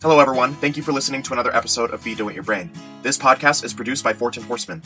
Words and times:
Hello, 0.00 0.20
everyone. 0.20 0.54
Thank 0.54 0.76
you 0.76 0.82
for 0.84 0.92
listening 0.92 1.24
to 1.24 1.32
another 1.32 1.52
episode 1.52 1.90
of 1.90 2.00
Feed 2.00 2.18
Don't 2.18 2.32
Your 2.32 2.44
Brain. 2.44 2.70
This 3.02 3.18
podcast 3.18 3.64
is 3.64 3.74
produced 3.74 4.04
by 4.04 4.12
Fortin 4.12 4.44
Horseman. 4.44 4.80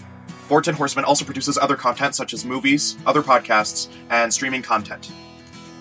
Fortin 0.48 0.74
Horseman 0.74 1.04
also 1.04 1.22
produces 1.22 1.58
other 1.58 1.76
content 1.76 2.14
such 2.14 2.32
as 2.32 2.46
movies, 2.46 2.96
other 3.04 3.22
podcasts, 3.22 3.88
and 4.08 4.32
streaming 4.32 4.62
content. 4.62 5.12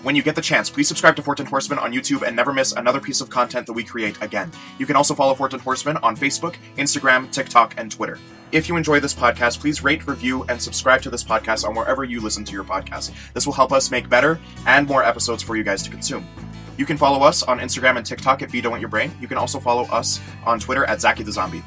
When 0.02 0.14
you 0.14 0.22
get 0.22 0.34
the 0.34 0.42
chance, 0.42 0.68
please 0.68 0.86
subscribe 0.86 1.16
to 1.16 1.22
Fortin 1.22 1.46
Horseman 1.46 1.78
on 1.78 1.94
YouTube 1.94 2.26
and 2.26 2.36
never 2.36 2.52
miss 2.52 2.72
another 2.72 3.00
piece 3.00 3.22
of 3.22 3.30
content 3.30 3.66
that 3.66 3.72
we 3.72 3.82
create 3.82 4.20
again. 4.20 4.52
You 4.78 4.84
can 4.84 4.96
also 4.96 5.14
follow 5.14 5.34
Fortin 5.34 5.60
Horseman 5.60 5.96
on 6.02 6.14
Facebook, 6.14 6.56
Instagram, 6.76 7.30
TikTok, 7.30 7.72
and 7.78 7.90
Twitter. 7.90 8.18
If 8.52 8.68
you 8.68 8.76
enjoy 8.76 9.00
this 9.00 9.14
podcast, 9.14 9.60
please 9.60 9.82
rate, 9.82 10.06
review, 10.06 10.44
and 10.50 10.60
subscribe 10.60 11.00
to 11.00 11.10
this 11.10 11.24
podcast 11.24 11.66
on 11.66 11.74
wherever 11.74 12.04
you 12.04 12.20
listen 12.20 12.44
to 12.44 12.52
your 12.52 12.64
podcast. 12.64 13.14
This 13.32 13.46
will 13.46 13.54
help 13.54 13.72
us 13.72 13.90
make 13.90 14.10
better 14.10 14.38
and 14.66 14.86
more 14.86 15.02
episodes 15.02 15.42
for 15.42 15.56
you 15.56 15.62
guys 15.62 15.82
to 15.84 15.90
consume. 15.90 16.28
You 16.76 16.86
can 16.86 16.96
follow 16.96 17.24
us 17.24 17.42
on 17.42 17.58
Instagram 17.58 17.96
and 17.96 18.06
TikTok 18.06 18.42
at 18.42 18.50
Feed 18.50 18.62
Don't 18.62 18.72
Want 18.72 18.80
Your 18.80 18.88
Brain. 18.88 19.12
You 19.20 19.28
can 19.28 19.38
also 19.38 19.60
follow 19.60 19.84
us 19.84 20.20
on 20.44 20.58
Twitter 20.58 20.84
at 20.84 21.00
Zachy 21.00 21.22
the 21.22 21.32
Zombie. 21.32 21.62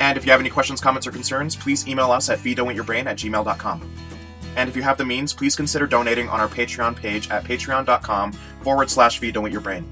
And 0.00 0.18
if 0.18 0.24
you 0.24 0.30
have 0.30 0.40
any 0.40 0.50
questions, 0.50 0.80
comments, 0.80 1.06
or 1.06 1.10
concerns, 1.10 1.56
please 1.56 1.86
email 1.88 2.10
us 2.10 2.28
at 2.28 2.38
feeddon'tyourbrain 2.38 3.06
at 3.06 3.16
gmail.com. 3.16 3.92
And 4.56 4.68
if 4.68 4.76
you 4.76 4.82
have 4.82 4.96
the 4.96 5.04
means, 5.04 5.32
please 5.34 5.54
consider 5.54 5.86
donating 5.86 6.28
on 6.28 6.40
our 6.40 6.48
Patreon 6.48 6.96
page 6.96 7.30
at 7.30 7.44
patreon.com 7.44 8.32
forward 8.32 8.90
slash 8.90 9.18
feed 9.18 9.34
don't 9.34 9.46
eat 9.46 9.52
your 9.52 9.60
brain. 9.60 9.90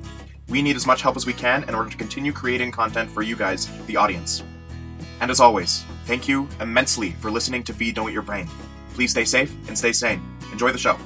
We 0.49 0.63
need 0.63 0.77
as 0.77 0.87
much 0.87 1.03
help 1.03 1.17
as 1.17 1.27
we 1.27 1.33
can 1.33 1.65
in 1.65 1.75
order 1.75 1.91
to 1.91 1.97
continue 1.97 2.33
creating 2.33 2.71
content 2.71 3.11
for 3.11 3.23
you 3.23 3.37
guys, 3.37 3.69
the 3.87 3.97
audience. 3.97 4.43
And 5.21 5.31
as 5.31 5.41
always, 5.41 5.85
thank 6.07 6.29
you 6.29 6.49
immensely 6.61 7.13
for 7.13 7.31
listening 7.31 7.63
to 7.65 7.73
Feed 7.73 7.95
Don't 7.95 8.09
Eat 8.09 8.15
Your 8.15 8.23
Brain. 8.23 8.49
Please 8.95 9.11
stay 9.11 9.25
safe 9.25 9.55
and 9.69 9.77
stay 9.77 9.93
sane. 9.93 10.23
Enjoy 10.53 10.71
the 10.71 10.79
show. 10.79 10.99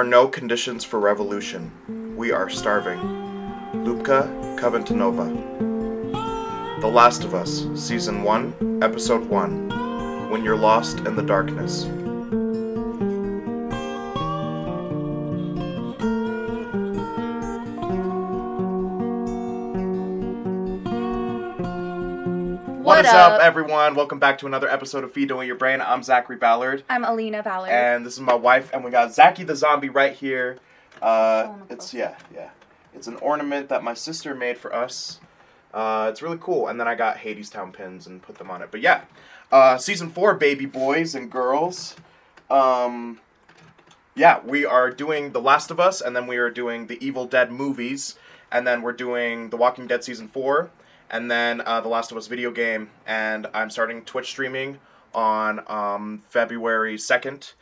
Are 0.00 0.04
no 0.04 0.26
conditions 0.26 0.82
for 0.82 0.98
revolution. 0.98 1.70
We 2.16 2.32
are 2.32 2.48
starving. 2.48 3.00
Lupka 3.84 4.58
Kavantanova. 4.58 5.28
The 6.80 6.86
Last 6.86 7.22
of 7.22 7.34
Us, 7.34 7.66
Season 7.74 8.22
1, 8.22 8.80
Episode 8.82 9.28
1 9.28 10.30
When 10.30 10.42
You're 10.42 10.56
Lost 10.56 11.00
in 11.00 11.16
the 11.16 11.22
Darkness. 11.22 11.84
Up, 23.14 23.40
everyone? 23.40 23.94
Welcome 23.94 24.18
back 24.18 24.38
to 24.38 24.46
another 24.46 24.68
episode 24.68 25.04
of 25.04 25.12
Feed 25.12 25.28
Don't 25.28 25.46
Your 25.46 25.56
Brain. 25.56 25.80
I'm 25.80 26.02
Zachary 26.02 26.36
Ballard. 26.36 26.84
I'm 26.88 27.04
Alina 27.04 27.42
Ballard. 27.42 27.70
And 27.70 28.04
this 28.04 28.14
is 28.14 28.20
my 28.20 28.34
wife, 28.34 28.70
and 28.72 28.84
we 28.84 28.90
got 28.90 29.12
Zachy 29.14 29.44
the 29.44 29.56
zombie 29.56 29.88
right 29.88 30.12
here. 30.12 30.58
Uh, 31.02 31.46
Oh, 31.48 31.58
it's 31.70 31.92
yeah, 31.94 32.16
yeah. 32.34 32.50
It's 32.94 33.06
an 33.06 33.16
ornament 33.16 33.68
that 33.68 33.82
my 33.82 33.94
sister 33.94 34.34
made 34.34 34.58
for 34.58 34.74
us. 34.74 35.20
Uh, 35.72 36.08
it's 36.10 36.22
really 36.22 36.38
cool. 36.40 36.68
And 36.68 36.78
then 36.80 36.88
I 36.88 36.94
got 36.94 37.16
Hadestown 37.18 37.72
pins 37.72 38.06
and 38.06 38.20
put 38.20 38.36
them 38.36 38.50
on 38.50 38.62
it. 38.62 38.70
But 38.70 38.80
yeah, 38.80 39.02
uh, 39.52 39.78
season 39.78 40.10
four, 40.10 40.34
baby 40.34 40.66
boys 40.66 41.14
and 41.14 41.30
girls. 41.30 41.94
Um, 42.50 43.20
yeah, 44.14 44.40
we 44.44 44.66
are 44.66 44.90
doing 44.90 45.32
The 45.32 45.40
Last 45.40 45.70
of 45.70 45.78
Us, 45.78 46.00
and 46.00 46.14
then 46.16 46.26
we 46.26 46.36
are 46.36 46.50
doing 46.50 46.86
the 46.88 47.04
Evil 47.04 47.26
Dead 47.26 47.52
movies, 47.52 48.16
and 48.50 48.66
then 48.66 48.82
we're 48.82 48.92
doing 48.92 49.50
The 49.50 49.56
Walking 49.56 49.86
Dead 49.86 50.02
season 50.02 50.26
four, 50.28 50.70
and 51.10 51.30
then 51.30 51.60
uh, 51.66 51.80
The 51.80 51.88
Last 51.88 52.10
of 52.10 52.16
Us 52.16 52.26
video 52.26 52.50
game, 52.50 52.90
and 53.06 53.46
I'm 53.52 53.70
starting 53.70 54.02
Twitch 54.04 54.28
streaming 54.28 54.78
on 55.14 55.60
um, 55.66 56.22
February 56.28 56.96
second, 56.98 57.52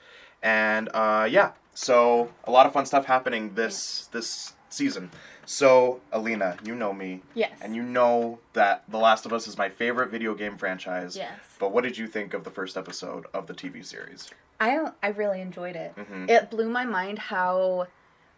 and 0.43 0.89
uh, 0.95 1.27
yeah, 1.31 1.53
so 1.75 2.31
a 2.45 2.51
lot 2.51 2.67
of 2.67 2.73
fun 2.73 2.87
stuff 2.87 3.07
happening 3.07 3.55
this 3.55 4.09
this 4.13 4.53
season. 4.69 5.11
So 5.47 6.01
Alina, 6.13 6.59
you 6.63 6.75
know 6.75 6.93
me, 6.93 7.23
yes. 7.35 7.53
and 7.63 7.75
you 7.75 7.83
know 7.83 8.39
that 8.53 8.85
The 8.89 8.99
Last 8.99 9.25
of 9.25 9.33
Us 9.33 9.49
is 9.49 9.57
my 9.57 9.71
favorite 9.71 10.11
video 10.11 10.35
game 10.35 10.59
franchise. 10.59 11.17
Yes. 11.17 11.39
But 11.59 11.73
what 11.73 11.85
did 11.85 11.97
you 11.97 12.07
think 12.07 12.35
of 12.35 12.45
the 12.45 12.51
first 12.51 12.77
episode 12.77 13.25
of 13.33 13.47
the 13.47 13.55
TV 13.55 13.85
series? 13.85 14.29
I 14.61 14.91
I 15.03 15.09
really 15.09 15.41
enjoyed 15.41 15.75
it. 15.75 15.95
Mhm. 15.97 16.29
It 16.29 16.51
blew 16.51 16.69
my 16.69 16.85
mind 16.85 17.19
how 17.19 17.87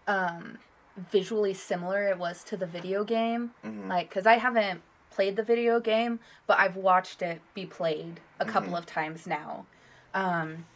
um, 0.06 0.58
visually 1.10 1.54
similar 1.54 2.08
it 2.08 2.18
was 2.18 2.44
to 2.44 2.56
the 2.56 2.66
video 2.66 3.02
game. 3.02 3.52
Mhm. 3.64 3.88
Like, 3.88 4.10
cause 4.10 4.26
I 4.26 4.34
haven't 4.34 4.82
played 5.10 5.36
the 5.36 5.42
video 5.42 5.80
game, 5.80 6.20
but 6.46 6.58
I've 6.58 6.76
watched 6.76 7.22
it 7.22 7.40
be 7.54 7.66
played 7.66 8.20
a 8.38 8.44
couple 8.44 8.72
Mhm. 8.72 8.78
of 8.78 8.86
times 8.86 9.26
now. 9.26 9.66
Um, 10.14 10.66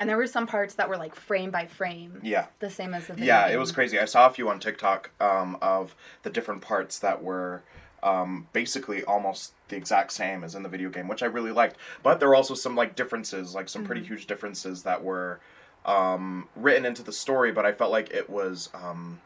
and 0.00 0.08
there 0.08 0.16
were 0.16 0.26
some 0.26 0.46
parts 0.46 0.74
that 0.74 0.88
were 0.88 0.96
like 0.96 1.14
frame 1.14 1.50
by 1.50 1.66
frame, 1.66 2.20
Yeah. 2.22 2.46
the 2.60 2.70
same 2.70 2.94
as 2.94 3.06
the 3.08 3.14
video 3.14 3.26
Yeah, 3.26 3.46
game. 3.48 3.56
it 3.56 3.58
was 3.58 3.72
crazy. 3.72 3.98
I 4.00 4.06
saw 4.06 4.26
a 4.26 4.30
few 4.30 4.48
on 4.48 4.58
TikTok 4.60 5.10
um, 5.20 5.58
of 5.60 5.94
the 6.22 6.30
different 6.30 6.62
parts 6.62 6.98
that 7.00 7.22
were 7.22 7.62
um, 8.04 8.48
basically 8.52 9.04
almost 9.04 9.52
the 9.68 9.76
exact 9.76 10.10
same 10.12 10.42
as 10.42 10.56
in 10.56 10.64
the 10.64 10.68
video 10.68 10.90
game, 10.90 11.06
which 11.06 11.22
I 11.22 11.26
really 11.26 11.52
liked. 11.52 11.76
But 12.02 12.18
there 12.18 12.28
were 12.28 12.34
also 12.34 12.54
some 12.54 12.74
like 12.74 12.96
differences, 12.96 13.54
like 13.54 13.68
some 13.68 13.84
pretty 13.84 14.00
Mhm. 14.00 14.06
huge 14.08 14.26
differences 14.26 14.82
that 14.82 15.04
were 15.04 15.38
um, 15.84 16.48
written 16.56 16.84
into 16.84 17.02
the 17.04 17.12
story. 17.12 17.52
But 17.52 17.64
I 17.64 17.70
felt 17.72 17.92
like 17.92 18.10
it 18.10 18.28
was 18.28 18.70
um, 18.74 19.20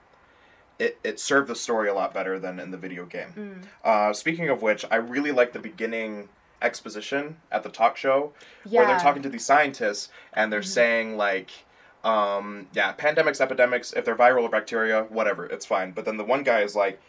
it 0.78 0.98
it 1.04 1.18
served 1.20 1.48
the 1.48 1.54
story 1.56 1.88
a 1.88 1.94
lot 1.94 2.12
better 2.14 2.38
than 2.38 2.58
in 2.60 2.70
the 2.70 2.76
video 2.76 3.04
game. 3.06 3.32
Mm. 3.36 3.62
Uh, 3.84 4.12
speaking 4.12 4.48
of 4.48 4.62
which, 4.62 4.84
I 4.90 4.96
really 4.96 5.32
like 5.32 5.52
the 5.52 5.58
beginning 5.58 6.28
exposition 6.62 7.36
at 7.52 7.62
the 7.62 7.68
talk 7.68 7.96
show 7.96 8.32
Yeah. 8.64 8.78
where 8.80 8.86
they're 8.88 8.98
talking 8.98 9.22
to 9.22 9.28
these 9.28 9.44
scientists 9.44 10.08
and 10.32 10.50
they're 10.52 10.60
Mhm. 10.60 10.64
saying 10.64 11.16
like 11.16 11.50
um 12.02 12.66
yeah 12.72 12.92
pandemics 12.94 13.40
epidemics 13.40 13.92
if 13.92 14.04
they're 14.04 14.16
viral 14.16 14.42
or 14.44 14.48
bacteria 14.48 15.02
whatever 15.04 15.44
it's 15.46 15.66
fine 15.66 15.90
but 15.92 16.04
then 16.04 16.16
the 16.16 16.24
one 16.24 16.42
guy 16.42 16.60
is 16.62 16.74
like 16.76 17.00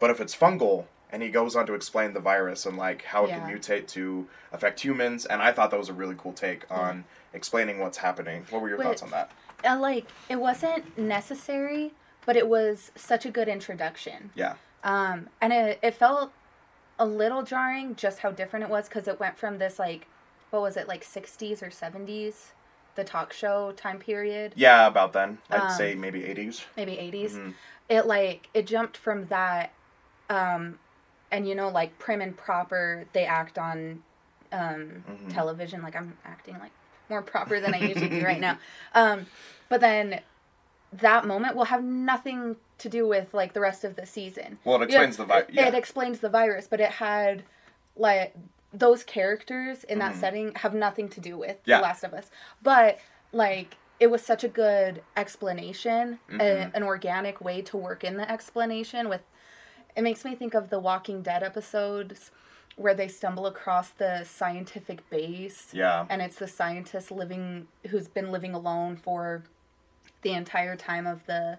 but 0.00 0.10
if 0.10 0.20
it's 0.20 0.34
fungal 0.34 0.86
and 1.10 1.22
he 1.22 1.28
goes 1.28 1.54
on 1.54 1.64
to 1.66 1.74
explain 1.74 2.12
the 2.12 2.20
virus 2.20 2.66
and 2.66 2.76
like 2.76 3.02
how 3.04 3.24
it 3.24 3.28
Yeah. 3.28 3.38
can 3.40 3.48
mutate 3.56 3.86
to 3.88 4.26
affect 4.52 4.80
humans 4.80 5.26
and 5.26 5.40
i 5.42 5.52
thought 5.52 5.70
that 5.70 5.78
was 5.78 5.88
a 5.88 5.92
really 5.92 6.14
cool 6.18 6.32
take 6.32 6.64
on 6.70 7.04
explaining 7.34 7.78
what's 7.78 7.98
happening 7.98 8.46
what 8.50 8.60
were 8.62 8.68
your 8.68 8.82
thoughts 8.82 9.02
on 9.02 9.10
that 9.10 9.30
Uh, 9.64 9.76
like 9.78 10.06
it 10.28 10.36
wasn't 10.36 10.96
necessary, 10.98 11.92
but 12.28 12.36
it 12.36 12.46
was 12.46 12.92
such 12.94 13.24
a 13.24 13.30
good 13.30 13.48
introduction. 13.48 14.30
yeah 14.34 14.52
Um, 14.84 15.30
and 15.40 15.50
it, 15.50 15.78
it 15.82 15.94
felt 15.94 16.30
a 16.98 17.06
little 17.06 17.42
jarring 17.42 17.96
just 17.96 18.18
how 18.18 18.30
different 18.30 18.66
it 18.66 18.70
was 18.70 18.86
because 18.86 19.08
it 19.08 19.18
went 19.18 19.38
from 19.38 19.56
this 19.56 19.78
like, 19.78 20.06
what 20.50 20.60
was 20.60 20.76
it 20.76 20.86
like 20.88 21.02
60s 21.02 21.62
or 21.62 21.70
70s, 21.70 22.52
the 22.96 23.04
talk 23.04 23.32
show 23.32 23.72
time 23.72 23.98
period, 23.98 24.52
yeah 24.56 24.86
about 24.86 25.14
then 25.14 25.38
i'd 25.50 25.62
Um, 25.62 25.68
say 25.70 25.94
maybe 25.94 26.22
80s 26.22 26.66
maybe 26.76 26.98
80s. 26.98 27.38
Mhm. 27.38 27.54
It 27.88 28.06
like 28.06 28.50
it 28.52 28.66
jumped 28.66 28.98
from 28.98 29.26
that, 29.28 29.70
um, 30.28 30.78
and 31.30 31.48
you 31.48 31.54
know 31.54 31.70
like 31.70 31.98
prim 31.98 32.20
and 32.20 32.36
proper 32.36 33.06
they 33.14 33.24
act 33.24 33.56
on 33.56 34.02
um, 34.52 35.02
Mhm. 35.08 35.30
television. 35.30 35.80
Like 35.82 35.96
I'm 35.96 36.18
acting 36.26 36.58
like 36.58 36.72
more 37.08 37.22
proper 37.22 37.58
than 37.58 37.72
I 37.72 37.78
usually 37.88 38.10
do 38.10 38.22
right 38.22 38.40
now. 38.40 38.58
Um, 38.94 39.26
but 39.70 39.80
then 39.80 40.20
that 40.92 41.26
moment 41.26 41.54
will 41.56 41.64
have 41.66 41.82
nothing 41.84 42.56
to 42.78 42.88
do 42.88 43.06
with 43.06 43.34
like 43.34 43.52
the 43.52 43.60
rest 43.60 43.84
of 43.84 43.96
the 43.96 44.06
season. 44.06 44.58
well 44.64 44.80
it 44.82 44.84
explains 44.84 45.16
the 45.16 45.24
vi- 45.24 45.38
it, 45.40 45.50
yeah 45.52 45.66
it 45.68 45.74
explains 45.74 46.20
the 46.20 46.28
virus, 46.28 46.66
but 46.68 46.80
it 46.80 46.90
had 46.92 47.42
like 47.96 48.34
those 48.72 49.02
characters 49.02 49.84
in 49.84 49.98
that 49.98 50.14
Mhm. 50.14 50.20
setting 50.20 50.54
have 50.56 50.74
nothing 50.74 51.08
to 51.08 51.20
do 51.20 51.36
with 51.38 51.56
Yeah. 51.64 51.78
The 51.78 51.82
Last 51.82 52.04
of 52.04 52.12
Us. 52.14 52.30
But 52.62 52.98
like 53.32 53.76
it 54.00 54.08
was 54.10 54.24
such 54.24 54.44
a 54.44 54.48
good 54.48 55.02
explanation, 55.16 56.20
a, 56.30 56.34
Mhm. 56.34 56.70
an 56.74 56.82
organic 56.84 57.40
way 57.40 57.62
to 57.62 57.76
work 57.76 58.04
in 58.04 58.16
the 58.16 58.30
explanation 58.30 59.08
with 59.08 59.22
it 59.96 60.02
makes 60.02 60.24
me 60.24 60.36
think 60.36 60.54
of 60.54 60.70
the 60.70 60.78
Walking 60.78 61.22
Dead 61.22 61.42
episodes 61.42 62.30
where 62.76 62.94
they 62.94 63.08
stumble 63.08 63.46
across 63.46 63.90
the 63.90 64.22
scientific 64.22 65.08
base 65.10 65.70
yeah 65.74 66.06
and 66.08 66.22
it's 66.22 66.36
the 66.36 66.46
scientist 66.46 67.10
living 67.10 67.66
who's 67.88 68.06
been 68.06 68.30
living 68.30 68.54
alone 68.54 68.96
for 68.96 69.42
the 70.22 70.32
entire 70.32 70.76
time 70.76 71.06
of 71.06 71.24
the 71.26 71.58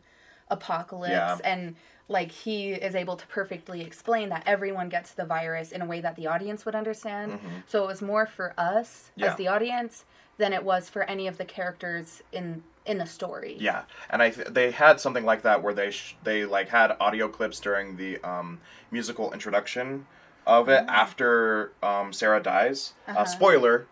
apocalypse 0.49 1.11
Yeah. 1.11 1.37
and 1.43 1.75
like 2.07 2.31
he 2.31 2.71
is 2.71 2.95
able 2.95 3.15
to 3.15 3.27
perfectly 3.27 3.81
explain 3.81 4.29
that 4.29 4.41
everyone 4.47 4.89
gets 4.89 5.11
the 5.13 5.25
virus 5.25 5.71
in 5.71 5.81
a 5.81 5.85
way 5.85 6.01
that 6.01 6.15
the 6.15 6.25
audience 6.25 6.65
would 6.65 6.73
understand 6.73 7.33
Mhm. 7.33 7.63
so 7.67 7.83
it 7.83 7.87
was 7.87 8.01
more 8.01 8.25
for 8.25 8.53
us 8.57 9.11
Yeah. 9.15 9.27
as 9.27 9.35
the 9.35 9.47
audience 9.47 10.05
than 10.37 10.51
it 10.51 10.63
was 10.63 10.89
for 10.89 11.03
any 11.03 11.27
of 11.27 11.37
the 11.37 11.45
characters 11.45 12.23
in 12.31 12.63
in 12.85 12.97
the 12.97 13.05
story 13.05 13.55
Yeah, 13.59 13.83
and 14.09 14.23
I 14.23 14.31
th- 14.31 14.47
they 14.47 14.71
had 14.71 14.99
something 14.99 15.23
like 15.23 15.43
that 15.43 15.61
where 15.61 15.75
they 15.75 15.91
sh- 15.91 16.15
they 16.23 16.45
like 16.45 16.69
had 16.69 16.95
audio 16.99 17.27
clips 17.27 17.59
during 17.59 17.97
the 17.97 18.17
um, 18.23 18.59
musical 18.89 19.31
introduction 19.31 20.07
of 20.47 20.69
it 20.69 20.85
Oh. 20.87 20.91
after 20.91 21.73
um, 21.83 22.11
Sarah 22.11 22.41
dies. 22.41 22.93
uh 23.07 23.11
Uh-huh. 23.11 23.25
spoiler, 23.25 23.85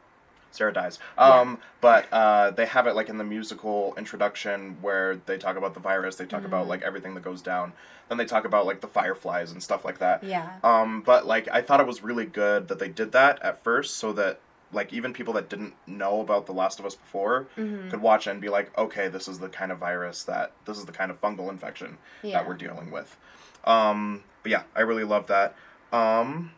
Sarah 0.52 0.74
dies. 0.74 1.00
Um, 1.18 1.60
but 1.82 2.12
uh, 2.12 2.52
they 2.52 2.66
have 2.66 2.88
it 2.88 2.96
like 2.96 3.10
in 3.10 3.18
the 3.18 3.24
musical 3.24 3.94
introduction 3.98 4.78
where 4.82 5.16
they 5.16 5.38
talk 5.38 5.56
about 5.58 5.74
the 5.74 5.80
virus. 5.80 6.16
They 6.16 6.26
talk 6.26 6.46
about 6.46 6.66
Mhm. 6.66 6.70
like 6.70 6.82
everything 6.82 7.14
that 7.16 7.22
goes 7.24 7.42
down. 7.42 7.74
Then 8.10 8.18
they 8.18 8.26
talk 8.26 8.46
about 8.46 8.66
like 8.66 8.82
the 8.82 8.88
fireflies 8.88 9.52
and 9.52 9.62
stuff 9.62 9.84
like 9.86 10.00
that. 10.00 10.24
Yeah. 10.24 10.50
Um, 10.64 11.02
but 11.02 11.26
like 11.28 11.48
I 11.52 11.62
thought 11.62 11.80
it 11.80 11.88
was 11.88 12.02
really 12.04 12.26
good 12.26 12.68
that 12.70 12.80
they 12.80 12.90
did 12.90 13.12
that 13.12 13.42
at 13.44 13.64
first, 13.64 13.98
so 13.98 14.14
that 14.14 14.40
like 14.74 14.92
even 14.92 15.14
people 15.14 15.34
that 15.34 15.48
didn't 15.50 15.74
know 15.88 16.20
about 16.22 16.46
The 16.46 16.52
Last 16.54 16.80
of 16.80 16.86
Us 16.86 16.96
before 16.96 17.48
hmm 17.56 17.90
could 17.90 18.02
watch 18.02 18.28
it 18.28 18.32
and 18.32 18.42
be 18.42 18.50
like, 18.50 18.78
okay, 18.78 19.08
this 19.08 19.30
is 19.30 19.40
the 19.40 19.48
kind 19.48 19.72
of 19.72 19.78
virus 19.78 20.24
that 20.24 20.52
this 20.66 20.78
is 20.78 20.84
the 20.86 20.92
kind 20.92 21.10
of 21.10 21.22
fungal 21.22 21.50
infection 21.50 21.98
Yeah. 22.22 22.40
that 22.40 22.48
we're 22.48 22.56
dealing 22.56 22.92
with. 22.92 23.16
Um, 23.64 24.24
but 24.44 24.52
yeah, 24.52 24.64
I 24.76 24.82
really 24.82 25.06
love 25.06 25.28
that. 25.28 25.56
Um, 25.94 26.52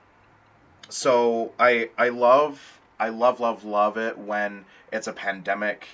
so 0.90 1.54
I 1.60 1.90
I 1.98 2.10
love 2.10 2.79
I 3.00 3.10
love 3.10 3.40
love 3.40 3.64
love 3.64 3.98
it 3.98 4.18
when 4.18 4.66
it's 4.92 5.08
a 5.08 5.14
pandemic 5.14 5.88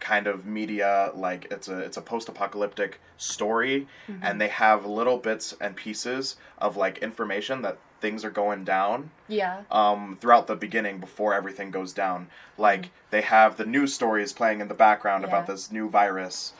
kind 0.00 0.26
of 0.26 0.44
media 0.44 1.10
like 1.14 1.46
it's 1.50 1.68
a 1.68 1.78
it's 1.78 1.96
a 1.96 2.02
post-apocalyptic 2.02 3.00
story 3.16 3.86
Mhm. 4.08 4.18
and 4.22 4.40
they 4.40 4.48
have 4.48 4.84
little 4.84 5.16
bits 5.16 5.54
and 5.60 5.74
pieces 5.76 6.36
of 6.58 6.76
like 6.76 6.98
information 6.98 7.62
that 7.62 7.78
things 8.00 8.22
are 8.22 8.30
going 8.30 8.64
down 8.64 9.10
yeah. 9.28 9.62
um, 9.70 10.18
throughout 10.20 10.46
the 10.46 10.56
beginning 10.56 10.98
before 10.98 11.32
everything 11.32 11.70
goes 11.70 11.94
down. 11.94 12.28
Like 12.58 12.90
they 13.10 13.22
have 13.22 13.56
the 13.56 13.64
news 13.64 13.94
stories 13.94 14.30
playing 14.34 14.60
in 14.60 14.68
the 14.68 14.74
background 14.74 15.24
about 15.24 15.44
Mm-hmm. 15.44 15.52
This 15.52 15.72
new 15.72 15.88
virus. 15.88 16.52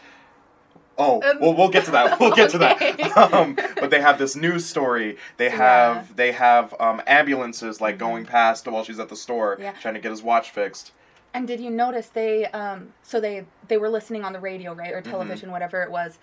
Oh, 0.96 1.20
Um, 1.22 1.38
well, 1.40 1.54
we'll 1.54 1.68
get 1.70 1.84
to 1.86 1.90
that. 1.92 2.20
We'll 2.20 2.30
get 2.34 2.54
okay. 2.54 2.92
to 2.92 2.98
that. 2.98 3.32
Um, 3.34 3.56
but 3.80 3.90
they 3.90 4.00
have 4.00 4.18
this 4.18 4.36
news 4.36 4.64
story. 4.64 5.16
They 5.36 5.50
have 5.50 5.96
Yeah. 5.96 6.02
they 6.16 6.32
have 6.32 6.74
um, 6.80 7.02
ambulances 7.06 7.80
like 7.80 7.96
Mhm. 7.96 7.98
going 7.98 8.26
past 8.26 8.66
while 8.68 8.84
she's 8.84 9.00
at 9.00 9.08
the 9.08 9.16
store 9.16 9.56
Yeah. 9.60 9.72
trying 9.80 9.94
to 9.94 10.00
get 10.00 10.10
his 10.10 10.22
watch 10.22 10.50
fixed. 10.50 10.92
And 11.32 11.48
did 11.48 11.58
you 11.60 11.70
notice 11.70 12.08
they 12.08 12.46
um 12.46 12.92
so 13.02 13.20
they 13.20 13.44
they 13.68 13.76
were 13.76 13.88
listening 13.88 14.24
on 14.24 14.32
the 14.32 14.40
radio, 14.40 14.72
right? 14.72 14.90
Mm-hmm. 14.90 14.98
Or 14.98 15.02
television, 15.12 15.50
whatever 15.50 15.82
it 15.82 15.90
was. 15.90 16.18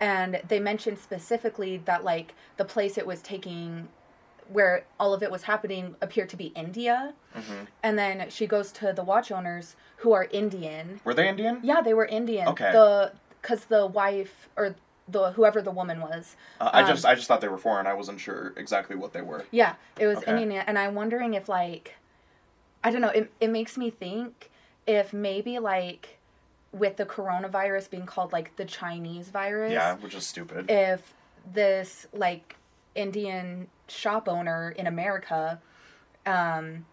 And 0.00 0.40
they 0.48 0.58
mentioned 0.58 0.98
specifically 0.98 1.78
that 1.84 2.02
like 2.04 2.34
the 2.56 2.64
place 2.64 2.96
it 2.98 3.06
was 3.06 3.20
taking 3.22 3.88
where 4.48 4.84
all 5.00 5.14
of 5.14 5.22
it 5.22 5.30
was 5.30 5.44
happening 5.44 5.96
appeared 6.02 6.28
to 6.30 6.36
be 6.36 6.46
India. 6.54 7.14
hmm 7.34 7.64
And 7.82 7.98
then 7.98 8.28
she 8.30 8.46
goes 8.46 8.72
to 8.72 8.92
the 8.92 9.02
watch 9.02 9.30
owners 9.32 9.74
who 9.98 10.12
are 10.12 10.24
Indian. 10.30 11.00
Were 11.04 11.14
they 11.14 11.28
Indian? 11.28 11.60
Yeah, 11.62 11.80
they 11.80 11.94
were 11.94 12.04
Indian. 12.04 12.48
Okay. 12.48 12.70
The 12.72 13.12
cuz 13.44 13.66
the 13.66 13.86
wife 13.86 14.48
or 14.56 14.74
the 15.06 15.32
whoever 15.32 15.60
the 15.62 15.70
woman 15.70 16.00
was. 16.00 16.34
Uh, 16.60 16.70
I 16.72 16.80
Um, 16.80 16.88
just 16.88 17.04
I 17.06 17.14
just 17.14 17.28
thought 17.28 17.40
they 17.42 17.48
were 17.48 17.58
foreign. 17.58 17.86
I 17.86 17.92
wasn't 17.94 18.18
sure 18.18 18.52
exactly 18.56 18.96
what 18.96 19.12
they 19.12 19.20
were. 19.22 19.44
Yeah, 19.52 19.74
it 19.98 20.06
was 20.08 20.18
Okay. 20.18 20.32
Indian 20.42 20.64
and 20.66 20.78
I'm 20.78 20.94
wondering 20.96 21.34
if 21.34 21.48
like 21.48 21.94
I 22.82 22.90
don't 22.90 23.00
know, 23.02 23.08
it 23.20 23.30
it 23.40 23.50
makes 23.50 23.76
me 23.76 23.90
think 23.90 24.50
if 24.86 25.12
maybe 25.12 25.58
like 25.58 26.18
with 26.72 26.96
the 26.96 27.06
coronavirus 27.06 27.88
being 27.90 28.06
called 28.06 28.32
like 28.32 28.56
the 28.56 28.64
Chinese 28.64 29.28
virus, 29.28 29.72
Yeah, 29.72 29.94
which 29.96 30.14
is 30.14 30.26
stupid. 30.26 30.70
if 30.70 31.14
this 31.52 32.06
like 32.12 32.56
Indian 32.94 33.68
shop 33.88 34.28
owner 34.28 34.70
in 34.70 34.86
America 34.86 35.60
um 36.26 36.86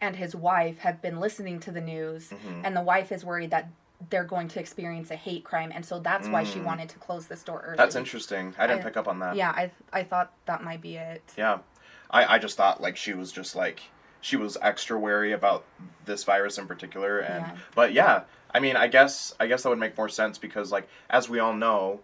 and 0.00 0.16
his 0.16 0.34
wife 0.34 0.78
have 0.78 1.00
been 1.02 1.20
listening 1.20 1.60
to 1.60 1.70
the 1.70 1.80
news 1.80 2.30
Mhm. 2.30 2.62
and 2.64 2.76
the 2.76 2.82
wife 2.82 3.12
is 3.12 3.24
worried 3.24 3.50
that 3.50 3.68
they're 4.10 4.24
going 4.24 4.48
to 4.48 4.60
experience 4.60 5.10
a 5.10 5.16
hate 5.16 5.44
crime 5.44 5.70
and 5.74 5.84
so 5.84 5.98
that's 6.00 6.28
why 6.28 6.42
she 6.44 6.58
Mm. 6.58 6.64
wanted 6.64 6.88
to 6.88 6.98
close 6.98 7.26
the 7.26 7.36
store 7.36 7.62
early. 7.66 7.76
That's 7.76 7.94
interesting. 7.96 8.54
I 8.58 8.66
didn't 8.66 8.80
I- 8.80 8.84
pick 8.84 8.96
up 8.96 9.06
on 9.08 9.18
that. 9.20 9.36
Yeah, 9.36 9.50
I 9.50 9.70
I 9.92 10.02
thought 10.02 10.32
that 10.46 10.62
might 10.64 10.80
be 10.80 10.96
it. 10.96 11.22
Yeah. 11.36 11.58
I, 12.10 12.34
I 12.34 12.38
just 12.38 12.56
thought 12.56 12.80
like 12.80 12.96
she 12.96 13.12
was 13.14 13.32
just 13.32 13.54
like 13.56 13.80
she 14.20 14.36
was 14.36 14.56
extra 14.62 14.98
wary 14.98 15.32
about 15.32 15.64
this 16.04 16.24
virus 16.24 16.58
in 16.58 16.66
particular 16.66 17.18
and 17.20 17.44
Yeah. 17.46 17.56
but 17.74 17.92
yeah, 17.92 18.22
I 18.54 18.60
mean 18.60 18.76
I 18.76 18.86
guess 18.88 19.34
I 19.40 19.46
guess 19.46 19.62
that 19.62 19.68
would 19.68 19.78
make 19.78 19.96
more 19.96 20.08
sense 20.08 20.38
because 20.38 20.70
like 20.72 20.88
as 21.10 21.28
we 21.28 21.38
all 21.38 21.54
know, 21.54 22.00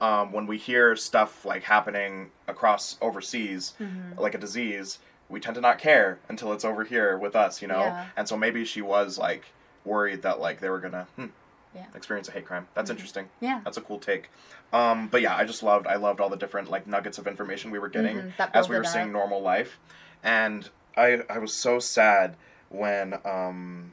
um, 0.00 0.30
when 0.32 0.46
we 0.46 0.58
hear 0.58 0.94
stuff 0.96 1.44
like 1.44 1.64
happening 1.64 2.30
across 2.46 2.96
overseas, 3.00 3.74
Mhm. 3.80 4.16
like 4.18 4.34
a 4.34 4.38
disease, 4.38 4.98
we 5.28 5.40
tend 5.40 5.56
to 5.56 5.60
not 5.60 5.78
care 5.78 6.18
until 6.28 6.52
it's 6.52 6.64
over 6.64 6.84
here 6.84 7.18
with 7.18 7.34
us, 7.34 7.60
you 7.60 7.68
know? 7.68 7.80
Yeah. 7.80 8.06
And 8.16 8.28
so 8.28 8.36
maybe 8.36 8.64
she 8.64 8.80
was 8.80 9.18
like 9.18 9.44
worried 9.84 10.22
that 10.22 10.38
like 10.38 10.60
they 10.60 10.70
were 10.70 10.78
gonna 10.80 11.06
hmm, 11.16 11.26
Yeah. 11.74 11.86
experience 11.94 12.28
a 12.28 12.32
hate 12.32 12.44
crime. 12.46 12.66
That's 12.74 12.90
Mhm. 12.90 12.94
interesting. 12.94 13.28
Yeah. 13.40 13.60
That's 13.64 13.76
a 13.76 13.80
cool 13.80 13.98
take. 13.98 14.30
Um, 14.72 15.08
but 15.08 15.20
yeah, 15.22 15.34
I 15.36 15.44
just 15.44 15.62
loved 15.62 15.86
I 15.86 15.96
loved 15.96 16.20
all 16.20 16.28
the 16.28 16.36
different 16.36 16.70
like 16.70 16.86
nuggets 16.86 17.18
of 17.18 17.26
information 17.26 17.70
we 17.70 17.78
were 17.78 17.88
getting 17.88 18.18
Mhm, 18.18 18.50
as 18.54 18.68
we 18.68 18.76
were 18.76 18.84
seeing 18.84 19.06
up. 19.06 19.12
normal 19.12 19.40
life. 19.42 19.78
And 20.22 20.68
I 20.96 21.22
I 21.30 21.38
was 21.38 21.52
so 21.54 21.78
sad 21.78 22.36
when 22.70 23.14
um 23.24 23.92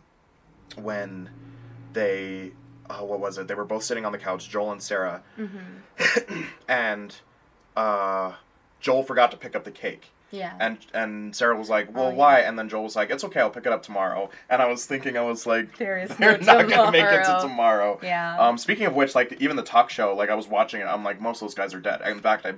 when 0.76 1.30
they 1.94 2.52
oh, 2.90 3.04
what 3.04 3.20
was 3.20 3.38
it? 3.38 3.48
They 3.48 3.56
were 3.56 3.66
both 3.66 3.84
sitting 3.84 4.06
on 4.06 4.12
the 4.12 4.18
couch, 4.20 4.48
Joel 4.50 4.72
and 4.72 4.82
Sarah, 4.84 5.24
Mhm. 5.38 6.46
and 6.68 7.16
uh, 7.76 8.34
Joel 8.80 9.04
forgot 9.04 9.32
to 9.32 9.38
pick 9.38 9.56
up 9.56 9.64
the 9.64 9.72
cake. 9.72 10.12
Yeah. 10.32 10.54
And 10.60 10.78
and 10.94 11.36
Sarah 11.36 11.58
was 11.58 11.70
like, 11.70 11.94
"Well, 11.96 12.06
Oh, 12.08 12.10
yeah. 12.10 12.16
why?" 12.16 12.40
And 12.42 12.58
then 12.60 12.68
Joel 12.68 12.84
was 12.84 12.96
like, 12.96 13.10
"It's 13.10 13.24
okay, 13.24 13.40
I'll 13.40 13.50
pick 13.50 13.66
it 13.66 13.72
up 13.72 13.84
tomorrow." 13.84 14.30
And 14.50 14.62
I 14.62 14.68
was 14.68 14.86
thinking, 14.86 15.18
I 15.18 15.22
was 15.22 15.46
like, 15.46 15.78
There 15.78 15.98
is 15.98 16.10
"They're 16.18 16.38
no 16.40 16.46
not 16.62 16.70
gonna 16.70 16.92
make 16.92 17.04
it 17.06 17.24
to 17.24 17.24
tomorrow. 17.24 17.42
tomorrow." 17.42 18.00
Yeah. 18.04 18.38
Um, 18.40 18.58
speaking 18.58 18.86
of 18.86 18.96
which, 18.96 19.16
like 19.16 19.34
even 19.42 19.56
the 19.56 19.64
talk 19.64 19.90
show, 19.90 20.14
like 20.16 20.30
I 20.30 20.36
was 20.36 20.48
watching 20.48 20.82
it, 20.82 20.86
I'm 20.86 21.04
like, 21.04 21.22
most 21.22 21.38
of 21.42 21.48
those 21.48 21.56
guys 21.56 21.74
are 21.74 21.80
dead. 21.80 22.02
In 22.06 22.20
fact, 22.20 22.46
I, 22.46 22.54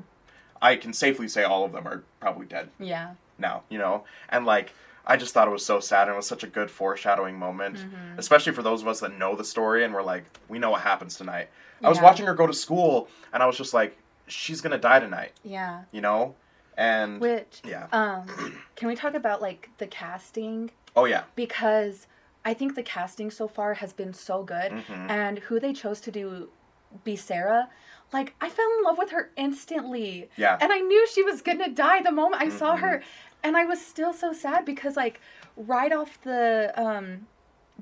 I 0.62 0.76
can 0.76 0.94
safely 0.94 1.28
say 1.28 1.44
all 1.44 1.64
of 1.66 1.72
them 1.72 1.88
are 1.88 2.04
probably 2.20 2.46
dead 2.48 2.70
yeah. 2.80 3.12
now. 3.38 3.64
You 3.70 3.78
know, 3.80 4.06
and 4.30 4.46
like 4.46 4.74
I 5.06 5.16
just 5.18 5.34
thought 5.34 5.48
it 5.48 5.52
was 5.52 5.66
so 5.66 5.80
sad, 5.80 6.08
and 6.08 6.14
it 6.14 6.18
was 6.18 6.28
such 6.28 6.44
a 6.44 6.48
good 6.48 6.70
foreshadowing 6.72 7.38
moment, 7.38 7.78
Mhm. 7.78 8.18
especially 8.18 8.54
for 8.54 8.62
those 8.64 8.82
of 8.82 8.88
us 8.88 9.00
that 9.02 9.18
know 9.18 9.36
the 9.36 9.46
story 9.46 9.84
and 9.86 9.94
we're 9.94 10.04
like, 10.04 10.24
we 10.50 10.58
know 10.60 10.72
what 10.72 10.82
happens 10.82 11.16
tonight. 11.16 11.50
I 11.84 11.90
was 11.90 12.02
watching 12.02 12.26
her 12.26 12.34
go 12.34 12.48
to 12.48 12.54
school, 12.54 13.08
and 13.32 13.44
I 13.44 13.46
was 13.46 13.56
just 13.56 13.74
like, 13.74 13.96
she's 14.28 14.60
gonna 14.62 14.78
die 14.80 15.00
tonight. 15.00 15.32
Yeah. 15.44 15.84
You 15.92 16.02
know, 16.02 16.36
and 16.78 17.20
Which 17.20 17.62
yeah, 17.66 17.88
um 17.92 18.28
can 18.76 18.88
we 18.88 18.96
talk 18.96 19.14
about 19.16 19.42
like 19.42 19.70
the 19.80 19.88
casting? 19.88 20.72
Oh 20.96 21.06
yeah, 21.06 21.24
because 21.36 22.08
I 22.46 22.54
think 22.54 22.76
the 22.76 22.84
casting 22.84 23.30
so 23.32 23.48
far 23.48 23.74
has 23.76 23.92
been 23.94 24.14
so 24.14 24.44
good. 24.44 24.72
Mhm. 24.72 25.10
and 25.10 25.40
who 25.40 25.60
they 25.60 25.74
chose 25.74 26.00
to 26.02 26.12
do 26.12 26.50
be 27.04 27.16
Sarah 27.18 27.70
like 28.14 28.34
I 28.40 28.48
fell 28.50 28.70
in 28.78 28.84
love 28.86 28.98
with 28.98 29.10
her 29.12 29.32
instantly. 29.36 30.30
Yeah, 30.38 30.58
and 30.62 30.72
I 30.72 30.80
knew 30.80 31.06
she 31.08 31.24
was 31.24 31.42
going 31.42 31.60
to 31.60 31.70
die 31.70 32.02
the 32.02 32.12
moment 32.12 32.42
I 32.42 32.50
saw 32.50 32.76
Mhm. 32.78 32.80
her 32.80 33.04
and 33.44 33.58
I 33.58 33.66
was 33.66 33.86
still 33.86 34.14
so 34.14 34.32
sad 34.32 34.64
because 34.64 34.96
like 34.96 35.20
right 35.58 35.92
off 35.92 36.22
the 36.22 36.72
um 36.78 37.28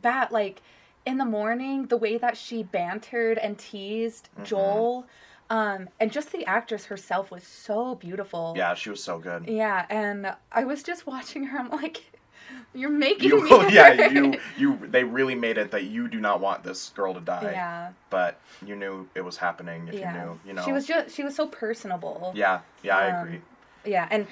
bat 0.02 0.32
like 0.32 0.62
in 1.06 1.18
the 1.20 1.26
morning 1.26 1.86
the 1.88 1.98
way 1.98 2.18
that 2.18 2.36
she 2.38 2.64
bantered 2.64 3.38
and 3.38 3.60
teased 3.60 4.30
Mhm. 4.40 4.44
Joel 4.46 5.08
um 5.50 5.90
and 6.00 6.12
just 6.12 6.32
the 6.32 6.46
actress 6.46 6.86
herself 6.86 7.30
was 7.32 7.44
so 7.44 7.96
beautiful 7.96 8.54
yeah, 8.58 8.74
she 8.74 8.90
was 8.90 9.04
so 9.04 9.20
good. 9.20 9.48
yeah, 9.48 9.86
and 9.90 10.34
I 10.52 10.64
was 10.64 10.82
just 10.84 11.06
watching 11.06 11.46
her. 11.46 11.60
I'm 11.60 11.70
like, 11.70 12.02
you're 12.74 12.90
making 12.90 13.30
You, 13.30 13.44
me. 13.44 13.50
yeah, 13.74 14.10
you, 14.10 14.40
you, 14.58 14.80
they 14.90 15.04
really 15.04 15.36
made 15.36 15.58
it 15.58 15.72
that 15.72 15.84
you 15.86 16.08
do 16.08 16.20
not 16.20 16.42
want 16.42 16.64
this 16.64 16.90
girl 16.96 17.14
to 17.14 17.20
die. 17.20 17.52
Yeah, 17.52 17.92
but 18.10 18.40
you 18.66 18.76
knew 18.76 19.08
it 19.16 19.22
was 19.22 19.38
happening 19.38 19.88
if 19.88 19.96
yeah. 19.96 20.14
you 20.14 20.20
knew, 20.20 20.40
you 20.48 20.54
know. 20.54 20.64
She 20.66 20.72
was 20.72 20.86
just. 20.88 21.16
She 21.16 21.24
was 21.24 21.36
so 21.36 21.48
personable. 21.48 22.32
Yeah, 22.36 22.62
yeah, 22.84 22.98
I 22.98 23.12
Um, 23.12 23.28
agree. 23.28 23.42
Yeah, 23.86 24.08
and 24.10 24.26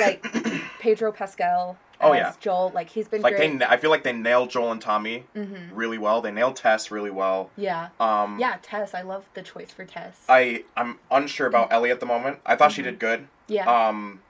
like 0.00 0.24
Pedro 0.80 1.12
Pascal. 1.12 1.76
Oh, 2.04 2.12
yeah. 2.12 2.32
Joel. 2.40 2.70
Like 2.74 2.90
he's 2.90 3.08
been 3.08 3.22
Like 3.22 3.36
great. 3.36 3.58
they, 3.58 3.64
I 3.66 3.76
feel 3.76 3.90
like 3.90 4.02
they 4.04 4.12
nailed 4.12 4.50
Joel 4.50 4.72
and 4.72 4.80
Tommy 4.80 5.24
hmm 5.34 5.54
really 5.72 5.98
well. 5.98 6.20
They 6.20 6.30
nailed 6.30 6.56
Tess 6.56 6.90
really 6.90 7.10
well. 7.10 7.50
Yeah, 7.56 7.88
Um, 7.98 8.38
yeah. 8.38 8.58
Tess, 8.62 8.94
I 8.94 9.02
love 9.02 9.24
the 9.34 9.42
choice 9.42 9.70
for 9.72 9.84
Tess. 9.84 10.20
I, 10.28 10.64
I'm 10.76 10.98
unsure 11.10 11.46
about 11.48 11.72
Ellie 11.72 11.90
at 11.90 11.98
the 12.00 12.06
moment. 12.06 12.38
I 12.46 12.54
thought 12.56 12.70
she 12.72 12.80
Mhm. 12.82 12.84
did 12.84 12.98
good. 13.00 13.28
yeah, 13.48 13.88
Um, 13.88 14.20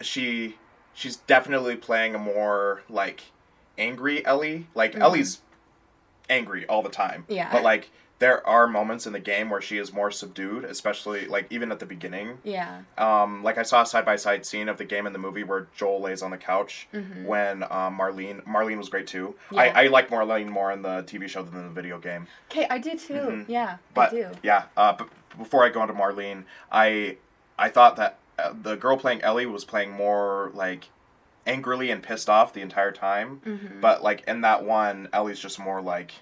she, 0.00 0.56
she's 0.94 1.16
definitely 1.16 1.76
playing 1.76 2.14
a 2.14 2.18
more 2.18 2.82
like 2.88 3.22
angry 3.76 4.24
Ellie. 4.24 4.66
Like 4.74 4.94
Mhm. 4.94 5.02
Ellie's 5.02 5.40
angry 6.30 6.66
all 6.66 6.82
the 6.82 6.88
time. 6.90 7.24
Yeah. 7.28 7.48
But 7.52 7.62
like 7.62 7.90
there 8.20 8.44
are 8.46 8.66
moments 8.66 9.06
in 9.06 9.12
the 9.12 9.20
game 9.20 9.48
where 9.48 9.60
she 9.60 9.78
is 9.78 9.92
more 9.92 10.10
subdued, 10.10 10.64
especially 10.64 11.26
like 11.26 11.46
even 11.50 11.70
at 11.70 11.78
the 11.78 11.86
beginning. 11.86 12.38
yeah. 12.42 12.80
Um, 12.96 13.44
like 13.44 13.58
I 13.58 13.62
saw 13.62 13.82
a 13.82 13.86
side 13.86 14.04
by 14.04 14.16
side 14.16 14.44
scene 14.44 14.68
of 14.68 14.76
the 14.76 14.84
game 14.84 15.06
and 15.06 15.14
the 15.14 15.20
movie 15.20 15.44
where 15.44 15.68
Joel 15.76 16.00
lays 16.00 16.20
on 16.22 16.30
the 16.32 16.36
couch 16.38 16.88
hmm 16.92 17.24
when 17.24 17.62
um, 17.64 17.98
Marlene 17.98 18.42
Marlene 18.44 18.78
was 18.78 18.88
great 18.88 19.06
too. 19.06 19.34
Yeah. 19.52 19.60
I, 19.60 19.84
I 19.84 19.86
like 19.88 20.08
Marlene 20.10 20.48
more 20.48 20.72
in 20.72 20.82
the 20.82 21.02
TV 21.04 21.28
show 21.28 21.42
than 21.42 21.56
in 21.60 21.64
the 21.68 21.74
video 21.74 21.98
game. 21.98 22.26
Okay, 22.50 22.66
I 22.68 22.78
do 22.78 22.96
too. 22.98 23.14
Mhm. 23.14 23.44
Yeah, 23.48 23.76
But 23.94 24.08
I 24.12 24.16
do. 24.16 24.30
yeah, 24.42 24.64
uh, 24.76 24.92
but 24.94 25.08
before 25.36 25.64
I 25.64 25.68
go 25.68 25.82
into 25.82 25.94
Marlene, 25.94 26.44
I 26.72 27.16
I 27.58 27.68
thought 27.68 27.96
that 27.96 28.18
uh, 28.38 28.52
the 28.62 28.74
girl 28.76 28.96
playing 28.96 29.20
Ellie 29.22 29.46
was 29.46 29.64
playing 29.64 29.90
more 29.92 30.50
like 30.54 30.88
angrily 31.46 31.90
and 31.90 32.02
pissed 32.02 32.28
off 32.28 32.52
the 32.52 32.62
entire 32.62 32.92
time. 32.92 33.40
hmm 33.44 33.80
But 33.80 34.02
like 34.02 34.24
in 34.26 34.40
that 34.40 34.64
one, 34.64 35.08
Ellie's 35.12 35.38
just 35.38 35.58
more 35.60 35.80
like 35.80 36.12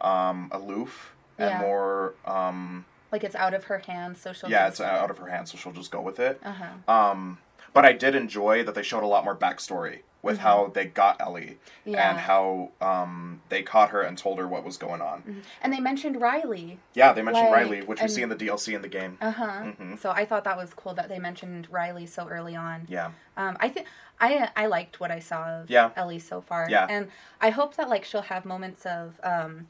um, 0.00 0.48
aloof 0.52 1.13
and 1.38 1.50
Yeah. 1.50 1.60
more 1.60 2.14
um, 2.24 2.84
like 3.12 3.24
it's 3.24 3.36
out 3.36 3.54
of 3.54 3.64
her 3.64 3.78
hands, 3.78 4.20
so 4.20 4.32
she'll. 4.32 4.50
yeah, 4.50 4.68
just, 4.68 4.80
it's 4.80 4.88
out 4.88 5.10
of 5.10 5.18
her 5.18 5.28
hands, 5.28 5.52
so 5.52 5.58
she'll 5.58 5.72
just 5.72 5.90
go 5.90 6.00
with 6.00 6.18
it. 6.18 6.40
Uh 6.44 6.52
huh. 6.52 6.92
Um, 6.92 7.38
But 7.72 7.84
I 7.84 7.92
did 7.92 8.14
enjoy 8.14 8.62
that 8.64 8.74
they 8.74 8.82
showed 8.84 9.02
a 9.02 9.06
lot 9.06 9.24
more 9.24 9.34
backstory 9.36 10.00
with 10.22 10.38
how 10.38 10.70
they 10.74 10.86
got 10.86 11.20
Ellie 11.20 11.58
Mm-hmm. 11.82 11.90
Yeah. 11.90 12.10
and 12.10 12.18
how 12.18 12.70
um, 12.80 13.42
they 13.50 13.62
caught 13.62 13.90
her 13.90 14.00
and 14.00 14.16
told 14.16 14.38
her 14.38 14.48
what 14.48 14.64
was 14.64 14.78
going 14.78 15.02
on. 15.02 15.22
Mhm. 15.22 15.42
And 15.60 15.70
they 15.72 15.80
mentioned 15.80 16.18
Riley. 16.20 16.78
Yeah, 16.94 17.12
they 17.12 17.20
mentioned 17.20 17.50
Like, 17.50 17.54
Riley, 17.56 17.82
which 17.82 18.00
we 18.00 18.08
see 18.08 18.22
in 18.22 18.30
the 18.30 18.36
DLC 18.36 18.74
in 18.74 18.80
the 18.82 18.88
game. 18.88 19.18
Uh 19.20 19.30
huh. 19.32 19.46
Mhm. 19.64 19.98
So 19.98 20.10
I 20.10 20.24
thought 20.24 20.44
that 20.44 20.56
was 20.56 20.72
cool 20.72 20.94
that 20.94 21.08
they 21.10 21.18
mentioned 21.18 21.68
Riley 21.70 22.06
so 22.06 22.26
early 22.28 22.56
on. 22.56 22.86
Yeah, 22.88 23.10
Um, 23.36 23.56
I 23.60 23.68
think 23.68 23.86
I 24.20 24.48
I 24.56 24.66
liked 24.66 24.98
what 24.98 25.10
I 25.10 25.18
saw 25.18 25.44
of 25.60 25.68
Yeah. 25.70 25.90
Ellie 25.94 26.20
so 26.20 26.40
far. 26.40 26.68
Yeah. 26.70 26.86
And 26.88 27.10
I 27.40 27.50
hope 27.50 27.76
that 27.76 27.88
like 27.90 28.04
she'll 28.04 28.22
have 28.22 28.44
moments 28.46 28.86
of 28.86 29.20
um, 29.22 29.68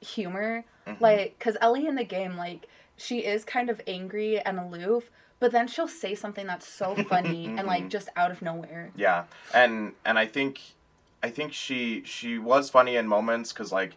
humor, 0.00 0.64
Mhm. 0.86 1.00
like 1.00 1.38
because 1.38 1.56
Ellie 1.60 1.86
in 1.86 1.94
the 1.94 2.04
game 2.04 2.36
like 2.36 2.66
she 2.96 3.20
is 3.24 3.44
kind 3.44 3.70
of 3.70 3.80
angry 3.86 4.38
and 4.40 4.58
aloof, 4.58 5.10
but 5.38 5.52
then 5.52 5.66
she'll 5.66 5.88
say 5.88 6.14
something 6.14 6.46
that's 6.46 6.66
so 6.68 6.94
funny 7.08 7.46
and 7.46 7.66
like 7.66 7.84
Mhm. 7.84 7.90
just 7.90 8.08
out 8.16 8.30
of 8.30 8.42
nowhere. 8.42 8.90
yeah, 8.96 9.24
and 9.54 9.94
and 10.04 10.18
I 10.18 10.26
think, 10.26 10.60
I 11.22 11.30
think 11.30 11.52
she 11.52 12.02
she 12.04 12.38
was 12.38 12.70
funny 12.70 12.96
in 12.96 13.06
moments 13.06 13.52
because 13.52 13.72
like, 13.72 13.92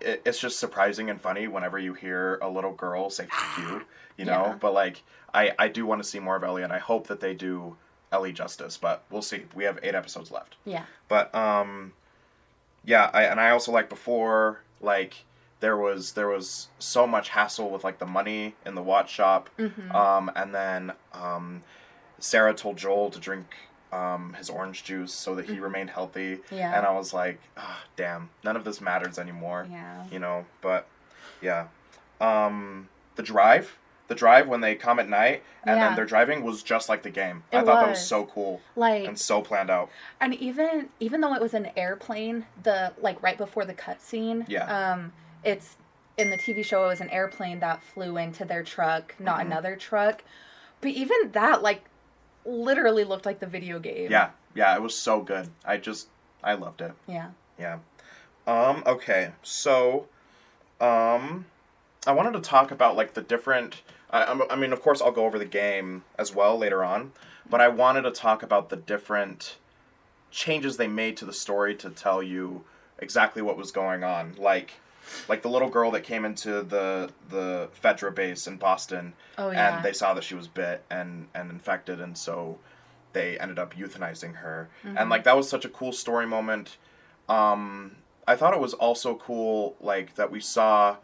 it, 0.00 0.22
it's 0.24 0.38
just 0.40 0.58
surprising 0.58 1.10
and 1.10 1.20
funny 1.20 1.46
whenever 1.48 1.78
you 1.78 1.94
hear 1.94 2.38
a 2.40 2.48
little 2.48 2.72
girl 2.72 3.10
say 3.10 3.26
"fuck 3.30 3.58
you," 3.58 3.82
you 4.16 4.24
know. 4.24 4.44
Yeah. 4.46 4.54
But 4.60 4.72
like, 4.74 5.02
I 5.34 5.52
I 5.58 5.68
do 5.68 5.84
want 5.86 6.02
to 6.02 6.08
see 6.08 6.20
more 6.20 6.36
of 6.36 6.44
Ellie, 6.44 6.62
and 6.62 6.72
I 6.72 6.78
hope 6.78 7.06
that 7.08 7.20
they 7.20 7.34
do 7.34 7.76
Ellie 8.12 8.32
justice. 8.32 8.76
But 8.78 9.02
we'll 9.10 9.22
see. 9.22 9.44
We 9.54 9.64
have 9.64 9.78
eight 9.82 9.94
episodes 9.94 10.30
left. 10.30 10.56
Yeah. 10.64 10.84
But 11.08 11.34
um, 11.34 11.92
yeah, 12.84 13.10
I 13.12 13.24
and 13.24 13.38
I 13.38 13.50
also 13.50 13.72
like 13.72 13.88
before 13.90 14.60
like 14.80 15.24
there 15.60 15.76
was 15.76 16.12
there 16.12 16.28
was 16.28 16.68
so 16.78 17.06
much 17.06 17.28
hassle 17.30 17.70
with 17.70 17.84
like 17.84 17.98
the 17.98 18.06
money 18.06 18.54
in 18.66 18.74
the 18.74 18.82
watch 18.82 19.10
shop, 19.10 19.48
hmm 19.58 19.90
um, 19.94 20.30
and 20.34 20.54
then 20.54 20.92
um, 21.12 21.62
Sarah 22.18 22.54
told 22.54 22.76
Joel 22.78 23.10
to 23.10 23.18
drink 23.18 23.46
um, 23.92 24.34
his 24.34 24.48
orange 24.50 24.84
juice 24.84 25.12
so 25.12 25.34
that 25.34 25.46
he 25.46 25.56
Mhm. 25.56 25.62
remained 25.62 25.90
healthy, 25.90 26.38
yeah. 26.50 26.76
and 26.76 26.86
I 26.86 26.92
was 26.92 27.12
like, 27.12 27.40
ah, 27.56 27.82
damn, 27.96 28.30
none 28.44 28.56
of 28.56 28.64
this 28.64 28.80
matters 28.80 29.18
anymore, 29.18 29.66
yeah. 29.70 30.04
you 30.10 30.18
know. 30.20 30.46
But 30.60 30.86
yeah, 31.40 31.66
um, 32.20 32.88
the 33.16 33.22
drive. 33.22 33.76
The 34.08 34.14
drive 34.16 34.48
when 34.48 34.60
they 34.60 34.74
come 34.74 34.98
at 34.98 35.08
night 35.08 35.44
and 35.62 35.76
Yeah. 35.78 35.86
then 35.86 35.94
they're 35.94 36.04
driving 36.04 36.42
was 36.42 36.64
just 36.64 36.88
like 36.88 37.04
the 37.04 37.10
game. 37.10 37.44
I 37.52 37.58
It 37.60 37.64
thought 37.66 37.78
that 37.80 37.88
was 37.88 37.98
was. 37.98 38.06
so 38.08 38.26
cool 38.26 38.60
Like 38.74 39.06
and 39.06 39.16
so 39.16 39.40
planned 39.40 39.70
out. 39.70 39.88
And 40.20 40.34
even 40.34 40.88
even 40.98 41.20
though 41.20 41.32
it 41.34 41.40
was 41.40 41.54
an 41.54 41.70
airplane, 41.76 42.46
the 42.60 42.92
like 43.00 43.22
right 43.22 43.38
before 43.38 43.64
the 43.64 43.74
cutscene, 43.74 44.46
Yeah. 44.48 44.64
um, 44.92 45.12
it's 45.44 45.76
in 46.16 46.30
the 46.30 46.36
TV 46.36 46.64
show. 46.64 46.84
It 46.84 46.88
was 46.88 47.00
an 47.00 47.10
airplane 47.10 47.60
that 47.60 47.82
flew 47.82 48.16
into 48.16 48.44
their 48.44 48.62
truck, 48.62 49.14
not 49.18 49.38
Mhm. 49.38 49.46
another 49.46 49.76
truck. 49.76 50.22
But 50.80 50.90
even 50.90 51.32
that, 51.32 51.62
like, 51.62 51.84
literally 52.44 53.04
looked 53.04 53.26
like 53.26 53.38
the 53.38 53.46
video 53.46 53.78
game. 53.78 54.10
Yeah, 54.10 54.30
yeah, 54.54 54.74
it 54.74 54.82
was 54.82 54.96
so 54.96 55.20
good. 55.20 55.50
I 55.64 55.76
just 55.76 56.08
I 56.42 56.54
loved 56.54 56.80
it. 56.80 56.92
Yeah. 57.06 57.30
Yeah. 57.58 57.78
Um, 58.46 58.82
okay. 58.86 59.32
So 59.42 60.06
um 60.80 61.44
I 62.06 62.12
wanted 62.12 62.32
to 62.32 62.40
talk 62.40 62.70
about 62.70 62.96
like 62.96 63.12
the 63.14 63.20
different 63.20 63.82
I 64.10 64.24
I 64.50 64.56
mean, 64.56 64.72
of 64.72 64.80
course 64.80 65.02
I'll 65.02 65.12
go 65.12 65.26
over 65.26 65.38
the 65.38 65.44
game 65.44 66.04
as 66.18 66.34
well 66.34 66.56
later 66.56 66.82
on, 66.82 67.12
but 67.48 67.60
I 67.60 67.68
wanted 67.68 68.02
to 68.02 68.10
talk 68.10 68.42
about 68.42 68.70
the 68.70 68.76
different 68.76 69.56
changes 70.30 70.76
they 70.78 70.88
made 70.88 71.16
to 71.18 71.24
the 71.26 71.32
story 71.32 71.74
to 71.76 71.90
tell 71.90 72.22
you 72.22 72.64
exactly 72.98 73.42
what 73.42 73.56
was 73.56 73.70
going 73.70 74.02
on. 74.02 74.34
Like 74.38 74.80
like 75.28 75.42
the 75.42 75.48
little 75.50 75.68
girl 75.70 75.90
that 75.92 76.02
came 76.02 76.24
into 76.24 76.62
the 76.62 77.10
the 77.28 77.68
Fedra 77.82 78.14
base 78.14 78.46
in 78.46 78.56
Boston 78.56 79.12
Oh 79.38 79.50
yeah. 79.50 79.76
and 79.76 79.84
they 79.84 79.92
saw 79.92 80.14
that 80.14 80.24
she 80.24 80.34
was 80.34 80.48
bit 80.48 80.84
and 80.90 81.28
and 81.34 81.50
infected 81.50 82.00
and 82.00 82.16
so 82.16 82.58
they 83.12 83.38
ended 83.38 83.58
up 83.58 83.74
euthanizing 83.74 84.36
her 84.36 84.68
Mhm. 84.84 85.00
and 85.00 85.10
like 85.10 85.24
that 85.24 85.36
was 85.36 85.48
such 85.48 85.64
a 85.64 85.68
cool 85.68 85.92
story 85.92 86.26
moment 86.26 86.76
um 87.28 87.96
i 88.26 88.36
thought 88.36 88.54
it 88.54 88.60
was 88.60 88.74
also 88.74 89.14
cool 89.16 89.76
like 89.80 90.14
that 90.16 90.30
we 90.30 90.40
saw 90.40 90.96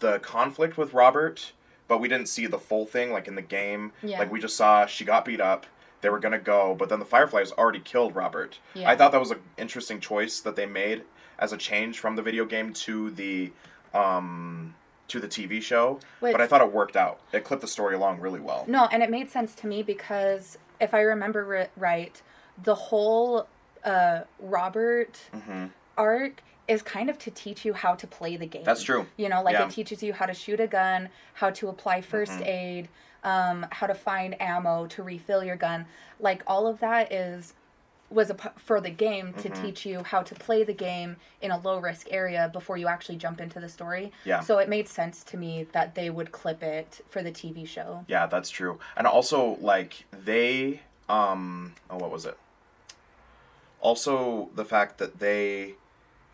the 0.00 0.18
conflict 0.20 0.76
with 0.76 0.92
robert 0.92 1.52
but 1.88 1.98
we 1.98 2.08
didn't 2.08 2.26
see 2.28 2.46
the 2.46 2.58
full 2.58 2.84
thing 2.86 3.12
like 3.12 3.28
in 3.28 3.34
the 3.36 3.42
game 3.42 3.92
Yeah. 4.02 4.18
like 4.18 4.30
we 4.32 4.40
just 4.40 4.56
saw 4.56 4.86
she 4.86 5.04
got 5.04 5.24
beat 5.24 5.40
up 5.40 5.66
they 6.00 6.10
were 6.10 6.18
gonna 6.18 6.38
go 6.38 6.74
but 6.74 6.88
then 6.88 6.98
the 6.98 7.04
fireflies 7.06 7.52
already 7.52 7.80
killed 7.80 8.14
robert 8.14 8.58
yeah. 8.74 8.90
i 8.90 8.96
thought 8.96 9.12
that 9.12 9.20
was 9.20 9.30
an 9.30 9.40
interesting 9.56 10.00
choice 10.00 10.40
that 10.40 10.56
they 10.56 10.66
made 10.66 11.02
as 11.38 11.52
a 11.52 11.56
change 11.56 11.98
from 11.98 12.16
the 12.16 12.22
video 12.22 12.44
game 12.44 12.72
to 12.72 13.10
the 13.10 13.52
um 13.94 14.74
to 15.08 15.20
the 15.20 15.28
tv 15.28 15.62
show 15.62 16.00
Which, 16.20 16.32
but 16.32 16.40
I 16.40 16.46
thought 16.46 16.60
it 16.62 16.72
worked 16.72 16.96
out. 16.96 17.20
It 17.32 17.44
clipped 17.44 17.62
the 17.62 17.68
story 17.68 17.94
along 17.94 18.20
really 18.20 18.40
well. 18.40 18.64
no, 18.66 18.86
and 18.90 19.02
it 19.02 19.10
made 19.10 19.30
sense 19.30 19.54
to 19.56 19.66
me 19.66 19.82
because 19.82 20.58
if 20.80 20.92
I 20.94 21.00
remember 21.02 21.44
ri- 21.44 21.68
right, 21.76 22.20
the 22.62 22.74
whole 22.74 23.46
uh, 23.84 24.22
Robert 24.40 25.20
hmm 25.32 25.66
arc 25.96 26.42
is 26.68 26.82
kind 26.82 27.08
of 27.08 27.16
to 27.18 27.30
teach 27.30 27.64
you 27.64 27.72
how 27.72 27.94
to 27.94 28.06
play 28.06 28.36
the 28.36 28.46
game. 28.46 28.64
That's 28.64 28.82
true. 28.82 29.06
You 29.16 29.28
know, 29.28 29.40
like 29.42 29.54
Yeah. 29.54 29.66
it 29.66 29.70
teaches 29.70 30.02
you 30.02 30.12
how 30.12 30.26
to 30.26 30.34
shoot 30.34 30.58
a 30.60 30.66
gun, 30.66 31.08
how 31.34 31.50
to 31.50 31.68
apply 31.68 32.00
1st 32.02 32.40
Mhm. 32.40 32.46
aid, 32.46 32.88
um, 33.22 33.66
how 33.70 33.86
to 33.86 33.94
find 33.94 34.40
ammo 34.42 34.86
to 34.88 35.02
refill 35.04 35.44
your 35.44 35.56
gun. 35.56 35.86
Like 36.18 36.42
all 36.46 36.66
of 36.66 36.80
that 36.80 37.12
is 37.12 37.54
was 38.08 38.30
a 38.30 38.34
p- 38.34 38.48
for 38.56 38.80
the 38.80 38.90
game 38.90 39.32
to 39.34 39.50
Mhm. 39.50 39.60
teach 39.62 39.84
you 39.84 40.02
how 40.04 40.22
to 40.22 40.34
play 40.34 40.62
the 40.62 40.72
game 40.72 41.16
in 41.40 41.50
a 41.50 41.58
low 41.58 41.78
risk 41.78 42.06
area 42.10 42.48
before 42.52 42.76
you 42.76 42.86
actually 42.86 43.16
jump 43.16 43.40
into 43.40 43.58
the 43.58 43.68
story. 43.68 44.12
Yeah. 44.24 44.40
So 44.40 44.58
it 44.58 44.68
made 44.68 44.88
sense 44.88 45.24
to 45.24 45.36
me 45.36 45.64
that 45.72 45.94
they 45.96 46.08
would 46.10 46.30
clip 46.30 46.62
it 46.62 47.00
for 47.08 47.22
the 47.22 47.32
TV 47.32 47.64
show. 47.66 48.04
Yeah, 48.06 48.26
that's 48.26 48.50
true. 48.50 48.78
And 48.96 49.06
also, 49.06 49.56
like 49.60 50.04
they, 50.12 50.82
um, 51.08 51.74
oh, 51.90 51.96
what 51.96 52.10
was 52.12 52.24
it? 52.26 52.38
Also, 53.80 54.50
the 54.54 54.64
fact 54.64 54.98
that 54.98 55.18
they, 55.18 55.74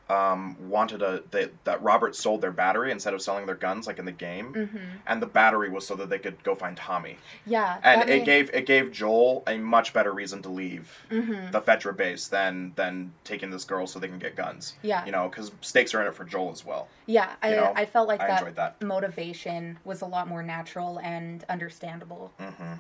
um, 0.09 0.57
wanted 0.69 1.01
a 1.01 1.23
they, 1.31 1.49
that 1.65 1.81
Robert 1.83 2.15
sold 2.15 2.41
their 2.43 2.51
battery 2.51 2.91
instead 2.91 3.15
of 3.15 3.23
selling 3.23 3.47
their 3.47 3.55
guns, 3.55 3.87
like 3.87 3.99
in 3.99 4.05
the 4.05 4.13
game, 4.13 4.53
hmm 4.53 4.79
and 5.07 5.23
the 5.23 5.27
battery 5.27 5.69
was 5.71 5.87
so 5.87 5.95
that 5.97 6.11
they 6.11 6.19
could 6.19 6.43
go 6.45 6.55
find 6.55 6.77
Tommy. 6.77 7.17
Yeah. 7.47 7.79
And 7.83 8.03
it 8.03 8.07
made- 8.09 8.25
gave 8.25 8.51
it 8.53 8.67
gave 8.67 8.93
Joel 8.93 9.43
a 9.47 9.57
much 9.59 9.93
better 9.93 10.13
reason 10.13 10.43
to 10.43 10.49
leave 10.49 11.07
Mhm. 11.11 11.51
the 11.53 11.61
Fedra 11.61 11.97
base 11.97 12.29
than 12.29 12.73
than 12.77 13.13
taking 13.25 13.51
this 13.51 13.65
girl 13.65 13.87
so 13.87 13.99
they 13.99 14.09
can 14.09 14.19
get 14.19 14.37
guns. 14.37 14.75
Yeah. 14.83 15.05
You 15.07 15.13
know, 15.13 15.29
because 15.29 15.51
stakes 15.61 15.95
are 15.95 16.03
in 16.03 16.09
it 16.09 16.15
for 16.15 16.25
Joel 16.25 16.51
as 16.53 16.65
well. 16.65 16.89
Yeah. 17.07 17.31
I, 17.43 17.51
you 17.51 17.57
know, 17.57 17.73
I 17.75 17.85
felt 17.87 18.09
like 18.09 18.21
I 18.21 18.27
that 18.29 18.55
that. 18.57 18.83
motivation 18.83 19.79
was 19.85 20.03
a 20.03 20.07
lot 20.07 20.29
more 20.29 20.43
natural 20.43 20.99
and 21.03 21.45
understandable. 21.49 22.33
Mm-hmm. 22.41 22.75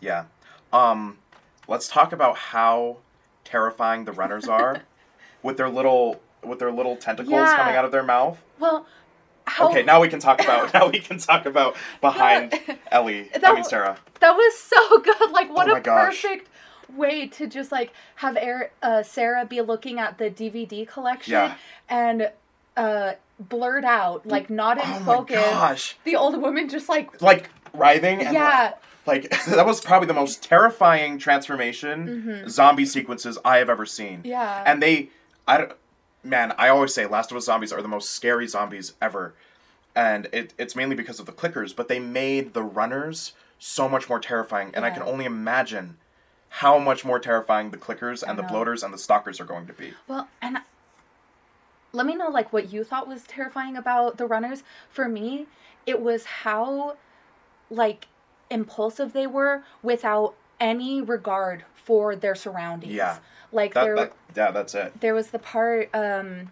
Yeah. 0.00 0.24
Um, 0.72 1.18
let's 1.68 1.86
talk 1.88 2.12
about 2.12 2.36
how 2.36 2.96
terrifying 3.44 4.04
the 4.04 4.12
runners 4.12 4.48
are 4.48 4.82
with 5.42 5.56
their 5.56 5.68
little 5.68 6.20
with 6.44 6.58
their 6.58 6.72
little 6.72 6.96
tentacles 6.96 7.30
Yeah. 7.32 7.56
coming 7.56 7.76
out 7.76 7.84
of 7.84 7.92
their 7.92 8.02
mouth. 8.02 8.38
Well, 8.58 8.86
how 9.44 9.68
Okay, 9.70 9.82
now 9.82 10.00
we 10.00 10.08
can 10.08 10.20
talk 10.20 10.40
about 10.40 10.72
now 10.74 10.88
we 10.88 10.98
can 11.00 11.18
talk 11.18 11.46
about 11.46 11.76
behind 12.00 12.54
Ellie. 12.90 13.30
I 13.34 13.38
That 13.38 13.54
mean 13.54 13.64
Sarah. 13.64 13.96
That 14.20 14.32
was 14.36 14.56
so 14.58 14.98
good. 14.98 15.30
Like, 15.30 15.52
what 15.52 15.68
Oh 15.68 15.76
a 15.76 15.80
gosh. 15.80 16.22
perfect 16.22 16.48
way 16.94 17.26
to 17.26 17.46
just 17.46 17.72
like 17.72 17.92
have 18.16 18.36
Air, 18.36 18.70
uh, 18.82 19.02
Sarah 19.02 19.44
be 19.46 19.60
looking 19.60 19.98
at 19.98 20.18
the 20.18 20.30
DVD 20.30 20.86
collection 20.86 21.32
Yeah. 21.32 21.54
and 21.88 22.30
uh, 22.76 23.12
blurred 23.38 23.84
out, 23.84 24.26
like 24.26 24.48
not 24.50 24.78
in 24.78 24.84
Oh 24.86 25.00
my 25.00 25.04
focus. 25.04 25.36
gosh. 25.36 25.96
The 26.04 26.16
old 26.16 26.40
woman 26.40 26.68
just 26.68 26.88
like, 26.88 27.20
Like 27.20 27.50
writhing 27.74 28.22
and 28.22 28.32
yeah, 28.34 28.72
like, 29.06 29.30
like 29.32 29.44
that 29.46 29.66
was 29.66 29.80
probably 29.80 30.06
the 30.06 30.14
most 30.14 30.42
terrifying 30.42 31.18
transformation 31.18 32.44
Mhm. 32.44 32.48
zombie 32.48 32.86
sequences 32.86 33.38
I 33.44 33.56
have 33.58 33.68
ever 33.70 33.86
seen. 33.86 34.20
yeah, 34.24 34.62
And 34.66 34.82
they 34.82 35.08
I 35.48 35.58
don't 35.58 35.72
man, 36.22 36.52
I 36.58 36.68
always 36.68 36.94
say 36.94 37.06
Last 37.06 37.30
of 37.30 37.36
Us 37.36 37.44
zombies 37.44 37.72
are 37.72 37.82
the 37.82 37.88
most 37.88 38.10
scary 38.10 38.46
zombies 38.46 38.94
ever. 39.00 39.34
And 39.94 40.28
it, 40.32 40.54
it's 40.58 40.74
mainly 40.74 40.96
because 40.96 41.20
of 41.20 41.26
the 41.26 41.32
clickers, 41.32 41.74
but 41.76 41.88
they 41.88 42.00
made 42.00 42.54
the 42.54 42.62
runners 42.62 43.32
so 43.58 43.88
much 43.88 44.08
more 44.08 44.18
terrifying. 44.18 44.70
And 44.74 44.84
I 44.84 44.90
can 44.90 45.02
only 45.02 45.24
imagine 45.24 45.98
how 46.48 46.78
much 46.78 47.04
more 47.04 47.18
terrifying 47.18 47.70
the 47.70 47.76
clickers 47.76 48.22
and 48.26 48.38
the 48.38 48.42
bloaters 48.42 48.82
and 48.82 48.92
the 48.92 48.98
stalkers 48.98 49.40
are 49.40 49.44
going 49.44 49.66
to 49.66 49.72
be. 49.72 49.92
Well, 50.08 50.28
and 50.40 50.58
let 51.92 52.06
me 52.06 52.14
know 52.14 52.28
like 52.28 52.52
what 52.52 52.72
you 52.72 52.84
thought 52.84 53.06
was 53.06 53.24
terrifying 53.24 53.76
about 53.76 54.16
the 54.16 54.26
runners. 54.26 54.62
For 54.90 55.08
me, 55.08 55.46
it 55.86 56.00
was 56.00 56.24
how 56.24 56.96
like 57.70 58.06
impulsive 58.50 59.12
they 59.12 59.26
were 59.26 59.62
without 59.82 60.34
any 60.60 61.02
regard 61.02 61.64
for 61.74 62.14
their 62.14 62.34
surroundings. 62.34 62.92
Yeah. 62.92 63.18
Like 63.52 63.74
That, 63.74 63.84
there 63.84 63.96
that, 63.96 64.12
yeah, 64.36 64.50
that's 64.50 64.74
it. 64.74 64.98
there 65.00 65.14
was 65.14 65.28
the 65.28 65.38
part 65.38 65.90
um 65.94 66.50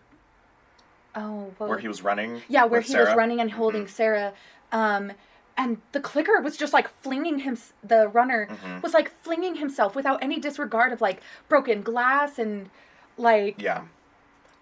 oh 1.15 1.53
what 1.59 1.69
Where 1.69 1.77
was- 1.77 1.83
he 1.83 1.89
was 1.89 2.03
running. 2.03 2.43
yeah 2.49 2.65
where 2.65 2.81
he 2.81 2.95
was 2.97 3.09
running 3.15 3.41
and 3.41 3.51
holding 3.51 3.89
Sarah 3.89 4.33
um 4.73 5.13
and 5.57 5.79
the 5.93 6.01
clicker 6.01 6.41
was 6.41 6.57
just 6.57 6.73
like 6.73 6.89
flinging 7.03 7.41
him 7.41 7.59
the 7.83 8.09
runner 8.09 8.47
Mhm. 8.49 8.83
was 8.83 8.95
like 8.95 9.13
flinging 9.23 9.57
himself 9.57 9.95
without 9.97 10.23
any 10.23 10.39
disregard 10.39 10.93
of 10.93 11.01
like 11.01 11.21
broken 11.49 11.83
glass 11.83 12.39
and 12.39 12.71
like 13.17 13.61
Yeah. 13.61 13.83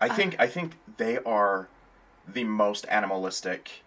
I 0.00 0.08
think 0.08 0.36
I 0.38 0.46
think 0.46 0.76
they 0.96 1.18
are 1.18 1.68
the 2.26 2.44
most 2.44 2.86
animalistic 2.88 3.82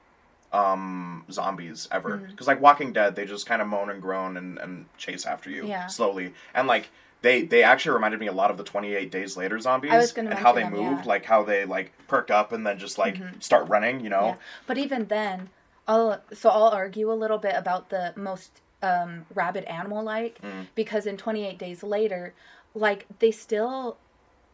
um 0.53 1.23
zombies 1.31 1.87
ever 1.91 2.17
because 2.17 2.45
like 2.47 2.59
walking 2.59 2.91
dead 2.91 3.15
they 3.15 3.25
just 3.25 3.45
kind 3.45 3.61
of 3.61 3.67
moan 3.69 3.89
and 3.89 4.01
groan 4.01 4.35
and, 4.35 4.57
and 4.59 4.85
chase 4.97 5.25
after 5.25 5.49
you 5.49 5.65
Yeah. 5.65 5.87
slowly 5.87 6.33
and 6.53 6.67
like 6.67 6.89
they 7.21 7.43
they 7.43 7.63
actually 7.63 7.93
reminded 7.93 8.19
me 8.19 8.27
a 8.27 8.31
lot 8.33 8.51
of 8.51 8.57
the 8.57 8.63
28 8.63 9.11
days 9.11 9.37
later 9.37 9.59
zombies 9.59 9.91
I 9.91 9.97
was 9.97 10.11
gonna 10.11 10.31
and 10.31 10.39
how 10.39 10.51
they 10.53 10.63
them, 10.63 10.71
moved 10.73 11.03
yeah. 11.05 11.09
like 11.09 11.25
how 11.25 11.43
they 11.43 11.65
like 11.65 11.91
perk 12.07 12.31
up 12.31 12.51
and 12.51 12.65
then 12.65 12.77
just 12.79 12.97
like 12.97 13.15
Mhm. 13.15 13.41
start 13.41 13.67
running 13.69 13.99
you 14.01 14.09
know 14.09 14.25
Yeah. 14.25 14.35
But 14.67 14.77
even 14.77 15.05
then, 15.07 15.49
I'll 15.87 16.21
so 16.33 16.49
I'll 16.49 16.69
argue 16.69 17.11
a 17.11 17.15
little 17.15 17.37
bit 17.37 17.55
about 17.55 17.89
the 17.89 18.13
most 18.15 18.61
um, 18.83 19.25
rabid 19.33 19.63
animal 19.65 20.03
like 20.03 20.39
Mm. 20.41 20.67
because 20.73 21.05
in 21.05 21.15
28 21.17 21.57
days 21.59 21.83
later, 21.83 22.33
like 22.73 23.05
they 23.19 23.31
still 23.31 23.97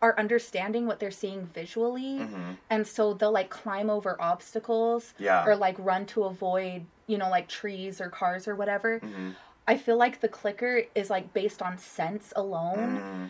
are 0.01 0.13
understanding 0.19 0.85
what 0.85 0.99
they're 0.99 1.09
seeing 1.09 1.45
visually, 1.47 2.19
hmm 2.19 2.51
and 2.69 2.85
so 2.85 3.13
they'll 3.13 3.31
like 3.31 3.49
climb 3.49 3.89
over 3.89 4.15
obstacles 4.21 5.13
yeah 5.17 5.45
or 5.45 5.55
like 5.55 5.75
run 5.79 6.05
to 6.05 6.23
avoid 6.25 6.85
you 7.07 7.17
know 7.17 7.29
like 7.29 7.47
trees 7.47 8.01
or 8.01 8.09
cars 8.09 8.47
or 8.47 8.55
whatever. 8.55 8.99
hmm 8.99 9.29
I 9.67 9.77
feel 9.77 9.97
like 9.97 10.21
the 10.21 10.27
clicker 10.29 10.83
is 10.95 11.09
like 11.09 11.33
based 11.33 11.61
on 11.61 11.77
sense 11.77 12.31
alone. 12.35 13.01
Mm. 13.01 13.29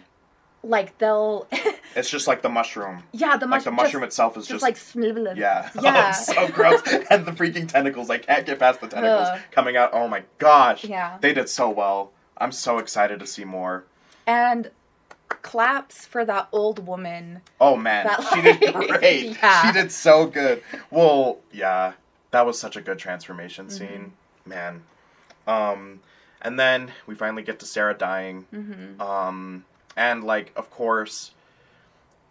Like 0.63 0.97
they'll, 0.97 1.47
it's 1.95 2.09
just 2.09 2.27
like 2.27 2.41
the 2.41 2.49
mushroom 2.49 3.03
yeah, 3.13 3.37
the, 3.37 3.45
like 3.47 3.63
the 3.63 3.71
mushroom 3.71 4.01
just, 4.03 4.13
itself 4.13 4.35
is 4.37 4.43
just, 4.47 4.51
just, 4.55 4.63
like 4.63 4.75
sniveling. 4.75 5.37
yeah 5.37 5.69
Yeah. 5.81 6.13
oh, 6.13 6.33
so 6.33 6.47
gross 6.49 6.81
and 7.11 7.25
the 7.25 7.31
freaking 7.31 7.67
tentacles 7.69 8.09
i 8.09 8.17
can't 8.17 8.45
get 8.45 8.59
past 8.59 8.81
the 8.81 8.87
tentacles 8.87 9.29
Ugh. 9.31 9.39
coming 9.51 9.77
out 9.77 9.91
oh 9.93 10.07
my 10.09 10.23
gosh 10.39 10.83
Yeah. 10.83 11.19
they 11.21 11.31
did 11.33 11.47
so 11.47 11.69
well 11.69 12.11
i'm 12.37 12.51
so 12.51 12.79
excited 12.79 13.19
to 13.19 13.27
see 13.27 13.45
more 13.45 13.85
And 14.25 14.71
claps 15.29 16.05
for 16.05 16.25
that 16.25 16.49
old 16.51 16.85
woman. 16.85 17.41
Oh 17.61 17.75
man, 17.77 18.07
That, 18.07 18.23
she 18.33 18.41
did 18.41 18.73
great. 18.73 19.37
yeah. 19.41 19.61
She 19.67 19.71
did 19.73 19.91
so 19.91 20.25
good. 20.25 20.63
Well, 20.89 21.39
yeah, 21.51 21.93
that 22.31 22.45
was 22.45 22.59
such 22.59 22.75
a 22.75 22.81
good 22.81 22.97
transformation 22.97 23.67
Mm-hmm. 23.67 23.77
scene, 23.77 24.13
man. 24.45 24.83
Um, 25.45 25.99
and 26.41 26.59
then 26.59 26.91
we 27.05 27.15
finally 27.15 27.43
get 27.43 27.59
to 27.59 27.65
Sarah 27.65 27.93
dying. 27.93 28.45
Mm-hmm. 28.53 29.01
Um, 29.01 29.65
and 29.95 30.23
like, 30.23 30.51
of 30.55 30.69
course, 30.69 31.31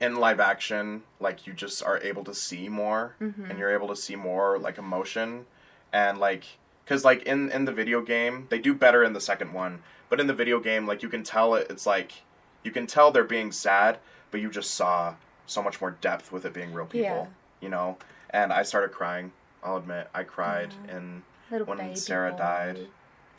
in 0.01 0.17
live 0.17 0.41
action, 0.41 1.03
like 1.21 1.47
you 1.47 1.53
just 1.53 1.83
are 1.83 1.99
able 2.03 2.25
to 2.25 2.35
see 2.35 2.69
more, 2.69 3.15
Mhm. 3.21 3.49
and 3.51 3.59
you're 3.59 3.73
able 3.73 3.89
to 3.89 3.97
see 3.97 4.15
more 4.17 4.59
like 4.59 4.79
emotion, 4.79 5.47
and 5.93 6.19
like, 6.19 6.45
cause 6.87 7.05
like 7.05 7.23
in 7.23 7.51
in 7.51 7.65
the 7.65 7.73
video 7.73 8.01
game, 8.03 8.47
they 8.51 8.59
do 8.59 8.75
better 8.75 9.03
in 9.03 9.13
the 9.15 9.21
second 9.21 9.53
one, 9.53 9.83
but 10.09 10.21
in 10.21 10.27
the 10.27 10.35
video 10.35 10.61
game, 10.61 10.87
like 10.87 11.03
you 11.03 11.09
can 11.09 11.23
tell 11.25 11.55
it, 11.55 11.67
it's 11.71 11.87
like, 11.87 12.23
you 12.63 12.71
can 12.71 12.87
tell 12.87 13.11
they're 13.11 13.25
being 13.25 13.51
sad, 13.53 13.99
but 14.31 14.41
you 14.41 14.51
just 14.51 14.73
saw 14.75 15.15
so 15.47 15.63
much 15.63 15.81
more 15.81 15.93
depth 15.93 16.31
with 16.31 16.45
it 16.45 16.53
being 16.53 16.73
real 16.75 16.87
people, 16.87 17.09
Yeah. 17.09 17.27
you 17.61 17.69
know. 17.69 17.97
And 18.31 18.53
I 18.53 18.65
started 18.65 18.91
crying. 18.93 19.33
I'll 19.63 19.77
admit, 19.79 20.09
I 20.15 20.25
cried, 20.25 20.75
Yeah. 20.87 20.97
and 20.97 21.23
Little 21.51 21.67
when 21.67 21.97
Sarah 21.97 22.33
boy. 22.33 22.39
died. 22.39 22.87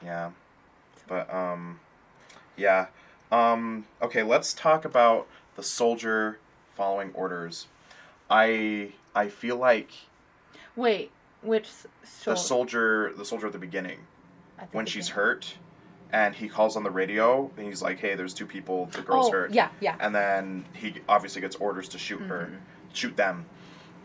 yeah. 0.03 0.31
But 1.08 1.34
um 1.34 1.80
yeah. 2.56 2.88
Um 3.32 3.86
okay, 4.02 4.24
let's 4.24 4.54
talk 4.54 4.86
about 4.86 5.28
the 5.56 5.64
soldier 5.64 6.40
following 6.76 7.12
orders. 7.14 7.68
I 8.30 8.94
I 9.16 9.30
feel 9.30 9.58
like 9.58 9.90
Wait, 10.76 11.12
which 11.42 11.66
s- 11.66 11.88
the 12.24 12.36
soldier 12.36 13.14
the 13.18 13.26
soldier 13.26 13.48
at 13.48 13.54
the 13.54 13.60
beginning 13.60 14.00
when 14.72 14.86
she's 14.86 15.10
hurt 15.10 15.56
and 16.12 16.36
he 16.36 16.48
calls 16.48 16.76
on 16.78 16.84
the 16.84 16.90
radio 16.92 17.52
and 17.58 17.66
he's 17.68 17.82
like, 17.82 18.00
"Hey, 18.00 18.16
there's 18.16 18.34
two 18.34 18.46
people, 18.46 18.86
the 18.88 19.02
girl's 19.02 19.28
Oh, 19.28 19.32
hurt." 19.32 19.52
yeah, 19.54 19.70
yeah. 19.82 19.96
And 20.00 20.16
then 20.16 20.66
he 20.74 20.96
obviously 21.10 21.42
gets 21.42 21.56
orders 21.58 21.90
to 21.90 21.98
shoot 21.98 22.22
her, 22.22 22.50
Mhm. 22.52 22.96
shoot 22.96 23.18
them. 23.18 23.46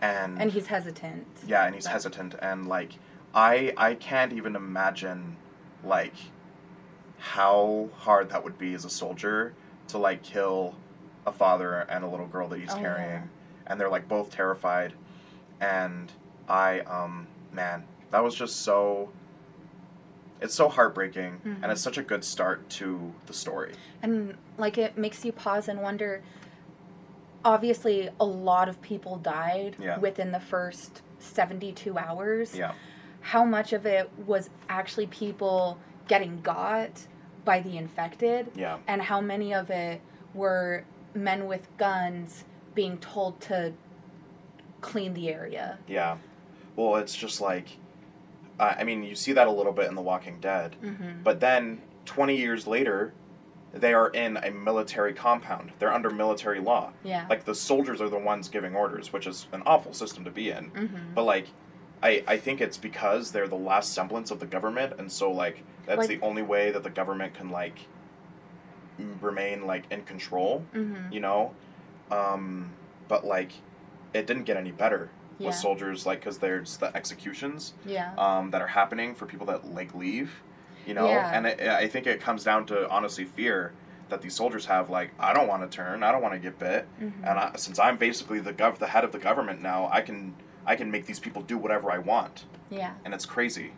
And, 0.00 0.40
And 0.42 0.50
he's 0.50 0.66
hesitant. 0.66 1.26
yeah, 1.46 1.64
and 1.64 1.74
he's 1.76 1.84
But- 1.84 1.92
hesitant 1.92 2.34
and 2.40 2.66
like 2.68 2.92
I 3.34 3.72
I 3.76 3.94
can't 3.94 4.32
even 4.32 4.56
imagine 4.56 5.36
like 5.84 6.14
how 7.22 7.88
hard 7.98 8.28
that 8.30 8.42
would 8.42 8.58
be 8.58 8.74
as 8.74 8.84
a 8.84 8.90
soldier 8.90 9.54
to 9.86 9.96
like 9.96 10.24
kill 10.24 10.74
a 11.24 11.30
father 11.30 11.86
and 11.88 12.02
a 12.02 12.08
little 12.08 12.26
girl 12.26 12.48
that 12.48 12.58
he's 12.58 12.72
Oh, 12.74 12.78
carrying 12.78 13.10
yeah. 13.10 13.22
and 13.68 13.80
they're 13.80 13.88
like 13.88 14.08
both 14.08 14.30
terrified 14.30 14.92
and 15.60 16.10
I 16.48 16.80
um 16.80 17.28
man 17.52 17.84
that 18.10 18.24
was 18.24 18.34
just 18.34 18.62
so 18.62 19.12
it's 20.40 20.52
so 20.54 20.68
heartbreaking 20.68 21.40
Mhm. 21.46 21.62
and 21.62 21.70
it's 21.70 21.80
such 21.80 21.96
a 21.96 22.02
good 22.02 22.24
start 22.24 22.68
to 22.70 23.12
the 23.26 23.32
story 23.32 23.74
And 24.02 24.36
like 24.58 24.76
it 24.76 24.98
makes 24.98 25.24
you 25.24 25.30
pause 25.30 25.68
and 25.68 25.80
wonder 25.80 26.22
obviously 27.44 28.10
a 28.18 28.24
lot 28.24 28.68
of 28.68 28.82
people 28.82 29.16
died 29.18 29.76
Yeah. 29.78 29.98
within 29.98 30.32
the 30.32 30.40
first 30.40 31.02
72 31.20 31.96
hours. 31.96 32.56
yeah 32.56 32.72
How 33.20 33.44
much 33.44 33.72
of 33.72 33.86
it 33.86 34.10
was 34.26 34.50
actually 34.68 35.06
people 35.06 35.78
getting 36.08 36.40
got 36.40 37.06
by 37.44 37.60
the 37.60 37.76
infected 37.76 38.50
yeah 38.54 38.78
and 38.86 39.02
how 39.02 39.20
many 39.20 39.52
of 39.54 39.70
it 39.70 40.00
were 40.34 40.84
men 41.14 41.46
with 41.46 41.66
guns 41.76 42.44
being 42.74 42.96
told 42.98 43.40
to 43.40 43.72
clean 44.80 45.14
the 45.14 45.28
area. 45.28 45.78
yeah 45.86 46.16
well 46.76 46.96
it's 46.96 47.14
just 47.14 47.40
like 47.40 47.66
I 48.58 48.68
I 48.80 48.84
mean 48.84 49.02
you 49.02 49.14
see 49.14 49.32
that 49.32 49.46
a 49.46 49.50
little 49.50 49.72
bit 49.72 49.88
in 49.88 49.94
The 49.94 50.02
Walking 50.02 50.40
Dead 50.40 50.76
Mhm. 50.82 51.22
But 51.22 51.40
then, 51.40 51.80
20 52.04 52.36
years 52.36 52.66
later, 52.66 53.12
they 53.72 53.94
are 53.94 54.08
in 54.08 54.36
a 54.38 54.50
military 54.50 55.14
compound. 55.14 55.72
They're 55.78 55.92
under 55.92 56.10
military 56.10 56.58
law. 56.60 56.92
Yeah. 57.04 57.26
Like, 57.30 57.44
the 57.44 57.54
soldiers 57.54 58.00
are 58.00 58.08
the 58.08 58.18
ones 58.18 58.48
giving 58.48 58.74
orders, 58.74 59.12
which 59.12 59.26
is 59.26 59.46
an 59.52 59.62
awful 59.64 59.94
system 59.94 60.24
to 60.24 60.30
be 60.30 60.50
in. 60.50 60.70
Mhm. 60.72 61.14
But, 61.14 61.22
like, 61.24 61.46
I, 62.02 62.24
I 62.26 62.36
think 62.36 62.60
it's 62.60 62.76
because 62.76 63.30
they're 63.30 63.48
the 63.48 63.54
last 63.54 63.92
semblance 63.92 64.30
of 64.30 64.40
the 64.40 64.46
government, 64.46 64.94
and 64.98 65.10
so, 65.10 65.30
like, 65.30 65.62
that's 65.86 65.98
Like- 65.98 66.08
the 66.08 66.20
only 66.20 66.42
way 66.42 66.70
that 66.72 66.82
the 66.82 66.90
government 66.90 67.34
can, 67.34 67.50
like, 67.50 67.78
m- 68.98 69.18
remain, 69.20 69.66
like, 69.66 69.84
in 69.90 70.02
control, 70.02 70.64
Mhm. 70.74 71.12
you 71.12 71.20
know? 71.20 71.54
Um, 72.10 72.70
but, 73.08 73.24
like, 73.24 73.52
it 74.12 74.26
didn't 74.26 74.44
get 74.44 74.56
any 74.56 74.72
better 74.72 75.10
Yeah. 75.38 75.48
with 75.48 75.56
soldiers, 75.56 76.04
like, 76.04 76.20
because 76.20 76.38
there's 76.38 76.76
the 76.78 76.94
executions 76.96 77.74
Yeah. 77.84 78.12
um, 78.18 78.50
that 78.50 78.60
are 78.60 78.66
happening 78.66 79.14
for 79.14 79.26
people 79.26 79.46
that 79.46 79.72
like 79.72 79.94
leave, 79.94 80.42
you 80.86 80.92
know, 80.94 81.06
Yeah. 81.08 81.30
and 81.32 81.46
it, 81.46 81.60
I 81.60 81.88
think 81.88 82.06
it 82.06 82.20
comes 82.20 82.44
down 82.44 82.66
to 82.66 82.88
honestly 82.90 83.24
fear 83.24 83.72
that 84.10 84.20
these 84.20 84.34
soldiers 84.34 84.66
have. 84.66 84.90
Like, 84.90 85.12
I 85.18 85.32
don't 85.32 85.48
want 85.48 85.62
to 85.68 85.74
turn, 85.74 86.02
I 86.02 86.12
don't 86.12 86.20
want 86.20 86.34
to 86.34 86.38
get 86.40 86.58
bit, 86.58 86.86
Mhm. 87.00 87.12
and 87.24 87.38
I, 87.38 87.52
since 87.56 87.78
I'm 87.78 87.96
basically 87.96 88.40
the 88.40 88.52
gov, 88.52 88.76
the 88.78 88.88
head 88.88 89.04
of 89.04 89.12
the 89.12 89.18
government 89.18 89.62
now, 89.62 89.88
I 89.90 90.02
can 90.02 90.34
I 90.66 90.76
can 90.76 90.90
make 90.90 91.06
these 91.06 91.18
people 91.20 91.42
do 91.42 91.58
whatever 91.58 91.90
I 91.90 91.98
want, 91.98 92.44
Yeah. 92.70 92.94
and 93.04 93.12
it's 93.14 93.26
crazy. 93.26 93.72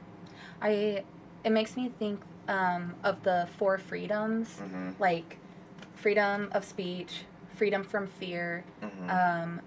I 0.60 1.04
it 1.44 1.50
makes 1.50 1.76
me 1.76 1.90
think 1.98 2.20
um, 2.48 2.94
of 3.04 3.22
the 3.22 3.48
four 3.58 3.78
freedoms, 3.78 4.58
hmm 4.58 4.90
like 4.98 5.38
freedom 5.94 6.48
of 6.52 6.64
speech, 6.64 7.24
freedom 7.56 7.82
from 7.84 8.06
fear, 8.06 8.64
hmm 8.80 9.10
um, 9.10 9.60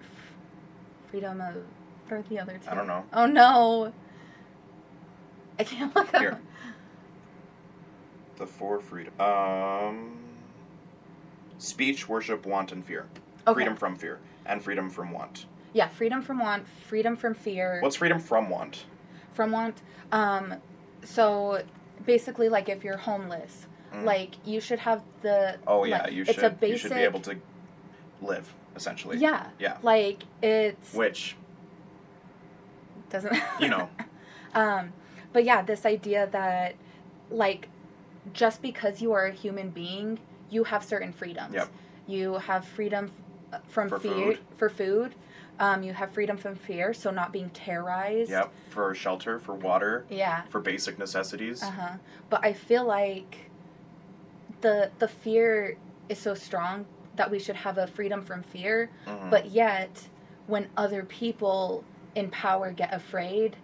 f- 0.00 1.10
freedom 1.10 1.40
of 1.40 1.54
what 2.08 2.18
are 2.18 2.22
the 2.28 2.38
other 2.38 2.58
two? 2.62 2.70
I 2.70 2.74
don't 2.74 2.86
know. 2.86 3.04
Oh 3.12 3.26
no, 3.26 3.92
I 5.58 5.64
can't 5.64 5.94
look 5.94 6.12
up. 6.14 6.20
Here. 6.20 6.38
the 8.38 8.46
four 8.46 8.80
freedom. 8.80 9.18
Um, 9.20 10.18
speech, 11.58 12.08
worship, 12.08 12.46
want, 12.46 12.70
and 12.72 12.84
fear. 12.84 13.06
Okay. 13.46 13.54
Freedom 13.54 13.76
from 13.76 13.96
fear 13.96 14.20
and 14.44 14.62
freedom 14.62 14.90
from 14.90 15.10
want. 15.12 15.46
Yeah, 15.76 15.88
freedom 15.88 16.22
from 16.22 16.38
want, 16.38 16.66
freedom 16.88 17.16
from 17.16 17.34
fear, 17.34 17.80
What's 17.82 17.96
freedom 17.96 18.18
from 18.18 18.48
want? 18.48 18.86
from 19.34 19.52
want. 19.52 19.82
Um, 20.10 20.54
so 21.04 21.62
basically, 22.06 22.48
like 22.48 22.70
if 22.70 22.82
you're 22.82 22.96
homeless, 22.96 23.66
Mm. 23.92 24.04
like 24.04 24.34
you 24.46 24.58
should 24.60 24.78
have 24.80 25.02
the. 25.20 25.58
Oh 25.66 25.84
yeah, 25.84 26.04
like, 26.04 26.12
you 26.14 26.22
it's 26.26 26.42
a 26.42 26.48
basic. 26.50 26.70
You 26.70 26.78
should 26.78 26.94
be 26.94 27.02
able 27.02 27.20
to 27.20 27.36
live 28.22 28.52
essentially. 28.74 29.18
Yeah. 29.18 29.48
Yeah. 29.58 29.76
Like 29.82 30.22
it's 30.42 30.94
Which 30.94 31.36
doesn't. 33.10 33.36
you 33.60 33.68
know. 33.68 33.88
Um, 34.54 34.92
but 35.34 35.44
yeah, 35.44 35.60
this 35.62 35.84
idea 35.84 36.26
that, 36.32 36.74
like, 37.30 37.68
just 38.32 38.62
because 38.62 39.02
you 39.02 39.12
are 39.12 39.26
a 39.26 39.32
human 39.32 39.68
being, 39.70 40.18
you 40.50 40.64
have 40.64 40.82
certain 40.82 41.12
freedoms. 41.12 41.54
Yep. 41.54 41.68
You 42.06 42.34
have 42.34 42.64
freedom 42.64 43.12
from 43.68 43.88
For 43.90 44.00
fear 44.00 44.12
food. 44.14 44.38
for 44.56 44.68
food. 44.70 45.14
Um, 45.58 45.82
you 45.82 45.92
have 45.94 46.10
freedom 46.12 46.36
from 46.36 46.54
fear, 46.54 46.92
so 46.92 47.10
not 47.10 47.32
being 47.32 47.48
terrorized. 47.50 48.30
Yep. 48.30 48.52
For 48.68 48.94
shelter, 48.94 49.38
for 49.38 49.54
water, 49.54 50.04
Yeah. 50.10 50.42
for 50.50 50.60
basic 50.60 50.98
necessities. 50.98 51.62
Uh 51.62 51.70
huh. 51.70 51.92
But 52.28 52.44
I 52.44 52.52
feel 52.52 52.84
like 52.84 53.50
the 54.60 54.90
the 54.98 55.08
fear 55.08 55.76
is 56.08 56.18
so 56.18 56.34
strong 56.34 56.86
that 57.16 57.30
we 57.30 57.38
should 57.38 57.56
have 57.56 57.78
a 57.78 57.86
freedom 57.86 58.22
from 58.22 58.42
fear. 58.42 58.90
Mhm. 59.06 59.30
But 59.30 59.46
yet, 59.46 60.08
when 60.46 60.68
other 60.76 61.02
people 61.02 61.84
in 62.14 62.30
power 62.30 62.70
get 62.70 62.92
afraid, 62.92 63.56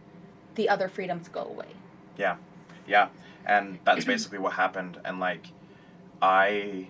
the 0.54 0.68
other 0.68 0.88
freedoms 0.88 1.28
go 1.28 1.42
away. 1.42 1.68
Yeah. 2.16 2.36
Yeah. 2.86 3.08
And 3.44 3.78
that's 3.84 4.04
basically 4.04 4.38
what 4.38 4.54
happened. 4.54 4.98
And 5.04 5.20
like, 5.20 5.48
I, 6.20 6.88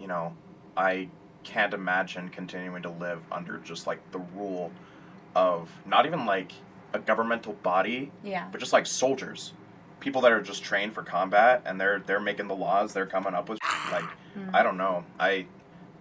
you 0.00 0.06
know, 0.06 0.34
I 0.76 1.08
can't 1.44 1.74
imagine 1.74 2.28
continuing 2.28 2.82
to 2.82 2.90
live 2.90 3.20
under 3.30 3.58
just 3.58 3.86
like 3.86 3.98
the 4.12 4.18
rule 4.36 4.70
of 5.34 5.70
not 5.86 6.06
even 6.06 6.26
like 6.26 6.52
a 6.92 6.98
governmental 6.98 7.54
body, 7.54 8.12
Yeah. 8.22 8.48
but 8.52 8.58
just 8.60 8.72
like 8.72 8.86
soldiers, 8.86 9.52
people 10.00 10.20
that 10.22 10.32
are 10.32 10.42
just 10.42 10.62
trained 10.62 10.92
for 10.94 11.02
combat 11.02 11.62
and 11.64 11.80
they're 11.80 12.00
they're 12.00 12.20
making 12.20 12.48
the 12.48 12.54
laws, 12.56 12.92
they're 12.92 13.06
coming 13.06 13.34
up 13.34 13.48
with 13.48 13.58
like 13.92 14.04
Mm. 14.36 14.54
I 14.54 14.62
don't 14.62 14.78
know. 14.78 15.04
I 15.20 15.44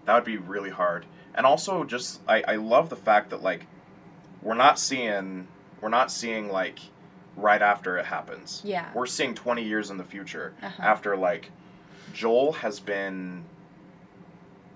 that 0.06 0.15
would 0.15 0.23
be 0.23 0.38
really 0.38 0.69
hard. 0.69 1.06
And 1.36 1.45
also 1.45 1.84
just 1.84 2.21
I 2.27 2.41
I 2.47 2.56
love 2.56 2.89
the 2.89 2.95
fact 2.95 3.30
that 3.32 3.41
like 3.43 3.67
we're 4.41 4.54
not 4.56 4.80
seeing 4.80 5.47
we're 5.82 5.89
not 5.89 6.12
seeing 6.12 6.49
like 6.49 6.80
right 7.36 7.62
after 7.62 7.97
it 7.97 8.06
happens. 8.06 8.62
Yeah. 8.63 8.89
We're 8.93 9.06
seeing 9.06 9.34
20 9.36 9.63
years 9.63 9.89
in 9.89 9.97
the 9.97 10.04
future 10.06 10.54
Uh-huh. 10.62 10.82
after 10.84 11.17
like 11.17 11.51
Joel 12.13 12.54
has 12.54 12.80
been 12.80 13.43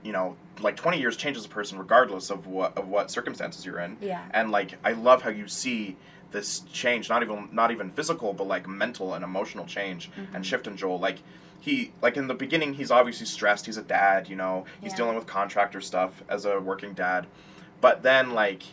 you 0.04 0.12
know, 0.12 0.36
like 0.60 0.76
20 0.76 1.00
years 1.00 1.18
changes 1.18 1.46
a 1.46 1.50
person 1.50 1.78
regardless 1.78 2.30
of 2.30 2.48
what 2.48 2.78
of 2.78 2.88
what 2.88 3.12
circumstances 3.12 3.66
you're 3.66 3.80
in. 3.80 3.98
Yeah. 4.02 4.24
And 4.32 4.52
like 4.52 4.78
I 4.84 4.94
love 4.94 5.22
how 5.22 5.30
you 5.30 5.48
see 5.48 5.98
this 6.32 6.62
change, 6.72 7.10
not 7.10 7.24
even 7.24 7.50
not 7.52 7.72
even 7.72 7.92
physical, 7.92 8.34
but 8.34 8.48
like 8.48 8.68
mental 8.68 9.14
and 9.14 9.24
emotional 9.24 9.66
change 9.66 10.10
Mhm. 10.12 10.36
and 10.36 10.46
shift 10.46 10.68
in 10.68 10.76
Joel. 10.78 11.00
Like 11.00 11.20
he 11.60 11.92
like 12.02 12.18
in 12.18 12.28
the 12.28 12.34
beginning 12.34 12.74
he's 12.76 12.92
obviously 12.92 13.26
stressed, 13.26 13.66
he's 13.66 13.78
a 13.78 13.84
dad, 13.84 14.30
you 14.30 14.36
know, 14.36 14.66
he's 14.82 14.92
Yeah. 14.94 14.98
dealing 14.98 15.16
with 15.16 15.28
contractor 15.28 15.82
stuff 15.82 16.24
as 16.30 16.46
a 16.46 16.60
working 16.60 16.94
dad. 16.94 17.28
But 17.82 18.04
then 18.04 18.32
like 18.32 18.64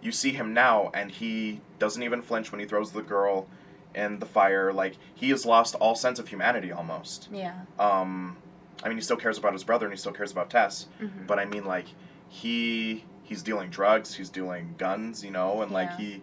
you 0.00 0.10
see 0.12 0.32
him 0.32 0.52
now 0.52 0.90
and 0.94 1.10
he 1.10 1.60
doesn't 1.78 2.02
even 2.02 2.22
flinch 2.22 2.50
when 2.50 2.60
he 2.60 2.66
throws 2.66 2.90
the 2.92 3.02
girl 3.02 3.46
in 3.94 4.18
the 4.18 4.26
fire. 4.26 4.72
Like 4.72 4.96
he 5.14 5.30
has 5.30 5.44
lost 5.46 5.74
all 5.76 5.94
sense 5.94 6.18
of 6.18 6.28
humanity 6.28 6.72
almost. 6.72 7.28
Yeah. 7.30 7.52
Um 7.78 8.36
I 8.84 8.88
mean 8.88 8.96
he 8.98 9.02
still 9.02 9.16
cares 9.16 9.38
about 9.38 9.52
his 9.52 9.64
brother 9.64 9.86
and 9.86 9.92
he 9.92 9.98
still 9.98 10.12
cares 10.12 10.32
about 10.32 10.50
Tess. 10.50 10.86
Mhm. 11.00 11.26
But 11.26 11.38
I 11.38 11.44
mean, 11.44 11.64
like, 11.64 11.86
he 12.28 13.04
he's 13.22 13.42
dealing 13.42 13.70
drugs, 13.70 14.14
he's 14.14 14.28
dealing 14.30 14.74
guns, 14.78 15.24
you 15.24 15.30
know, 15.30 15.62
and 15.62 15.70
like 15.70 15.96
he 15.96 16.22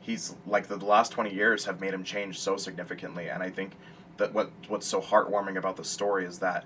he's 0.00 0.36
like 0.46 0.66
the, 0.68 0.76
last 0.76 1.12
twenty 1.12 1.34
years 1.34 1.64
have 1.64 1.80
made 1.80 1.92
him 1.94 2.04
change 2.04 2.38
so 2.38 2.56
significantly, 2.56 3.28
and 3.28 3.42
I 3.42 3.50
think 3.50 3.72
that 4.16 4.32
what 4.32 4.50
what's 4.68 4.86
so 4.86 5.00
heartwarming 5.00 5.56
about 5.56 5.76
the 5.76 5.84
story 5.84 6.24
is 6.24 6.38
that 6.40 6.64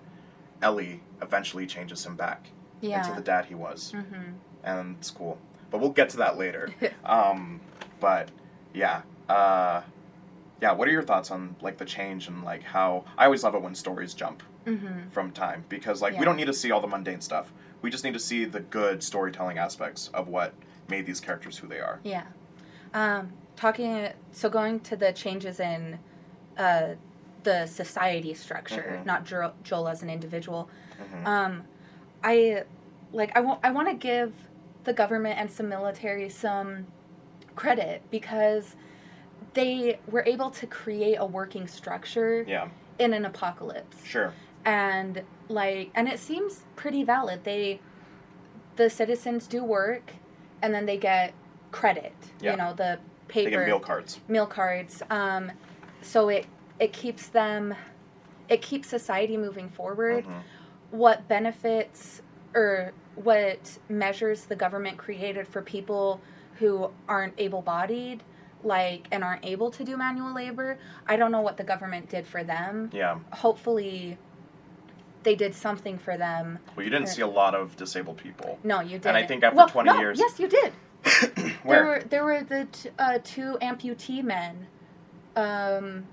Ellie 0.62 1.00
eventually 1.20 1.66
changes 1.66 2.04
him 2.06 2.14
back 2.16 2.48
into 2.80 3.14
the 3.16 3.22
dad 3.22 3.44
he 3.46 3.54
was, 3.54 3.92
Mm-hmm. 3.94 4.32
and 4.64 4.96
it's 4.98 5.11
cool. 5.11 5.38
But 5.70 5.80
we'll 5.80 5.90
get 5.90 6.11
to 6.11 6.16
that 6.18 6.37
later. 6.38 6.68
um, 7.04 7.61
but 8.00 8.30
yeah, 8.74 9.02
uh, 9.28 9.82
yeah. 10.61 10.72
What 10.72 10.87
are 10.88 10.92
your 10.92 11.02
thoughts 11.02 11.30
on 11.30 11.56
like 11.62 11.78
the 11.78 11.85
change 11.85 12.28
and 12.28 12.44
like 12.44 12.62
how 12.62 13.04
I 13.16 13.24
always 13.24 13.42
love 13.44 13.54
it 13.54 13.62
when 13.62 13.74
stories 13.74 14.12
jump 14.14 14.42
Mm-hmm. 14.66 15.09
from 15.11 15.33
time 15.33 15.64
because 15.68 16.01
like 16.01 16.12
Yeah. 16.14 16.20
we 16.20 16.25
don't 16.25 16.37
need 16.37 16.46
to 16.46 16.53
see 16.53 16.70
all 16.70 16.81
the 16.81 16.87
mundane 16.87 17.20
stuff. 17.20 17.53
We 17.83 17.90
just 17.90 18.05
need 18.05 18.14
to 18.14 18.20
see 18.20 18.44
the 18.44 18.61
good 18.61 19.03
storytelling 19.03 19.59
aspects 19.59 20.09
of 20.14 20.29
what 20.29 20.55
made 20.88 21.05
these 21.05 21.18
characters 21.20 21.59
who 21.59 21.66
they 21.66 21.81
are. 21.81 21.98
Yeah. 22.05 22.25
Um, 22.94 23.33
talking, 23.57 24.09
so 24.31 24.48
going 24.48 24.81
to 24.81 24.96
the 24.96 25.12
changes 25.12 25.59
in 25.59 25.98
uh, 26.57 26.94
the 27.42 27.66
society 27.66 28.35
structure, 28.35 28.98
Mhm. 29.01 29.07
not 29.07 29.25
Joel, 29.25 29.53
Joel 29.64 29.88
as 29.88 30.03
an 30.03 30.11
individual. 30.11 30.68
Mhm. 31.01 31.27
Um, 31.27 31.64
I 32.22 32.62
like 33.12 33.37
I 33.37 33.40
want 33.40 33.61
I 33.64 33.70
want 33.72 33.88
to 33.88 33.94
give 33.94 34.33
the 34.85 34.92
government 34.92 35.38
and 35.40 35.51
some 35.51 35.68
military 35.68 36.29
some 36.29 36.87
credit 37.57 38.03
because 38.11 38.77
they 39.55 39.98
were 40.07 40.22
able 40.27 40.51
to 40.51 40.66
create 40.66 41.16
a 41.16 41.27
working 41.27 41.66
structure 41.66 42.44
yeah, 42.46 42.68
in 42.98 43.12
an 43.12 43.25
apocalypse. 43.25 44.05
sure. 44.05 44.33
And 44.64 45.22
like 45.48 45.90
and 45.94 46.09
it 46.09 46.18
seems 46.18 46.64
pretty 46.77 47.03
valid 47.03 47.44
they 47.44 47.81
the 48.77 48.88
citizens 48.88 49.46
do 49.46 49.62
work 49.64 50.12
and 50.62 50.72
then 50.75 50.87
they 50.87 50.96
get 50.96 51.35
credit 51.70 52.14
Yeah. 52.40 52.53
you 52.53 52.57
know 52.57 52.72
the 52.75 52.98
paper 53.29 53.51
They 53.51 53.57
get 53.57 53.66
meal 53.66 53.81
cards. 53.81 54.20
meal 54.29 54.46
cards 54.46 55.03
um 55.11 55.53
so 56.01 56.29
it 56.29 56.46
it 56.79 56.92
keeps 56.92 57.29
them 57.29 57.75
it 58.48 58.62
keeps 58.62 58.88
society 58.88 59.37
moving 59.37 59.68
forward 59.68 60.25
Mhm. 60.25 60.42
what 60.90 61.29
benefits 61.29 62.22
or 62.55 62.92
what 63.14 63.79
measures 63.88 64.44
the 64.46 64.57
government 64.57 64.96
created 64.98 65.46
for 65.48 65.62
people 65.62 66.20
who 66.59 66.90
aren't 67.09 67.35
able-bodied 67.38 68.22
like 68.64 69.09
and 69.11 69.25
aren't 69.25 69.44
able 69.44 69.70
to 69.70 69.83
do 69.85 69.96
manual 69.96 70.33
labor 70.33 70.79
i 71.09 71.16
don't 71.16 71.33
know 71.33 71.40
what 71.40 71.57
the 71.57 71.64
government 71.64 72.09
did 72.09 72.27
for 72.27 72.44
them 72.44 72.90
Yeah. 72.92 73.18
hopefully 73.33 74.18
they 75.22 75.35
did 75.35 75.54
something 75.54 75.98
for 75.98 76.16
them. 76.16 76.58
Well, 76.76 76.85
you 76.85 76.90
didn't 76.90 77.08
see 77.08 77.22
a 77.22 77.26
lot 77.26 77.54
of 77.54 77.76
disabled 77.76 78.18
people. 78.18 78.58
No, 78.64 78.80
you 78.80 78.90
didn't. 78.90 79.06
And 79.06 79.16
I 79.16 79.26
think 79.26 79.44
after 79.44 79.56
well, 79.56 79.68
20 79.68 79.90
no, 79.90 79.98
years- 79.98 80.18
Yes, 80.18 80.38
you 80.38 80.48
did. 80.48 80.72
Where? 81.62 81.64
There 81.64 81.85
were 81.85 82.02
there 82.08 82.24
were 82.24 82.42
the 82.42 82.68
t- 82.70 82.90
uh, 82.98 83.18
two 83.24 83.58
amputee 83.61 84.22
men. 84.22 84.66
Um, 85.35 86.06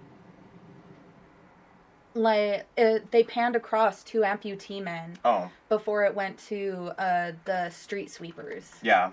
like 2.16 2.66
it, 2.76 3.12
they 3.12 3.24
panned 3.24 3.56
across 3.56 4.04
two 4.04 4.22
amputee 4.22 4.82
men 4.82 5.18
oh, 5.24 5.52
before 5.68 6.06
it 6.06 6.16
went 6.16 6.40
to 6.48 6.92
uh, 6.98 7.34
the 7.46 7.70
street 7.70 8.10
sweepers. 8.10 8.72
yeah. 8.82 9.12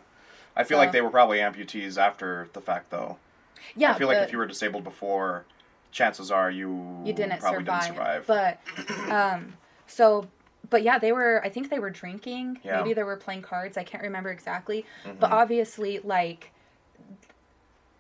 I 0.59 0.65
feel 0.65 0.79
like 0.79 0.91
they 0.91 1.03
were 1.03 1.11
probably 1.11 1.39
amputees 1.39 1.99
after 1.99 2.49
the 2.55 2.63
fact, 2.63 2.91
though. 2.91 3.19
Yeah, 3.77 3.93
I 3.93 3.99
feel 3.99 4.09
like 4.09 4.19
if 4.19 4.33
you 4.33 4.39
were 4.39 4.47
disabled 4.47 4.85
before, 4.85 5.45
chances 5.93 6.31
are 6.31 6.51
you 6.51 7.03
you 7.05 7.13
didn't 7.13 7.41
probably 7.41 7.61
survive. 7.61 7.83
didn't 7.83 7.97
survive. 7.97 8.27
But 8.27 9.11
um, 9.11 9.53
so 9.87 10.27
but 10.69 10.83
yeah, 10.83 10.99
they 10.99 11.13
were. 11.13 11.41
I 11.45 11.49
think 11.49 11.71
they 11.71 11.79
were 11.79 11.91
drinking. 11.91 12.59
Yeah. 12.65 12.79
Maybe 12.79 12.93
they 12.93 13.05
were 13.05 13.17
playing 13.17 13.43
cards. 13.43 13.77
I 13.77 13.85
can't 13.85 14.03
remember 14.03 14.31
exactly. 14.31 14.85
Mhm. 15.05 15.21
But 15.21 15.31
obviously, 15.31 16.01
like, 16.01 16.51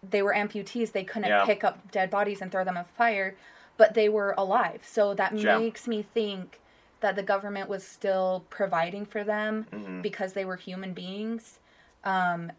they 0.08 0.22
were 0.22 0.32
amputees. 0.34 0.90
They 0.92 1.04
couldn't 1.04 1.28
Yeah. 1.28 1.44
pick 1.44 1.62
up 1.62 1.90
dead 1.92 2.10
bodies 2.10 2.40
and 2.42 2.50
throw 2.50 2.64
them 2.64 2.76
in 2.76 2.84
fire, 2.84 3.36
but 3.76 3.94
they 3.94 4.08
were 4.08 4.34
alive. 4.36 4.84
So 4.84 5.14
that 5.14 5.32
Yeah. 5.36 5.58
makes 5.58 5.86
me 5.86 6.02
think 6.02 6.60
that 7.00 7.14
the 7.14 7.22
government 7.22 7.68
was 7.68 7.86
still 7.86 8.44
providing 8.50 9.04
for 9.06 9.22
them 9.22 9.66
Mhm. 9.70 10.02
because 10.02 10.32
they 10.32 10.44
were 10.44 10.56
human 10.56 10.92
beings, 10.92 11.60
um, 12.04 12.50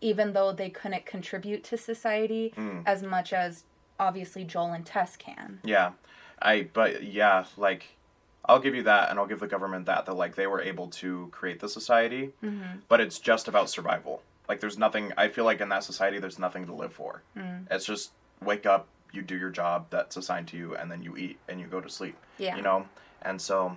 even 0.00 0.34
though 0.34 0.52
they 0.52 0.70
couldn't 0.70 1.06
contribute 1.06 1.64
to 1.64 1.76
society 1.76 2.52
Mm. 2.56 2.82
as 2.86 3.02
much 3.02 3.32
as 3.32 3.64
obviously 3.98 4.44
Joel 4.44 4.72
and 4.72 4.84
Tess 4.86 5.16
can. 5.16 5.60
Yeah, 5.64 5.92
I 6.40 6.68
but 6.72 7.02
yeah, 7.02 7.44
like 7.56 7.96
I'll 8.44 8.58
give 8.58 8.74
you 8.74 8.82
that, 8.84 9.10
and 9.10 9.18
I'll 9.18 9.26
give 9.26 9.40
the 9.40 9.46
government 9.46 9.86
that 9.86 10.06
that 10.06 10.14
like 10.14 10.34
they 10.34 10.46
were 10.46 10.60
able 10.60 10.88
to 10.88 11.28
create 11.32 11.60
the 11.60 11.68
society, 11.68 12.32
Mm-hmm. 12.42 12.78
but 12.88 13.00
it's 13.00 13.18
just 13.18 13.46
about 13.48 13.70
survival. 13.70 14.22
Like 14.48 14.60
there's 14.60 14.76
nothing. 14.78 15.12
I 15.16 15.28
feel 15.28 15.44
like 15.44 15.60
in 15.60 15.68
that 15.68 15.84
society, 15.84 16.18
there's 16.18 16.38
nothing 16.38 16.66
to 16.66 16.74
live 16.74 16.92
for. 16.92 17.22
Mm. 17.36 17.66
It's 17.70 17.84
just 17.86 18.10
wake 18.44 18.66
up, 18.66 18.88
you 19.12 19.22
do 19.22 19.36
your 19.36 19.50
job 19.50 19.86
that's 19.90 20.16
assigned 20.16 20.48
to 20.48 20.56
you, 20.56 20.74
and 20.74 20.90
then 20.90 21.02
you 21.02 21.16
eat 21.16 21.38
and 21.48 21.60
you 21.60 21.66
go 21.66 21.80
to 21.80 21.88
sleep. 21.88 22.16
Yeah. 22.38 22.56
You 22.56 22.62
know, 22.62 22.86
and 23.22 23.40
so 23.40 23.76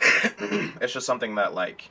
it's 0.80 0.92
just 0.92 1.06
something 1.06 1.34
that 1.36 1.54
like 1.54 1.90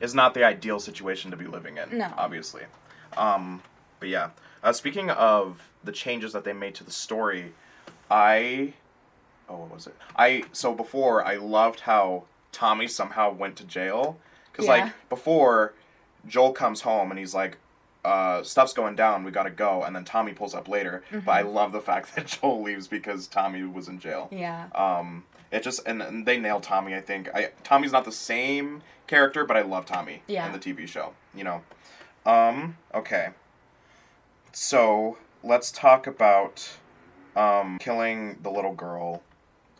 is 0.00 0.14
not 0.14 0.34
the 0.34 0.44
ideal 0.44 0.80
situation 0.80 1.30
to 1.30 1.36
be 1.36 1.46
living 1.46 1.78
in. 1.78 1.98
No. 1.98 2.12
obviously. 2.16 2.62
Um, 3.16 3.62
but 4.00 4.08
yeah, 4.08 4.30
uh, 4.64 4.72
speaking 4.72 5.10
of 5.10 5.68
the 5.84 5.92
changes 5.92 6.32
that 6.32 6.44
they 6.44 6.52
made 6.52 6.74
to 6.74 6.84
the 6.84 6.90
story, 6.90 7.52
I 8.10 8.74
oh 9.48 9.56
what 9.56 9.70
was 9.74 9.86
it? 9.86 9.94
I 10.16 10.44
so 10.52 10.74
before 10.74 11.24
I 11.24 11.36
loved 11.36 11.80
how 11.80 12.24
Tommy 12.52 12.86
somehow 12.88 13.32
went 13.32 13.56
to 13.56 13.64
jail 13.64 14.18
because 14.52 14.66
Yeah. 14.66 14.72
like 14.84 14.92
before 15.08 15.74
Joel 16.26 16.52
comes 16.52 16.80
home 16.82 17.10
and 17.10 17.18
he's 17.18 17.34
like. 17.34 17.58
Uh, 18.06 18.42
stuff's 18.42 18.74
going 18.74 18.94
down. 18.94 19.24
We 19.24 19.30
gotta 19.30 19.48
go, 19.48 19.82
and 19.82 19.96
then 19.96 20.04
Tommy 20.04 20.34
pulls 20.34 20.54
up 20.54 20.68
later. 20.68 21.02
But 21.10 21.32
I 21.32 21.40
love 21.40 21.72
the 21.72 21.80
fact 21.80 22.14
that 22.16 22.26
Joel 22.26 22.60
leaves 22.60 22.86
because 22.86 23.26
Tommy 23.26 23.64
was 23.64 23.88
in 23.88 23.98
jail. 23.98 24.28
Yeah. 24.30 24.66
Um, 24.74 25.24
it 25.50 25.62
just 25.62 25.80
and, 25.86 26.02
and 26.02 26.26
they 26.26 26.36
nailed 26.36 26.64
Tommy. 26.64 26.94
I 26.94 27.00
think 27.00 27.30
I 27.34 27.52
Tommy's 27.62 27.92
not 27.92 28.04
the 28.04 28.12
same 28.12 28.82
character, 29.06 29.46
but 29.46 29.56
I 29.56 29.62
love 29.62 29.86
Tommy 29.86 30.22
Yeah. 30.26 30.44
in 30.44 30.52
the 30.52 30.58
TV 30.58 30.86
show. 30.86 31.14
You 31.34 31.44
know. 31.44 31.62
Um. 32.26 32.76
Okay. 32.94 33.28
So 34.52 35.16
let's 35.42 35.70
talk 35.72 36.06
about 36.06 36.76
um 37.36 37.78
killing 37.80 38.38
the 38.42 38.50
little 38.50 38.74
girl 38.74 39.22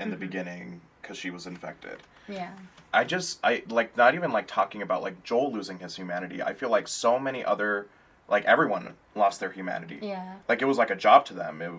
in 0.01 0.11
the 0.11 0.17
Mhm. 0.17 0.21
beginning 0.21 0.81
because 1.01 1.17
she 1.19 1.31
was 1.31 1.47
infected. 1.47 1.99
Yeah. 2.29 2.51
I 2.93 3.05
just 3.05 3.39
I 3.45 3.63
like 3.69 3.97
not 3.97 4.15
even 4.15 4.33
like 4.33 4.47
talking 4.47 4.83
about 4.83 5.03
like 5.03 5.23
Joel 5.25 5.53
losing 5.53 5.79
his 5.79 5.97
humanity. 5.97 6.43
I 6.43 6.55
feel 6.55 6.71
like 6.71 6.89
so 6.89 7.19
many 7.19 7.45
other 7.45 7.87
like 8.29 8.45
everyone 8.47 8.95
lost 9.15 9.39
their 9.41 9.51
humanity 9.53 9.99
Yeah. 10.01 10.37
like 10.49 10.63
it 10.63 10.65
was 10.65 10.79
like 10.79 10.91
a 10.91 10.97
job 10.97 11.27
to 11.27 11.35
them. 11.35 11.61
It 11.61 11.71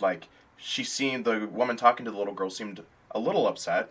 like 0.00 0.28
she 0.56 0.82
seemed 0.84 1.24
the 1.24 1.46
woman 1.46 1.76
talking 1.76 2.04
to 2.04 2.10
the 2.10 2.18
little 2.18 2.34
girl 2.34 2.50
seemed 2.50 2.82
a 3.12 3.18
little 3.18 3.46
upset, 3.46 3.90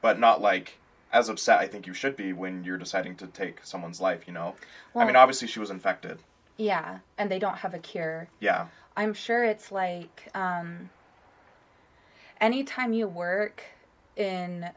but 0.00 0.18
not 0.18 0.40
like 0.40 0.78
as 1.12 1.28
upset 1.28 1.58
I 1.58 1.66
think 1.66 1.86
you 1.88 1.94
should 1.94 2.16
be 2.16 2.32
when 2.32 2.62
you're 2.62 2.78
deciding 2.78 3.16
to 3.16 3.26
take 3.26 3.58
someone's 3.64 4.00
life. 4.00 4.26
You 4.28 4.32
know, 4.34 4.54
I 4.94 5.04
mean 5.04 5.16
obviously 5.16 5.48
she 5.48 5.58
was 5.58 5.70
infected. 5.70 6.20
Yeah. 6.56 6.98
And 7.18 7.30
they 7.30 7.38
don't 7.38 7.56
have 7.58 7.74
a 7.74 7.78
cure. 7.78 8.28
Yeah, 8.38 8.66
I'm 8.96 9.14
sure 9.14 9.42
it's 9.44 9.72
like 9.72 10.28
um, 10.34 10.90
anytime 12.40 12.92
you 12.92 13.06
work 13.06 13.62
in 14.16 14.70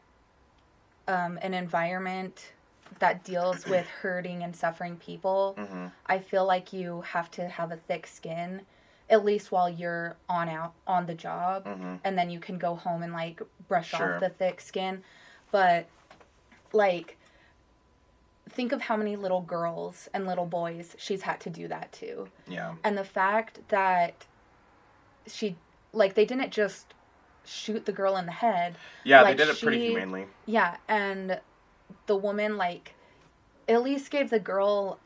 um, 1.08 1.38
an 1.42 1.54
environment 1.54 2.52
that 2.98 3.24
deals 3.24 3.66
with 3.68 3.86
hurting 3.86 4.42
and 4.42 4.54
suffering 4.54 4.96
people, 4.96 5.56
hmm 5.58 5.86
I 6.06 6.18
feel 6.18 6.44
like 6.44 6.74
you 6.74 7.00
have 7.00 7.30
to 7.32 7.48
have 7.48 7.72
a 7.72 7.76
thick 7.76 8.06
skin, 8.06 8.60
at 9.08 9.24
least 9.24 9.50
while 9.50 9.70
you're 9.70 10.16
on 10.28 10.50
out 10.50 10.74
on 10.86 11.06
the 11.06 11.14
job, 11.14 11.66
hmm 11.66 11.94
and 12.04 12.18
then 12.18 12.28
you 12.28 12.38
can 12.40 12.58
go 12.58 12.74
home 12.74 13.02
and 13.02 13.12
like 13.14 13.40
brush 13.68 13.90
Sure. 13.90 14.16
off 14.16 14.20
the 14.20 14.28
thick 14.28 14.60
skin. 14.60 15.02
But 15.50 15.86
like, 16.74 17.16
think 18.50 18.72
of 18.72 18.82
how 18.82 18.96
many 18.98 19.16
little 19.16 19.40
girls 19.40 20.08
and 20.12 20.26
little 20.26 20.44
boys 20.44 20.94
she's 20.98 21.22
had 21.22 21.40
to 21.40 21.50
do 21.50 21.68
that 21.68 21.92
to, 21.94 22.28
Yeah. 22.46 22.74
and 22.84 22.98
the 22.98 23.04
fact 23.04 23.60
that 23.68 24.26
she 25.26 25.56
like 25.94 26.12
they 26.14 26.26
didn't 26.26 26.50
just 26.50 26.92
shoot 27.44 27.84
the 27.86 27.92
girl 27.92 28.16
in 28.16 28.26
the 28.26 28.32
head 28.32 28.76
Yeah, 29.04 29.22
Like, 29.22 29.36
they 29.36 29.44
did 29.44 29.54
it 29.54 29.60
pretty 29.60 29.84
humanely. 29.84 30.26
yeah, 30.46 30.76
and 30.88 31.40
the 32.06 32.16
woman 32.16 32.56
like 32.56 32.94
at 33.68 33.82
least 33.82 34.10
gave 34.10 34.30
the 34.30 34.38
girl 34.40 34.98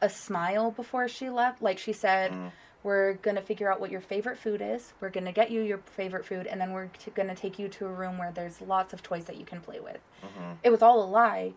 a 0.00 0.08
smile 0.08 0.70
before 0.70 1.06
she 1.08 1.30
left. 1.30 1.62
Like 1.62 1.78
she 1.78 1.92
said, 1.92 2.32
Mm. 2.32 2.50
"We're 2.82 3.12
gonna 3.14 3.42
figure 3.42 3.70
out 3.70 3.78
what 3.80 3.90
your 3.90 4.00
favorite 4.00 4.36
food 4.38 4.60
is. 4.60 4.92
We're 5.00 5.10
gonna 5.10 5.32
get 5.32 5.50
you 5.52 5.60
your 5.62 5.78
favorite 5.78 6.24
food, 6.26 6.46
and 6.48 6.60
then 6.60 6.72
we're 6.72 6.86
t- 6.88 7.12
gonna 7.12 7.36
take 7.36 7.58
you 7.58 7.68
to 7.68 7.86
a 7.86 7.92
room 7.92 8.18
where 8.18 8.32
there's 8.32 8.60
lots 8.60 8.92
of 8.92 9.02
toys 9.02 9.26
that 9.26 9.36
you 9.36 9.44
can 9.44 9.60
play 9.60 9.78
with." 9.78 10.00
hmm 10.20 10.52
It 10.64 10.70
was 10.70 10.82
all 10.82 11.02
a 11.02 11.06
lie, 11.06 11.52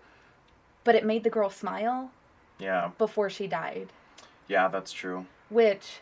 but 0.83 0.93
it 0.95 1.03
made 1.03 1.23
the 1.23 1.29
girl 1.31 1.49
smile 1.49 2.11
Yeah. 2.59 2.91
before 2.99 3.29
she 3.31 3.47
died. 3.47 3.89
Yeah, 4.47 4.67
that's 4.67 4.91
true. 4.91 5.25
Which 5.49 6.01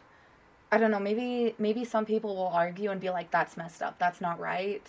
I 0.73 0.77
don't 0.77 0.91
know. 0.91 0.99
Maybe 0.99 1.53
maybe 1.59 1.85
some 1.85 2.05
people 2.05 2.35
will 2.35 2.47
argue 2.47 2.89
and 2.91 2.99
be 2.99 3.09
like, 3.11 3.29
"That's 3.31 3.55
messed 3.55 3.81
up. 3.83 3.99
That's 3.99 4.19
not 4.21 4.39
right." 4.39 4.81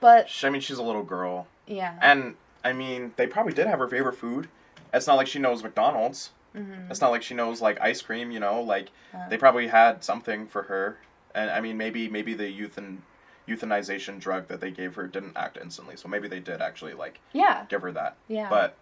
But 0.00 0.28
I 0.42 0.50
mean, 0.50 0.60
she's 0.60 0.78
a 0.78 0.82
little 0.82 1.02
girl. 1.02 1.46
yeah. 1.66 1.98
And, 2.00 2.36
I 2.64 2.72
mean, 2.72 3.12
they 3.16 3.26
probably 3.26 3.52
did 3.52 3.66
have 3.66 3.78
her 3.78 3.86
favorite 3.88 4.16
food. 4.16 4.48
It's 4.94 5.06
not 5.06 5.16
like 5.16 5.26
she 5.26 5.38
knows 5.38 5.62
McDonald's. 5.62 6.30
hmm 6.54 6.90
It's 6.90 7.00
not 7.02 7.10
like 7.10 7.22
she 7.22 7.34
knows, 7.34 7.60
like, 7.60 7.78
ice 7.80 8.00
cream, 8.00 8.30
you 8.30 8.40
know? 8.40 8.62
Like, 8.62 8.88
Uh. 9.14 9.28
they 9.28 9.36
probably 9.36 9.66
had 9.68 10.02
something 10.02 10.46
for 10.46 10.62
her. 10.64 10.96
And, 11.34 11.50
I 11.50 11.60
mean, 11.60 11.76
maybe 11.76 12.08
maybe 12.08 12.32
the 12.32 12.44
euthan- 12.60 13.02
euthanization 13.46 14.18
drug 14.18 14.48
that 14.48 14.60
they 14.60 14.70
gave 14.70 14.94
her 14.94 15.06
didn't 15.06 15.36
act 15.36 15.58
instantly. 15.60 15.96
So 15.96 16.08
maybe 16.08 16.28
they 16.28 16.40
did 16.40 16.62
actually, 16.62 16.94
like, 16.94 17.20
Yeah. 17.32 17.66
give 17.68 17.82
her 17.82 17.92
that. 17.92 18.16
Yeah. 18.28 18.48
But, 18.48 18.76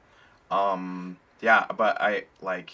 um, 0.56 1.16
yeah, 1.40 1.66
but 1.76 2.00
I, 2.00 2.24
like, 2.40 2.72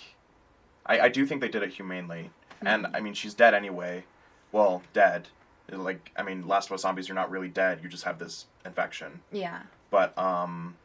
I, 0.85 1.01
I 1.01 1.09
do 1.09 1.25
think 1.27 1.41
they 1.41 1.49
did 1.49 1.63
it 1.63 1.71
humanely. 1.71 2.31
And. 2.61 2.87
I 2.95 3.01
mean, 3.01 3.15
she's 3.15 3.35
dead 3.35 3.55
anyway. 3.55 4.05
Well, 4.53 4.83
dead. 4.93 5.29
Like, 5.71 6.11
I 6.17 6.23
mean, 6.23 6.47
Last 6.49 6.71
of 6.71 6.75
Us 6.75 6.83
Zombies, 6.83 7.09
you're 7.09 7.15
not 7.15 7.31
really 7.31 7.49
dead. 7.49 7.81
You 7.83 7.89
just 7.89 8.05
have 8.05 8.19
this 8.19 8.47
infection. 8.65 9.21
yeah. 9.33 9.61
But, 9.91 10.17
um, 10.19 10.77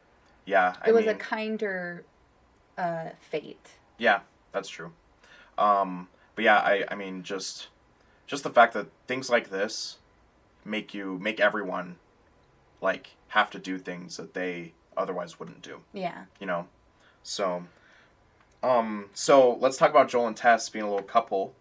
yeah. 0.45 0.75
I 0.81 0.89
it 0.89 0.93
was 0.93 1.05
mean, 1.05 1.15
a 1.15 1.17
kinder 1.17 2.03
uh, 2.77 3.09
fate. 3.19 3.71
Yeah, 3.97 4.21
that's 4.51 4.69
true. 4.69 4.91
Um, 5.57 6.07
but 6.35 6.45
yeah, 6.45 6.57
I, 6.57 6.85
I 6.89 6.95
mean, 6.95 7.23
just, 7.23 7.67
just 8.27 8.43
the 8.43 8.49
fact 8.49 8.73
that 8.73 8.87
things 9.07 9.29
like 9.29 9.49
this 9.49 9.97
make 10.65 10.93
you, 10.93 11.19
make 11.19 11.39
everyone, 11.39 11.97
like, 12.81 13.11
have 13.29 13.49
to 13.51 13.59
do 13.59 13.77
things 13.77 14.17
that 14.17 14.33
they 14.33 14.73
otherwise 14.95 15.39
wouldn't 15.39 15.61
do. 15.61 15.79
Yeah. 15.93 16.25
you 16.39 16.47
know. 16.47 16.67
So, 17.23 17.63
um, 18.61 19.05
so 19.13 19.57
let's 19.59 19.77
talk 19.77 19.89
about 19.89 20.09
Joel 20.09 20.27
and 20.27 20.37
Tess 20.37 20.69
being 20.69 20.85
a 20.85 20.89
little 20.89 21.05
couple. 21.05 21.53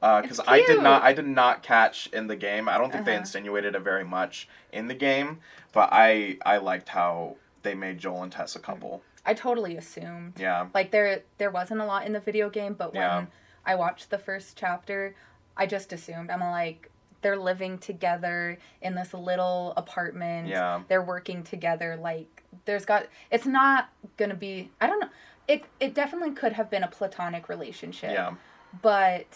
Because 0.00 0.38
It's 0.38 0.48
I 0.48 0.60
did 0.62 0.82
not, 0.82 1.02
I 1.02 1.12
did 1.12 1.26
not 1.26 1.62
catch 1.62 2.06
in 2.08 2.26
the 2.28 2.36
game. 2.36 2.68
I 2.68 2.78
don't 2.78 2.92
think 2.92 3.04
they 3.04 3.12
Uh-huh. 3.12 3.20
insinuated 3.20 3.74
it 3.74 3.80
very 3.80 4.04
much 4.04 4.48
in 4.72 4.86
the 4.88 4.94
game, 4.94 5.40
but 5.72 5.88
I, 5.92 6.38
I 6.46 6.58
liked 6.58 6.88
how 6.90 7.36
they 7.62 7.74
made 7.74 7.98
Joel 7.98 8.22
and 8.22 8.30
Tess 8.32 8.54
a 8.54 8.60
couple. 8.60 9.02
I 9.26 9.34
totally 9.34 9.76
assumed. 9.76 10.34
Yeah, 10.38 10.68
Like 10.72 10.90
there 10.92 11.22
there 11.38 11.50
wasn't 11.50 11.80
a 11.80 11.84
lot 11.84 12.06
in 12.06 12.12
the 12.12 12.20
video 12.20 12.48
game, 12.48 12.74
but 12.74 12.92
when 12.94 13.02
Yeah. 13.02 13.26
I 13.66 13.74
watched 13.74 14.08
the 14.10 14.18
first 14.18 14.56
chapter, 14.56 15.14
I 15.56 15.66
just 15.66 15.92
assumed. 15.92 16.30
I'm 16.30 16.40
like 16.40 16.90
they're 17.20 17.36
living 17.36 17.78
together 17.78 18.56
in 18.80 18.94
this 18.94 19.12
little 19.12 19.74
apartment. 19.76 20.46
yeah, 20.48 20.80
They're 20.88 21.02
working 21.02 21.42
together 21.42 21.96
like 22.00 22.44
there's 22.64 22.84
got 22.86 23.06
it's 23.32 23.44
not 23.44 23.88
going 24.16 24.30
to 24.30 24.36
be 24.36 24.70
I 24.80 24.86
don't 24.86 25.00
know. 25.00 25.08
It 25.48 25.64
it 25.80 25.92
definitely 25.94 26.30
could 26.30 26.52
have 26.52 26.70
been 26.70 26.84
a 26.84 26.88
platonic 26.88 27.48
relationship. 27.48 28.12
yeah, 28.12 28.34
But 28.80 29.26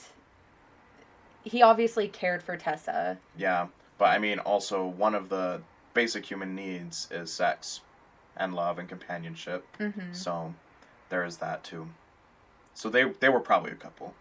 he 1.44 1.62
obviously 1.62 2.08
cared 2.08 2.42
for 2.42 2.56
Tessa. 2.56 3.18
yeah. 3.36 3.68
But 3.98 4.06
I 4.06 4.18
mean, 4.18 4.38
also 4.40 4.84
one 4.84 5.14
of 5.14 5.28
the 5.28 5.60
basic 5.94 6.24
human 6.26 6.54
needs 6.56 7.06
is 7.10 7.32
sex, 7.32 7.80
and 8.36 8.54
love 8.54 8.78
and 8.78 8.88
companionship. 8.88 9.64
Mhm. 9.78 10.14
So 10.16 10.54
there 11.08 11.24
is 11.24 11.36
that 11.38 11.62
too. 11.62 11.88
So 12.74 12.88
they 12.88 13.04
they 13.04 13.28
were 13.28 13.40
probably 13.40 13.70
a 13.70 13.76
couple. 13.76 14.14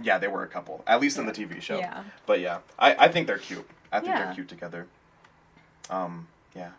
Yeah, 0.00 0.18
they 0.18 0.28
were 0.28 0.44
a 0.44 0.48
couple, 0.48 0.84
at 0.86 1.00
least 1.00 1.18
in 1.18 1.26
the 1.26 1.32
TV 1.32 1.60
show. 1.60 1.78
Yeah. 1.78 2.04
But 2.24 2.38
yeah, 2.40 2.58
I, 2.78 2.94
I 3.06 3.08
think 3.08 3.26
they're 3.26 3.36
cute. 3.38 3.68
I 3.90 3.98
think 3.98 4.12
Yeah. 4.14 4.24
they're 4.26 4.34
cute 4.34 4.48
together. 4.48 4.86
Um, 5.90 6.28
yeah. 6.54 6.70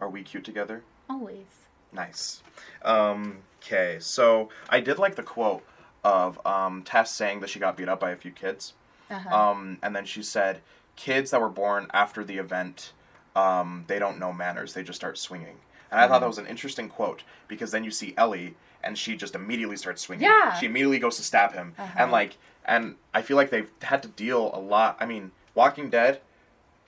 Are 0.00 0.08
we 0.08 0.22
cute 0.22 0.44
together? 0.44 0.82
Always. 1.10 1.68
Nice. 1.92 2.42
Um, 2.82 3.38
okay, 3.62 3.98
so 4.00 4.48
I 4.70 4.80
did 4.80 4.98
like 4.98 5.16
the 5.16 5.22
quote 5.22 5.62
of 6.04 6.44
um, 6.46 6.82
Tess 6.82 7.12
saying 7.12 7.40
that 7.40 7.50
she 7.50 7.58
got 7.58 7.76
beat 7.76 7.88
up 7.88 8.00
by 8.00 8.10
a 8.10 8.16
few 8.16 8.30
kids. 8.30 8.74
Uh-huh. 9.10 9.50
Um, 9.50 9.78
and 9.82 9.94
then 9.94 10.04
she 10.04 10.22
said, 10.22 10.60
kids 10.96 11.30
that 11.30 11.40
were 11.40 11.48
born 11.48 11.86
after 11.92 12.24
the 12.24 12.38
event, 12.38 12.92
um, 13.34 13.84
they 13.86 13.98
don't 13.98 14.18
know 14.18 14.32
manners. 14.32 14.74
They 14.74 14.82
just 14.82 14.96
start 14.98 15.18
swinging. 15.18 15.56
And 15.90 16.00
I 16.00 16.06
thought 16.06 16.20
that 16.20 16.26
was 16.26 16.38
an 16.38 16.46
interesting 16.46 16.88
quote 16.88 17.24
because 17.48 17.72
then 17.72 17.82
you 17.82 17.90
see 17.90 18.14
Ellie 18.16 18.54
and 18.82 18.96
she 18.96 19.16
just 19.16 19.34
immediately 19.34 19.76
starts 19.76 20.02
swinging. 20.02 20.24
Yeah. 20.24 20.54
She 20.58 20.66
immediately 20.66 20.98
goes 20.98 21.16
to 21.16 21.22
stab 21.22 21.52
him. 21.52 21.74
Uh-huh. 21.76 21.94
And 21.98 22.12
like, 22.12 22.36
and 22.64 22.94
I 23.12 23.22
feel 23.22 23.36
like 23.36 23.50
they've 23.50 23.70
had 23.82 24.02
to 24.02 24.08
deal 24.08 24.50
a 24.54 24.60
lot. 24.60 24.96
I 25.00 25.06
mean, 25.06 25.32
Walking 25.54 25.90
Dead, 25.90 26.20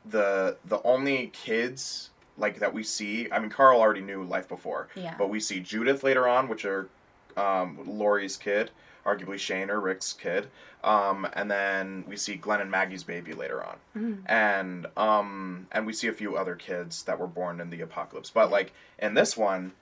the 0.05 0.57
the 0.65 0.83
only 0.83 1.29
kids 1.29 2.11
like 2.39 2.59
that 2.61 2.73
we 2.73 2.83
see. 2.83 3.29
I 3.31 3.39
mean, 3.39 3.51
Carl 3.51 3.81
already 3.81 4.01
knew 4.01 4.23
life 4.23 4.49
before. 4.49 4.89
Yeah. 4.95 5.15
But 5.19 5.31
we 5.31 5.41
see 5.41 5.61
Judith 5.61 6.03
later 6.03 6.29
on, 6.29 6.49
which 6.49 6.65
are 6.65 6.89
um, 7.37 7.79
Lori's 7.87 8.37
kid, 8.37 8.71
arguably 9.05 9.39
Shane 9.39 9.71
or 9.71 9.81
Rick's 9.81 10.13
kid. 10.13 10.49
Um, 10.85 11.29
and 11.35 11.51
then 11.51 12.05
we 12.09 12.17
see 12.17 12.35
Glenn 12.35 12.61
and 12.61 12.71
Maggie's 12.71 13.05
baby 13.05 13.33
later 13.35 13.63
on. 13.65 13.77
Mhm. 13.97 14.23
And 14.27 14.87
um, 14.97 15.67
and 15.73 15.87
we 15.87 15.93
see 15.93 16.09
a 16.09 16.13
few 16.13 16.37
other 16.37 16.55
kids 16.57 17.05
that 17.05 17.19
were 17.19 17.27
born 17.27 17.61
in 17.61 17.71
the 17.71 17.81
apocalypse. 17.81 18.31
But 18.31 18.51
like 18.51 18.73
in 18.99 19.15
this 19.15 19.37
one, 19.37 19.73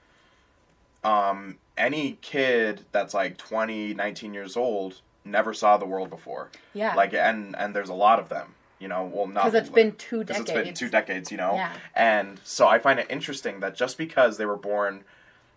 um, 1.03 1.59
any 1.77 2.19
kid 2.21 2.85
that's 2.93 3.15
like 3.15 3.39
20, 3.39 3.95
19 3.95 4.35
years 4.35 4.57
old 4.57 5.01
never 5.25 5.55
saw 5.55 5.77
the 5.79 5.87
world 5.87 6.11
before. 6.11 6.51
Yeah. 6.75 6.95
Like 6.95 7.15
and 7.15 7.57
and 7.57 7.75
there's 7.75 7.89
a 7.89 7.95
lot 7.95 8.19
of 8.19 8.29
them. 8.29 8.55
You 8.79 8.89
know, 8.89 9.11
well 9.13 9.27
not 9.27 9.45
because 9.45 9.55
it's 9.55 9.69
been 9.71 9.93
two 9.93 10.25
decades. 10.25 10.51
it's 10.51 10.53
been 10.53 10.75
two 10.75 10.89
decades, 10.89 11.31
you 11.31 11.37
know? 11.37 11.55
Yeah. 11.55 11.73
And 11.95 12.41
so 12.45 12.67
I 12.67 12.79
find 12.79 12.99
it 12.99 13.07
interesting 13.11 13.61
that 13.61 13.75
just 13.75 13.99
because 13.99 14.39
they 14.39 14.47
were 14.47 14.57
born 14.57 15.05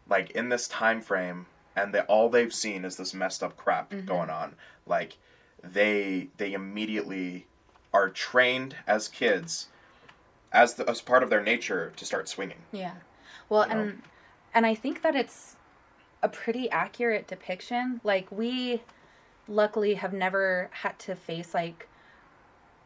like 0.09 0.31
in 0.31 0.49
this 0.49 0.67
time 0.67 1.01
frame 1.01 1.45
and 1.75 1.93
that 1.93 2.05
all 2.07 2.29
they've 2.29 2.53
seen 2.53 2.85
is 2.85 2.97
this 2.97 3.13
messed 3.13 3.43
up 3.43 3.57
crap 3.57 3.91
Mhm. 3.91 4.05
going 4.05 4.29
on, 4.29 4.55
like 4.85 5.17
they 5.63 6.29
they 6.37 6.53
immediately 6.53 7.47
are 7.93 8.09
trained 8.09 8.75
as 8.87 9.07
kids 9.07 9.67
as 10.51 10.75
the, 10.75 10.87
as 10.89 11.01
part 11.01 11.23
of 11.23 11.29
their 11.29 11.41
nature 11.41 11.91
to 11.95 12.05
start 12.05 12.27
swinging. 12.29 12.63
Yeah. 12.71 12.95
Well, 13.49 13.67
You 13.67 13.73
know? 13.73 13.81
and 13.81 14.01
and 14.53 14.65
I 14.65 14.75
think 14.75 15.01
that 15.01 15.15
it's 15.15 15.55
a 16.21 16.29
pretty 16.29 16.69
accurate 16.69 17.27
depiction. 17.27 18.01
Like 18.03 18.31
we 18.31 18.83
luckily 19.47 19.95
have 19.95 20.13
never 20.13 20.69
had 20.71 20.97
to 20.99 21.15
face 21.15 21.53
like 21.53 21.87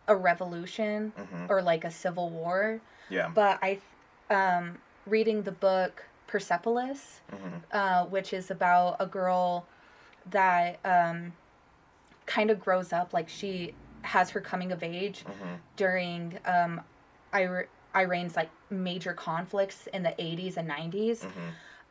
a 0.08 0.16
revolution 0.16 1.12
hmm 1.16 1.46
or 1.50 1.62
like 1.62 1.84
a 1.84 1.92
civil 1.92 2.30
war, 2.30 2.80
Yeah. 3.10 3.30
but 3.30 3.60
I 3.62 3.80
um 4.30 4.80
reading 5.06 5.44
the 5.44 5.52
book 5.52 6.06
Persepolis, 6.28 7.22
hmm 7.32 7.56
uh, 7.72 8.06
which 8.06 8.32
is 8.34 8.50
about 8.52 8.96
a 9.00 9.06
girl 9.06 9.66
that 10.30 10.80
um 10.86 11.34
kind 12.26 12.50
of 12.52 12.60
grows 12.60 12.92
up 12.94 13.14
like 13.14 13.28
she 13.30 13.74
has 14.02 14.30
her 14.32 14.42
coming 14.42 14.72
of 14.72 14.84
age 14.84 15.24
hmm 15.26 15.56
during 15.76 16.40
um, 16.46 16.82
Ir- 17.34 17.68
Iran's 17.96 18.36
like 18.36 18.50
major 18.70 19.14
conflicts 19.14 19.88
in 19.94 20.02
the 20.04 20.10
80s 20.20 20.58
and 20.58 20.68
90s. 20.70 21.24
hmm 21.24 21.30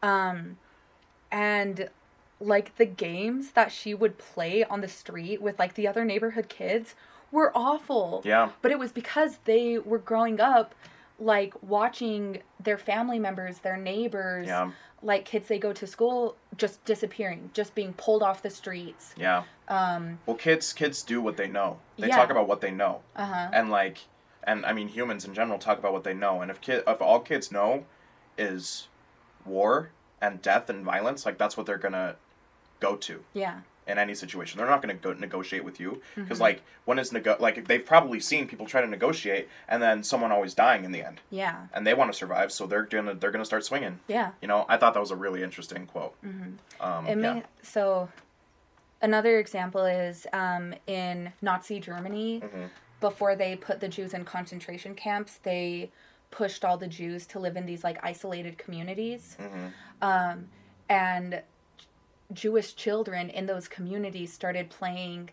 Um, 0.02 0.58
and 1.30 1.88
like 2.40 2.76
the 2.76 2.84
games 2.84 3.52
that 3.52 3.72
she 3.72 3.94
would 3.94 4.18
play 4.18 4.62
on 4.64 4.80
the 4.80 4.88
street 4.88 5.40
with 5.40 5.58
like 5.58 5.74
the 5.74 5.86
other 5.88 6.04
neighborhood 6.04 6.48
kids 6.48 6.94
were 7.32 7.50
awful. 7.54 8.22
Yeah. 8.24 8.50
But 8.62 8.72
it 8.72 8.78
was 8.78 8.92
because 8.92 9.38
they 9.44 9.78
were 9.78 9.98
growing 9.98 10.40
up 10.40 10.74
like 11.18 11.54
watching 11.62 12.42
their 12.62 12.78
family 12.78 13.18
members, 13.18 13.58
their 13.60 13.76
neighbors, 13.76 14.46
Yeah. 14.46 14.70
like 15.02 15.24
kids 15.24 15.48
they 15.48 15.58
go 15.58 15.72
to 15.72 15.86
school 15.86 16.36
just 16.56 16.84
disappearing, 16.84 17.50
just 17.54 17.74
being 17.74 17.92
pulled 17.94 18.22
off 18.22 18.42
the 18.42 18.50
streets. 18.50 19.14
Yeah. 19.16 19.44
Um, 19.68 20.18
Well, 20.26 20.36
kids 20.36 20.72
kids 20.72 21.02
do 21.02 21.20
what 21.22 21.36
they 21.36 21.48
know. 21.48 21.78
They 21.98 22.08
Yeah. 22.08 22.16
talk 22.16 22.30
about 22.30 22.46
what 22.48 22.60
they 22.60 22.70
know. 22.70 23.02
uh-huh. 23.16 23.50
and 23.52 23.70
like 23.70 23.98
and 24.44 24.64
i 24.64 24.72
mean 24.72 24.86
humans 24.88 25.24
in 25.24 25.34
general 25.34 25.58
talk 25.58 25.76
about 25.78 25.92
what 25.92 26.04
they 26.04 26.14
know 26.14 26.40
and 26.40 26.50
if 26.52 26.60
kid 26.60 26.84
if 26.86 27.02
all 27.02 27.18
kids 27.18 27.50
know 27.50 27.84
is 28.38 28.86
war 29.44 29.90
and 30.20 30.40
death 30.42 30.70
and 30.70 30.84
violence, 30.84 31.26
like 31.26 31.36
that's 31.38 31.56
what 31.56 31.66
they're 31.66 31.78
gonna 31.78 32.16
go 32.80 32.94
to 32.96 33.24
Yeah. 33.32 33.60
In 33.86 33.98
any 33.98 34.14
situation. 34.14 34.58
They're 34.58 34.66
not 34.68 34.82
gonna 34.82 34.94
go 34.94 35.12
negotiate 35.12 35.64
with 35.64 35.78
you 35.78 36.02
because 36.14 36.38
Mhm. 36.38 36.42
like 36.42 36.62
when 36.86 36.98
is 36.98 37.12
nego 37.12 37.36
like 37.38 37.66
they've 37.66 37.84
probably 37.84 38.18
seen 38.20 38.48
people 38.48 38.66
try 38.66 38.80
to 38.80 38.86
negotiate 38.86 39.48
and 39.68 39.82
then 39.82 40.02
someone 40.02 40.32
always 40.32 40.54
dying 40.54 40.84
in 40.84 40.92
the 40.92 41.02
end, 41.04 41.20
Yeah. 41.30 41.66
and 41.72 41.86
they 41.86 41.94
want 41.94 42.12
to 42.12 42.16
survive, 42.18 42.50
so 42.52 42.66
they're 42.66 42.82
gonna 42.82 43.14
they're 43.14 43.30
gonna 43.30 43.44
start 43.44 43.64
swinging. 43.64 44.00
Yeah. 44.08 44.32
You 44.40 44.48
know, 44.48 44.66
I 44.68 44.76
thought 44.76 44.94
that 44.94 45.00
was 45.00 45.10
a 45.12 45.16
really 45.16 45.42
interesting 45.42 45.86
quote. 45.86 46.14
hmm 46.22 46.54
Um, 46.80 47.06
It 47.06 47.18
yeah. 47.18 47.32
may, 47.34 47.42
so 47.62 48.08
another 49.02 49.38
example 49.38 49.84
is 49.84 50.26
um, 50.32 50.74
in 50.86 51.32
Nazi 51.42 51.78
Germany, 51.80 52.40
Mhm. 52.44 52.70
before 53.00 53.36
they 53.36 53.54
put 53.56 53.78
the 53.80 53.88
Jews 53.88 54.14
in 54.14 54.24
concentration 54.24 54.94
camps, 54.94 55.38
they 55.42 55.90
pushed 56.32 56.64
all 56.64 56.76
the 56.76 56.88
Jews 56.88 57.24
to 57.26 57.38
live 57.38 57.56
in 57.56 57.66
these 57.66 57.84
like 57.84 57.98
isolated 58.02 58.58
communities. 58.58 59.36
Mhm. 59.40 59.72
Um, 60.02 60.48
and 60.88 61.42
Jewish 62.32 62.74
children 62.74 63.30
in 63.30 63.46
those 63.46 63.68
communities 63.68 64.32
started 64.32 64.70
playing 64.70 65.30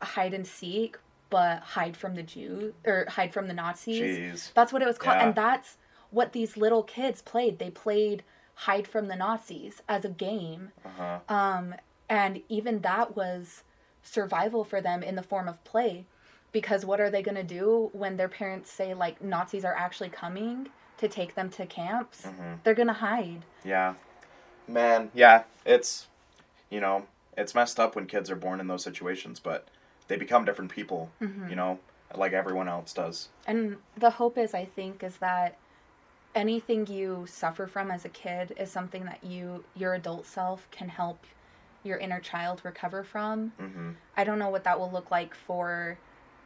hide 0.00 0.34
and 0.34 0.46
seek, 0.46 0.98
but 1.30 1.60
hide 1.60 1.96
from 1.96 2.14
the 2.14 2.22
Jews 2.22 2.74
or 2.84 3.06
hide 3.08 3.32
from 3.32 3.48
the 3.48 3.54
Nazis. 3.54 4.18
Jeez. 4.18 4.52
That's 4.54 4.72
what 4.72 4.82
it 4.82 4.86
was 4.86 4.98
called. 4.98 5.18
Yeah. 5.18 5.26
And 5.26 5.34
that's 5.34 5.76
what 6.10 6.32
these 6.32 6.56
little 6.56 6.82
kids 6.82 7.22
played. 7.22 7.58
They 7.58 7.70
played 7.70 8.22
hide 8.54 8.86
from 8.86 9.08
the 9.08 9.16
Nazis 9.16 9.82
as 9.88 10.04
a 10.04 10.10
game. 10.10 10.72
Uh-huh. 10.84 11.18
Um, 11.28 11.74
and 12.08 12.42
even 12.48 12.80
that 12.80 13.16
was 13.16 13.62
survival 14.02 14.64
for 14.64 14.80
them 14.80 15.02
in 15.02 15.14
the 15.14 15.22
form 15.22 15.48
of 15.48 15.62
play. 15.64 16.06
Because 16.52 16.84
what 16.84 17.00
are 17.00 17.08
they 17.08 17.22
going 17.22 17.36
to 17.36 17.42
do 17.42 17.88
when 17.94 18.18
their 18.18 18.28
parents 18.28 18.70
say, 18.70 18.92
like, 18.92 19.22
Nazis 19.22 19.64
are 19.64 19.74
actually 19.74 20.10
coming 20.10 20.68
to 20.98 21.08
take 21.08 21.34
them 21.34 21.48
to 21.48 21.64
camps? 21.64 22.26
Mhm. 22.26 22.62
They're 22.62 22.74
going 22.74 22.88
to 22.88 22.94
hide. 22.94 23.46
Yeah. 23.64 23.94
Man, 24.68 25.10
yeah, 25.14 25.44
it's 25.64 26.08
you 26.72 26.80
know, 26.80 27.06
it's 27.36 27.54
messed 27.54 27.78
up 27.78 27.94
when 27.94 28.06
kids 28.06 28.30
are 28.30 28.36
born 28.36 28.58
in 28.58 28.66
those 28.66 28.82
situations, 28.82 29.38
but 29.38 29.68
they 30.08 30.16
become 30.16 30.44
different 30.44 30.70
people, 30.72 31.10
Mhm. 31.20 31.50
you 31.50 31.54
know, 31.56 31.78
like 32.14 32.32
everyone 32.32 32.66
else 32.68 32.92
does. 32.94 33.28
And 33.46 33.76
the 33.96 34.10
hope 34.10 34.38
is, 34.38 34.54
I 34.54 34.64
think, 34.64 35.02
is 35.02 35.18
that 35.18 35.56
anything 36.34 36.86
you 36.86 37.26
suffer 37.28 37.66
from 37.66 37.90
as 37.90 38.04
a 38.06 38.08
kid 38.08 38.54
is 38.56 38.70
something 38.72 39.04
that 39.04 39.22
you, 39.22 39.64
your 39.76 39.92
adult 39.94 40.24
self, 40.26 40.66
can 40.70 40.88
help 40.88 41.24
your 41.84 41.98
inner 41.98 42.20
child 42.20 42.62
recover 42.64 43.04
from. 43.04 43.52
Mhm. 43.60 43.96
I 44.16 44.24
don't 44.24 44.38
know 44.38 44.48
what 44.48 44.64
that 44.64 44.78
will 44.80 44.90
look 44.90 45.10
like 45.10 45.34
for, 45.34 45.98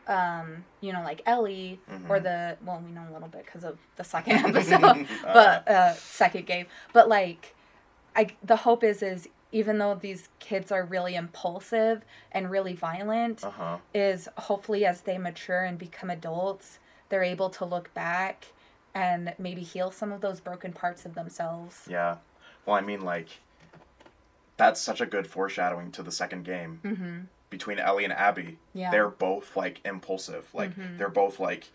um, 0.08 0.64
you 0.80 0.92
know, 0.92 1.02
like 1.02 1.22
Ellie 1.26 1.78
or 2.08 2.18
Mhm. 2.18 2.22
the 2.22 2.56
well, 2.64 2.80
we 2.84 2.90
know 2.90 3.06
a 3.08 3.12
little 3.12 3.28
bit 3.28 3.44
because 3.44 3.62
of 3.64 3.78
the 3.96 4.02
second 4.04 4.32
episode, 4.56 5.06
but 5.22 5.68
uh, 5.68 5.92
second 5.94 6.46
game. 6.46 6.66
But 6.92 7.08
like, 7.08 7.54
I 8.16 8.28
the 8.42 8.56
hope 8.56 8.82
is 8.82 9.02
is 9.02 9.28
even 9.52 9.78
though 9.78 9.94
these 9.94 10.28
kids 10.38 10.70
are 10.72 10.84
really 10.84 11.14
impulsive 11.14 12.02
and 12.32 12.50
really 12.50 12.74
violent, 12.74 13.44
Uh-huh. 13.44 13.78
is 13.94 14.28
hopefully 14.36 14.84
as 14.84 15.02
they 15.02 15.18
mature 15.18 15.62
and 15.62 15.78
become 15.78 16.10
adults, 16.10 16.78
they're 17.08 17.22
able 17.22 17.50
to 17.50 17.64
look 17.64 17.92
back 17.94 18.46
and 18.94 19.34
maybe 19.38 19.62
heal 19.62 19.90
some 19.90 20.10
of 20.12 20.20
those 20.20 20.40
broken 20.40 20.72
parts 20.72 21.04
of 21.06 21.14
themselves. 21.14 21.86
Yeah. 21.88 22.16
Well, 22.64 22.76
I 22.76 22.80
mean 22.80 23.02
like 23.02 23.28
that's 24.56 24.80
such 24.80 25.00
a 25.00 25.06
good 25.06 25.26
foreshadowing 25.26 25.92
to 25.92 26.02
the 26.02 26.12
second 26.12 26.44
game 26.44 26.80
Mm-hmm. 26.82 27.18
between 27.50 27.78
Ellie 27.78 28.04
and 28.04 28.12
Abby. 28.12 28.58
Yeah. 28.74 28.90
They're 28.90 29.08
both 29.08 29.56
like 29.56 29.80
impulsive. 29.84 30.48
Like 30.54 30.74
Mhm. 30.74 30.98
they're 30.98 31.08
both 31.08 31.38
like 31.38 31.70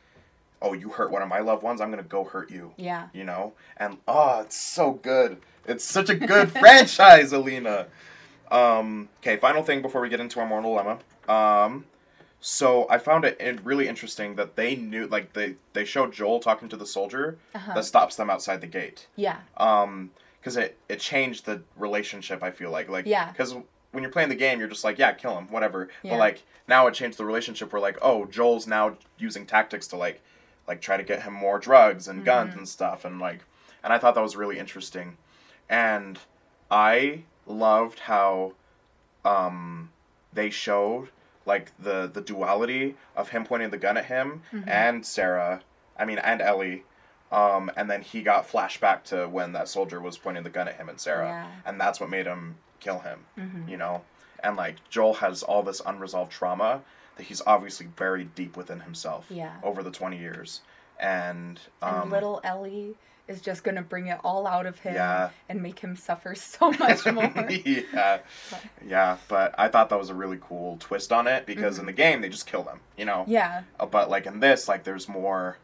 oh, 0.64 0.74
you 0.74 0.90
hurt 0.90 1.10
one 1.10 1.24
of 1.24 1.28
my 1.28 1.40
loved 1.40 1.64
ones, 1.64 1.82
I'm 1.82 1.90
going 1.92 2.04
to 2.04 2.08
go 2.08 2.24
hurt 2.24 2.52
you. 2.52 2.72
yeah. 2.78 3.08
you 3.14 3.24
know? 3.24 3.54
And 3.78 3.98
oh, 4.08 4.42
it's 4.42 4.56
so 4.56 4.92
good. 4.92 5.42
It's 5.66 5.84
such 5.84 6.10
a 6.10 6.16
good 6.16 6.52
franchise, 6.60 7.34
Alina. 7.34 7.88
Um, 8.50 9.10
okay, 9.22 9.38
final 9.38 9.64
thing 9.64 9.82
before 9.82 10.02
we 10.02 10.10
get 10.10 10.20
into 10.20 10.40
our 10.40 10.48
moral 10.48 10.76
dilemma. 10.76 11.00
Um, 11.30 11.86
so 12.40 12.88
I 12.90 12.98
found 12.98 13.24
it 13.24 13.60
really 13.64 13.88
interesting 13.88 14.36
that 14.36 14.56
they 14.56 14.76
knew, 14.76 15.08
like 15.08 15.34
they 15.34 15.56
they 15.74 15.86
showed 15.86 16.12
Joel 16.12 16.40
talking 16.40 16.68
to 16.70 16.76
the 16.78 16.86
soldier 16.86 17.38
Uh-huh. 17.54 17.74
that 17.76 17.86
stops 17.86 18.16
them 18.16 18.30
outside 18.30 18.62
the 18.62 18.68
gate. 18.68 19.08
Yeah. 19.16 19.38
Um, 19.58 20.12
because 20.40 20.58
it 20.58 20.76
it 20.90 21.00
changed 21.00 21.46
the 21.46 21.62
relationship. 21.78 22.42
I 22.44 22.50
feel 22.52 22.72
like 22.72 22.90
like 22.90 23.06
Yeah. 23.06 23.30
because 23.32 23.54
when 23.92 24.02
you're 24.04 24.12
playing 24.12 24.30
the 24.30 24.36
game, 24.36 24.60
you're 24.60 24.68
just 24.68 24.84
like 24.84 24.98
yeah, 24.98 25.12
kill 25.14 25.38
him, 25.38 25.50
whatever. 25.52 25.90
Yeah. 26.02 26.14
But 26.14 26.20
like 26.20 26.44
now 26.68 26.88
it 26.88 26.94
changed 26.96 27.18
the 27.20 27.26
relationship. 27.26 27.72
Where 27.72 27.82
like 27.82 28.00
oh, 28.02 28.26
Joel's 28.26 28.66
now 28.68 28.98
using 29.20 29.46
tactics 29.46 29.88
to 29.90 29.96
like 29.98 30.22
like 30.68 30.82
try 30.82 30.98
to 30.98 31.04
get 31.04 31.22
him 31.22 31.34
more 31.34 31.60
drugs 31.60 32.08
and 32.08 32.26
guns 32.26 32.56
Mhm. 32.56 32.58
and 32.58 32.68
stuff 32.68 33.06
and 33.06 33.20
like 33.20 33.42
and 33.84 33.94
I 33.94 34.00
thought 34.00 34.16
that 34.16 34.22
was 34.22 34.36
really 34.36 34.58
interesting. 34.58 35.18
And 35.72 36.20
I 36.70 37.24
loved 37.48 38.00
how 38.00 38.54
um 39.26 39.90
they 40.34 40.50
showed 40.50 41.10
like 41.46 41.72
the 41.80 42.08
the 42.14 42.22
duality 42.22 42.96
of 43.16 43.30
him 43.30 43.44
pointing 43.46 43.70
the 43.72 43.78
gun 43.78 43.98
at 43.98 44.06
him 44.06 44.44
Mhm. 44.54 44.68
and 44.68 45.06
Sarah, 45.06 45.62
I 45.98 46.06
mean 46.06 46.20
and 46.20 46.42
Ellie. 46.42 46.84
Um, 47.32 47.72
and 47.78 47.90
then 47.90 48.02
he 48.02 48.24
got 48.24 48.46
flashback 48.46 49.04
to 49.06 49.26
when 49.30 49.54
that 49.54 49.70
soldier 49.70 50.02
was 50.02 50.18
pointing 50.18 50.44
the 50.44 50.50
gun 50.50 50.68
at 50.68 50.76
him 50.76 50.90
and 50.90 51.00
Sarah, 51.00 51.28
Yeah. 51.30 51.48
and 51.66 51.80
that's 51.80 51.98
what 52.02 52.10
made 52.10 52.26
him 52.26 52.58
kill 52.82 53.00
him. 53.00 53.26
Mm-hmm. 53.38 53.70
You 53.70 53.78
know, 53.78 54.04
and 54.44 54.58
like 54.58 54.78
Joel 54.90 55.14
has 55.16 55.42
all 55.42 55.64
this 55.64 55.82
unresolved 55.86 56.30
trauma 56.32 56.82
that 57.16 57.24
he's 57.24 57.42
obviously 57.48 57.86
buried 57.88 58.36
deep 58.36 58.58
within 58.58 58.82
himself 58.82 59.28
Yeah. 59.30 59.54
over 59.64 59.82
the 59.82 59.92
twenty 59.92 60.18
years, 60.18 60.60
and 61.02 61.60
And 61.82 61.96
um, 62.04 62.10
little 62.12 62.40
Ellie 62.44 62.96
is 63.28 63.42
just 63.42 63.64
gonna 63.64 63.82
bring 63.82 64.08
it 64.08 64.20
all 64.24 64.46
out 64.48 64.66
of 64.66 64.80
him 64.80 64.94
Yeah. 64.96 65.30
and 65.50 65.62
make 65.62 65.80
him 65.80 65.96
suffer 65.96 66.36
so 66.36 66.72
much 66.72 67.06
more. 67.06 67.32
yeah, 67.50 68.20
yeah. 68.86 69.18
But 69.28 69.56
I 69.58 69.68
thought 69.68 69.90
that 69.90 70.00
was 70.00 70.10
a 70.10 70.14
really 70.16 70.40
cool 70.42 70.78
twist 70.80 71.12
on 71.12 71.28
it 71.28 71.46
because 71.46 71.80
in 71.80 71.86
the 71.86 71.94
game 71.94 72.22
they 72.22 72.30
just 72.30 72.46
kill 72.48 72.64
them, 72.64 72.80
you 72.98 73.06
know. 73.06 73.20
Mm-hmm. 73.22 73.32
yeah. 73.32 73.64
Uh, 73.80 73.86
But 73.86 74.10
like 74.10 74.26
in 74.26 74.40
this, 74.40 74.68
like 74.68 74.84
there's 74.84 75.08
more, 75.10 75.58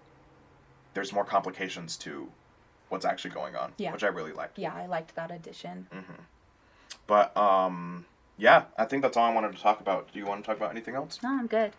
there's 0.93 1.11
more 1.13 1.25
complications 1.25 1.97
to 1.97 2.29
what's 2.89 3.05
actually 3.05 3.31
going 3.31 3.55
on, 3.55 3.73
Yeah. 3.77 3.91
which 3.91 4.03
I 4.03 4.07
really 4.07 4.31
liked. 4.31 4.57
Yeah, 4.57 4.73
I 4.73 4.85
liked 4.85 5.15
that 5.15 5.29
addition. 5.31 5.87
hmm 5.91 6.21
But 7.05 7.35
um, 7.35 8.05
yeah, 8.37 8.65
I 8.77 8.85
think 8.85 9.01
that's 9.01 9.17
all 9.17 9.25
I 9.29 9.33
wanted 9.33 9.55
to 9.55 9.61
talk 9.61 9.81
about. 9.81 10.11
Do 10.13 10.19
you 10.19 10.25
want 10.25 10.41
to 10.43 10.47
talk 10.47 10.55
about 10.57 10.71
anything 10.71 10.95
else? 10.95 11.19
No, 11.21 11.29
I'm 11.31 11.47
good. 11.47 11.73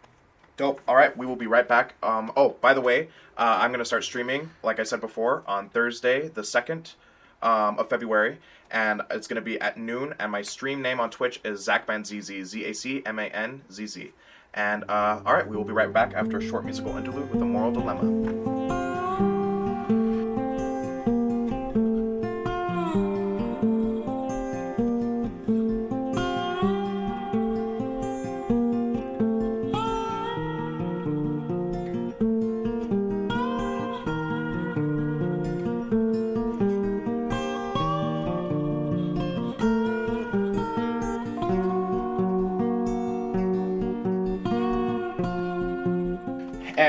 Dope. 0.59 0.81
All 0.88 0.97
right, 0.97 1.16
we 1.16 1.25
will 1.25 1.37
be 1.37 1.47
right 1.47 1.66
back. 1.66 1.94
Um, 2.03 2.33
oh, 2.37 2.57
by 2.61 2.75
the 2.75 2.81
way, 2.81 3.09
uh, 3.38 3.59
I'm 3.61 3.71
gonna 3.71 3.85
start 3.85 4.03
streaming, 4.03 4.51
like 4.64 4.81
I 4.81 4.83
said 4.83 5.01
before, 5.01 5.44
on 5.47 5.68
Thursday, 5.71 6.29
the 6.29 6.42
second 6.42 6.94
um, 7.42 7.79
of 7.79 7.88
February, 7.88 8.38
and 8.71 9.01
it's 9.09 9.29
gonna 9.29 9.40
be 9.40 9.61
at 9.61 9.79
noon. 9.79 10.14
And 10.18 10.33
my 10.33 10.42
stream 10.42 10.83
name 10.83 10.99
on 10.99 11.11
Twitch 11.11 11.40
is 11.44 11.66
Zacmanzz, 11.66 12.44
Z 12.44 12.64
A 12.64 12.75
C 12.75 13.03
M 13.07 13.21
A 13.21 13.27
N 13.27 13.62
Z 13.71 13.87
Z. 13.87 14.12
And 14.53 14.83
uh, 14.88 15.23
all 15.25 15.33
right, 15.33 15.47
we 15.47 15.57
will 15.57 15.64
be 15.64 15.73
right 15.73 15.92
back 15.92 16.12
after 16.14 16.38
a 16.38 16.42
short 16.42 16.64
musical 16.64 16.97
interlude 16.97 17.31
with 17.31 17.40
a 17.40 17.47
moral 17.47 17.71
dilemma. 17.71 18.88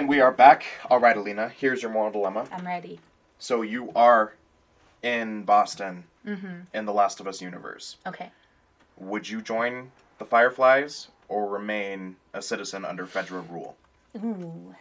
We 0.10 0.20
are 0.22 0.32
back. 0.32 0.66
All 0.90 1.00
right, 1.00 1.16
Alina, 1.16 1.50
here's 1.50 1.84
your 1.84 1.92
moral 1.92 2.12
dilemma. 2.12 2.48
I'm 2.52 2.66
ready. 2.66 3.00
So 3.38 3.62
you 3.62 3.92
are 3.96 4.34
in 5.04 5.44
Boston 5.44 6.06
Mm-hmm. 6.26 6.62
in 6.74 6.86
the 6.86 6.92
Last 6.94 7.20
of 7.22 7.28
Us 7.28 7.42
universe. 7.42 7.96
Okay. 8.08 8.32
Would 8.98 9.30
you 9.30 9.40
join 9.42 9.92
the 10.18 10.26
Fireflies 10.26 11.08
or 11.28 11.48
remain 11.48 12.16
a 12.34 12.42
citizen 12.42 12.84
under 12.86 13.06
federal 13.06 13.44
rule? 13.44 13.78
Ooh. 14.18 14.76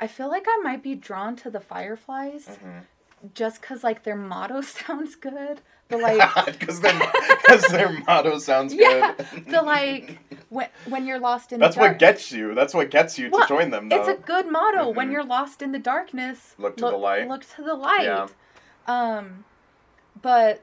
I 0.00 0.06
feel 0.06 0.30
like 0.30 0.46
I 0.48 0.60
might 0.62 0.82
be 0.84 0.94
drawn 0.94 1.34
to 1.36 1.50
the 1.50 1.60
Fireflies 1.60 2.46
Mhm. 2.46 2.84
just 3.34 3.60
because, 3.60 3.82
like, 3.84 4.04
their 4.04 4.16
motto 4.16 4.60
sounds 4.62 5.16
good. 5.16 5.60
But, 5.90 6.00
like, 6.00 6.34
Because 6.58 6.80
their, 6.80 6.98
'cause 7.46 7.66
their 7.68 7.90
motto 8.06 8.38
sounds 8.38 8.72
Yeah, 8.74 9.12
good. 9.18 9.26
the, 9.48 9.60
like, 9.62 10.18
when, 10.48 10.68
when 10.84 11.06
you're 11.06 11.18
lost 11.18 11.52
in 11.52 11.58
That's 11.60 11.74
the 11.76 11.80
dark. 11.80 11.92
what 11.92 11.98
gets 11.98 12.30
you. 12.32 12.54
That's 12.54 12.72
what 12.74 12.90
gets 12.90 13.18
you 13.18 13.28
to 13.30 13.44
join 13.48 13.70
them, 13.70 13.88
though. 13.88 13.96
It's 13.96 14.08
a 14.08 14.14
good 14.24 14.50
motto. 14.50 14.88
When 14.90 15.08
Mhm. 15.08 15.12
you're 15.12 15.24
lost 15.24 15.60
in 15.62 15.72
the 15.72 15.78
darkness, 15.78 16.54
Look 16.58 16.76
to 16.76 16.82
the 16.86 16.96
light. 16.96 17.28
Look 17.28 17.44
to 17.56 17.62
the 17.62 17.74
light. 17.74 18.04
Yeah. 18.04 18.28
Um, 18.86 19.44
but 20.22 20.62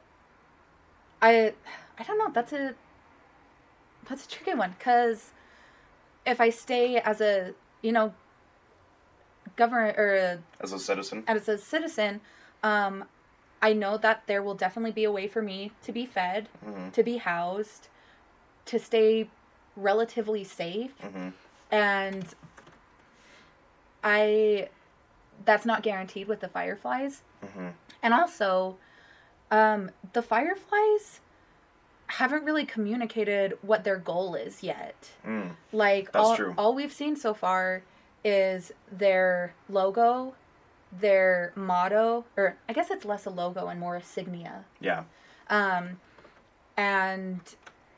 I, 1.21 1.53
I 1.99 2.03
don't 2.03 2.17
know. 2.17 2.31
That's 2.33 2.53
a 2.53 2.73
that's 4.07 4.25
a 4.25 4.29
tricky 4.29 4.53
one 4.57 4.75
because 4.77 5.31
if 6.25 6.39
I 6.39 6.49
stay 6.49 6.97
as 6.97 7.19
a 7.19 7.53
you 7.81 7.91
know 7.91 8.13
government 9.55 9.97
or 9.97 10.39
As 10.61 10.71
a 10.73 10.79
citizen. 10.79 11.23
as 11.27 11.49
a 11.49 11.57
citizen, 11.57 12.21
um, 12.63 13.05
I 13.61 13.73
know 13.73 13.97
that 13.97 14.23
there 14.27 14.43
will 14.43 14.53
definitely 14.55 14.91
be 14.91 15.03
a 15.03 15.11
way 15.11 15.27
for 15.27 15.41
me 15.41 15.71
to 15.83 15.91
be 15.91 16.05
fed, 16.05 16.49
hmm 16.63 16.89
to 16.89 17.03
be 17.03 17.17
housed, 17.17 17.89
to 18.65 18.79
stay 18.79 19.29
relatively 19.75 20.43
safe, 20.43 20.93
hmm 21.01 21.29
and 21.71 22.25
I 24.03 24.69
that's 25.45 25.65
not 25.65 25.83
guaranteed 25.83 26.27
with 26.27 26.39
the 26.39 26.47
fireflies. 26.47 27.21
hmm 27.41 27.69
And 28.01 28.13
also, 28.13 28.77
um, 29.51 29.91
the 30.13 30.21
fireflies 30.21 31.19
haven't 32.07 32.43
really 32.45 32.65
communicated 32.65 33.57
what 33.61 33.83
their 33.83 33.97
goal 33.97 34.35
is 34.35 34.63
yet. 34.63 35.11
Mm. 35.25 35.51
Like 35.71 36.11
That's 36.11 36.25
all, 36.29 36.35
true. 36.35 36.53
all 36.57 36.73
we've 36.73 36.93
seen 36.93 37.15
so 37.15 37.33
far 37.33 37.83
is 38.23 38.71
their 38.91 39.53
logo, 39.69 40.33
their 40.91 41.51
motto, 41.55 42.25
or 42.35 42.55
I 42.69 42.73
guess 42.73 42.89
it's 42.91 43.05
less 43.05 43.25
a 43.25 43.29
logo 43.29 43.67
and 43.67 43.79
more 43.79 43.95
a 43.95 44.01
signia. 44.01 44.63
Yeah. 44.79 45.03
Um, 45.49 45.99
and 46.75 47.39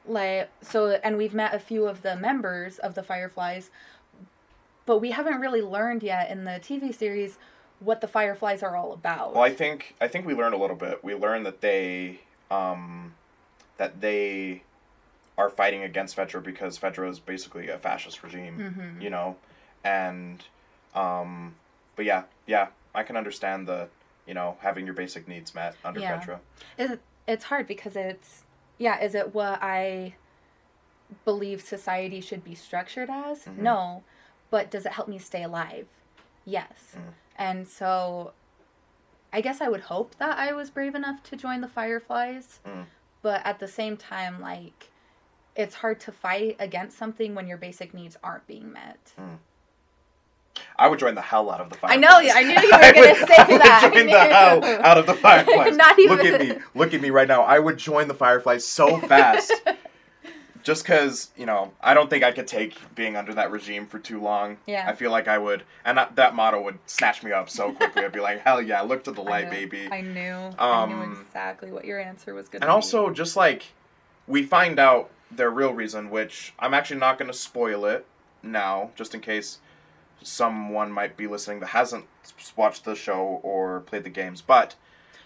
like 0.07 0.49
so, 0.61 0.99
and 1.03 1.17
we've 1.17 1.33
met 1.33 1.53
a 1.53 1.59
few 1.59 1.85
of 1.85 2.01
the 2.01 2.15
members 2.15 2.79
of 2.79 2.95
the 2.95 3.03
Fireflies, 3.03 3.69
but 4.85 4.99
we 4.99 5.11
haven't 5.11 5.39
really 5.39 5.61
learned 5.61 6.03
yet 6.03 6.29
in 6.31 6.45
the 6.45 6.51
TV 6.61 6.93
series 6.93 7.37
what 7.79 8.01
the 8.01 8.07
Fireflies 8.07 8.61
are 8.63 8.75
all 8.75 8.91
about. 8.93 9.33
Well, 9.33 9.43
I 9.43 9.51
think 9.53 9.95
I 10.01 10.07
think 10.07 10.25
we 10.25 10.33
learned 10.33 10.53
a 10.53 10.57
little 10.57 10.75
bit. 10.75 11.03
We 11.03 11.13
learned 11.13 11.45
that 11.45 11.61
they 11.61 12.21
um, 12.49 13.13
that 13.77 14.01
they 14.01 14.63
are 15.37 15.49
fighting 15.49 15.83
against 15.83 16.17
Fedra 16.17 16.43
because 16.43 16.77
Fedra 16.77 17.09
is 17.09 17.19
basically 17.19 17.69
a 17.69 17.77
fascist 17.77 18.21
regime, 18.23 18.73
Mhm. 18.97 19.01
you 19.01 19.09
know, 19.09 19.37
and 19.83 20.43
um, 20.95 21.55
but 21.95 22.03
yeah, 22.05 22.23
yeah, 22.45 22.67
I 22.95 23.03
can 23.03 23.15
understand 23.17 23.67
the 23.67 23.89
you 24.25 24.33
know 24.33 24.57
having 24.61 24.85
your 24.85 24.93
basic 24.93 25.27
needs 25.27 25.53
met 25.55 25.75
under 25.83 25.99
Yeah. 25.99 26.19
Fedra. 26.19 26.39
It, 26.77 26.99
it's 27.27 27.45
hard 27.45 27.67
because 27.67 27.95
it's 27.95 28.43
yeah 28.77 28.99
is 29.03 29.13
it 29.15 29.33
what 29.33 29.59
i 29.61 30.13
believe 31.25 31.61
society 31.61 32.21
should 32.21 32.43
be 32.43 32.53
structured 32.55 33.09
as 33.09 33.45
Mhm. 33.45 33.57
no 33.57 34.03
but 34.51 34.69
does 34.71 34.85
it 34.85 34.91
help 34.93 35.07
me 35.07 35.17
stay 35.17 35.43
alive 35.43 35.87
yes 36.45 36.95
Mhm. 36.95 37.13
and 37.35 37.67
so 37.67 38.33
i 39.33 39.41
guess 39.41 39.61
i 39.61 39.67
would 39.67 39.81
hope 39.81 40.15
that 40.17 40.37
i 40.37 40.51
was 40.53 40.69
brave 40.69 40.95
enough 40.95 41.21
to 41.23 41.35
join 41.35 41.61
the 41.61 41.67
fireflies 41.67 42.59
Mm. 42.65 42.85
but 43.21 43.45
at 43.45 43.59
the 43.59 43.67
same 43.67 43.97
time 43.97 44.39
like 44.39 44.89
it's 45.55 45.75
hard 45.75 45.99
to 46.01 46.11
fight 46.11 46.55
against 46.59 46.97
something 46.97 47.35
when 47.35 47.47
your 47.47 47.57
basic 47.57 47.93
needs 47.93 48.17
aren't 48.23 48.45
being 48.47 48.71
met 48.71 49.13
I 50.78 50.88
would 50.88 50.99
join 50.99 51.16
the 51.16 51.22
hell 51.22 51.49
out 51.49 51.62
of 51.62 51.70
the 51.70 51.76
firefly. 51.76 51.95
I 51.95 51.99
know, 51.99 52.10
I 52.12 52.43
knew 52.43 52.49
you 52.49 52.72
were 52.72 52.93
gonna 52.93 53.28
say 53.28 53.36
I 53.38 53.45
would 53.49 53.62
that. 53.62 53.91
join 53.93 54.05
the 54.07 54.20
hell 54.20 54.82
out 54.86 54.97
of 54.97 55.05
the 55.05 55.14
Fireflies. 55.26 55.78
Not 55.78 55.97
Look 55.97 56.24
at 56.26 56.39
me, 56.39 56.53
look 56.76 56.93
at 56.93 57.01
me 57.01 57.10
right 57.10 57.28
now. 57.28 57.41
I 57.43 57.60
would 57.60 57.78
join 57.78 58.07
the 58.07 58.14
Fireflies 58.14 58.66
so 58.66 58.97
fast. 59.07 59.51
Just 60.62 60.84
because 60.84 61.32
you 61.38 61.45
know, 61.45 61.72
I 61.82 61.93
don't 61.93 62.10
think 62.10 62.24
I 62.24 62.32
could 62.34 62.45
take 62.47 62.78
being 62.93 63.16
under 63.16 63.34
that 63.34 63.49
regime 63.49 63.88
for 63.88 63.97
too 63.97 64.20
long. 64.22 64.57
Yeah. 64.68 64.86
I 64.88 64.93
feel 64.93 65.10
like 65.10 65.28
I 65.30 65.38
would, 65.38 65.64
and 65.86 65.97
that, 65.97 66.18
that 66.18 66.36
motto 66.36 66.62
would 66.62 66.78
snatch 66.86 67.24
me 67.24 67.32
up 67.32 67.49
so 67.49 67.72
quickly. 67.72 68.03
I'd 68.03 68.12
be 68.12 68.20
like, 68.20 68.41
hell 68.41 68.62
yeah, 68.62 68.82
look 68.82 69.05
to 69.05 69.12
the 69.12 69.22
light, 69.22 69.45
knew- 69.45 69.51
baby. 69.68 69.88
i 69.89 70.01
knew 70.01 70.20
i 70.60 70.86
knew 70.86 70.93
Um, 70.95 71.18
exactly 71.26 71.72
what 71.72 71.86
your 71.86 71.99
answer 71.99 72.34
was 72.34 72.49
going 72.49 72.60
to 72.60 72.66
be 72.66 72.70
and 72.70 72.72
also, 72.72 73.10
just 73.10 73.38
like 73.38 73.68
we 74.28 74.43
find 74.43 74.80
out 74.80 75.10
their 75.32 75.49
real 75.49 75.74
reason, 75.74 76.10
which 76.10 76.53
I'm 76.60 76.74
actually 76.74 76.99
not 76.99 77.18
going 77.18 77.32
to 77.32 77.38
spoil 77.38 77.86
it 77.86 78.05
now, 78.43 78.91
just 78.95 79.16
in 79.16 79.22
case 79.22 79.60
someone 80.22 80.91
might 80.91 81.15
be 81.17 81.28
listening 81.28 81.59
that 81.61 81.67
hasn't 81.67 82.05
watched 82.55 82.86
the 82.86 82.95
show 82.95 83.39
or 83.43 83.82
played 83.82 84.03
the 84.03 84.09
games. 84.09 84.41
But 84.41 84.76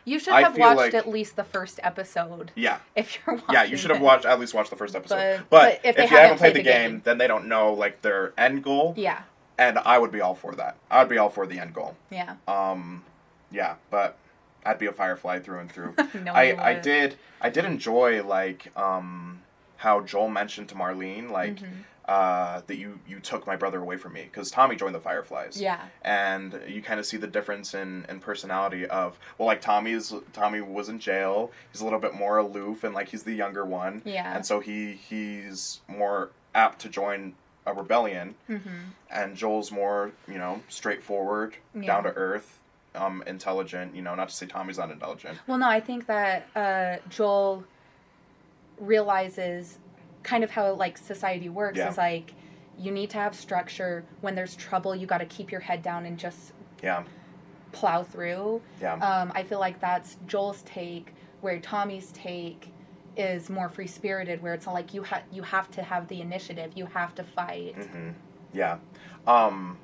You 0.05 0.19
should 0.19 0.33
I 0.33 0.41
have 0.41 0.57
watched 0.57 0.77
like- 0.77 0.93
at 0.93 1.07
least 1.09 1.35
the 1.35 1.43
first 1.43 1.79
episode 1.83 2.51
yeah, 2.55 2.79
if 2.95 3.17
you're 3.25 3.35
watching. 3.35 3.53
yeah, 3.53 3.63
you 3.63 3.77
should 3.77 3.91
have 3.91 4.01
it. 4.01 4.03
watched 4.03 4.25
at 4.25 4.39
least 4.39 4.53
watched 4.53 4.69
the 4.69 4.75
first 4.75 4.95
episode. 4.95 5.43
But- 5.49 5.49
But, 5.49 5.61
but 5.61 5.73
if, 5.73 5.79
if 5.85 5.95
they 5.95 6.01
you 6.03 6.07
haven't 6.09 6.37
played 6.37 6.53
played 6.53 6.65
the 6.65 6.69
game, 6.69 6.91
game- 6.91 7.01
then 7.03 7.17
they 7.17 7.27
don't 7.27 7.47
know 7.47 7.73
like 7.73 8.01
their 8.01 8.33
end 8.37 8.63
goal. 8.63 8.93
Yeah, 8.97 9.21
And 9.57 9.79
I 9.79 9.97
would 9.97 10.11
be 10.11 10.21
all 10.21 10.35
for 10.35 10.53
that. 10.55 10.77
I 10.91 10.99
would 10.99 11.09
be 11.09 11.17
all 11.17 11.29
for 11.29 11.45
the 11.47 11.59
end 11.59 11.73
goal. 11.73 11.95
yeah. 12.09 12.35
Um, 12.47 13.03
yeah, 13.51 13.75
but 13.91 14.17
I'd 14.65 14.79
be 14.79 14.87
a 14.87 14.91
firefly 14.93 15.39
through 15.39 15.59
and 15.59 15.71
through. 15.71 15.93
no, 16.23 16.31
I 16.33 16.71
I 16.71 16.73
did 16.79 17.15
I 17.41 17.49
did 17.49 17.65
enjoy 17.65 18.23
like 18.23 18.75
um 18.77 19.41
how 19.77 19.99
Joel 20.01 20.29
mentioned 20.29 20.69
to 20.69 20.75
Marlene 20.75 21.29
like 21.29 21.55
Mhm. 21.57 21.83
Uh 22.05 22.61
that 22.67 22.77
you 22.77 22.99
you 23.07 23.19
took 23.19 23.47
my 23.47 23.55
brother 23.55 23.79
away 23.79 23.95
from 23.95 24.13
me 24.13 24.23
because 24.23 24.51
Tommy 24.51 24.75
joined 24.75 24.93
the 24.93 24.99
Fireflies. 24.99 25.59
Yeah, 25.61 25.79
And 26.01 26.59
you 26.67 26.81
kind 26.81 26.99
of 26.99 27.05
see 27.05 27.15
the 27.17 27.27
difference 27.27 27.73
in, 27.73 28.05
in 28.09 28.19
personality 28.19 28.85
of 28.87 29.17
well 29.37 29.47
like 29.47 29.61
Tommy's 29.61 30.13
Tommy 30.33 30.59
was 30.61 30.89
in 30.89 30.99
jail. 30.99 31.51
He's 31.71 31.79
a 31.81 31.85
little 31.85 31.99
bit 31.99 32.13
more 32.13 32.37
aloof 32.37 32.83
and 32.83 32.93
like 32.93 33.07
he's 33.09 33.23
the 33.23 33.33
younger 33.33 33.63
one. 33.65 34.01
yeah. 34.03 34.35
And 34.35 34.45
so 34.45 34.59
he 34.59 34.93
he's 34.93 35.79
more 35.87 36.31
apt 36.53 36.79
to 36.81 36.89
join 36.89 37.35
a 37.65 37.73
rebellion 37.73 38.35
mm-hmm. 38.49 38.69
and 39.09 39.37
Joel's 39.37 39.71
more, 39.71 40.11
you 40.27 40.37
know, 40.37 40.61
straightforward, 40.67 41.55
Yeah. 41.73 41.87
down 41.87 42.03
to 42.03 42.09
earth, 42.09 42.59
um, 42.95 43.23
intelligent. 43.25 43.95
You 43.95 44.01
know, 44.01 44.13
not 44.15 44.27
to 44.27 44.35
say 44.35 44.45
Tommy's 44.45 44.77
not 44.77 44.91
intelligent. 44.91 45.37
Well, 45.47 45.57
no, 45.57 45.69
I 45.69 45.79
think 45.79 46.05
that 46.07 46.47
uh, 46.53 46.97
Joel 47.09 47.63
realizes 48.79 49.77
kind 50.23 50.43
of 50.43 50.51
how 50.51 50.73
like 50.73 50.97
society 50.97 51.49
works 51.49 51.77
Yeah. 51.77 51.89
is 51.89 51.97
like 51.97 52.33
you 52.77 52.91
need 52.91 53.11
to 53.11 53.17
have 53.17 53.35
structure. 53.35 54.03
When 54.21 54.33
there's 54.35 54.55
trouble, 54.55 54.95
you 54.95 55.05
got 55.05 55.19
to 55.19 55.25
keep 55.25 55.51
your 55.51 55.61
head 55.61 55.83
down 55.83 56.05
and 56.05 56.17
just 56.17 56.53
Yeah, 56.81 57.03
plow 57.71 58.03
through. 58.03 58.61
yeah, 58.81 58.93
Um, 58.95 59.31
I 59.35 59.43
feel 59.43 59.59
like 59.59 59.79
that's 59.79 60.17
Joel's 60.25 60.63
take, 60.63 61.13
where 61.41 61.59
Tommy's 61.59 62.11
take 62.13 62.71
is 63.15 63.49
more 63.49 63.69
free 63.69 63.85
spirited, 63.87 64.41
where 64.41 64.53
it's 64.55 64.65
like 64.65 64.93
you 64.93 65.03
ha- 65.03 65.21
you 65.31 65.43
have 65.43 65.69
to 65.71 65.83
have 65.83 66.07
the 66.07 66.19
initiative, 66.21 66.71
you 66.75 66.87
have 66.87 67.13
to 67.15 67.23
fight. 67.23 67.75
hmm 67.75 68.09
yeah. 68.53 68.77
Um, 69.27 69.77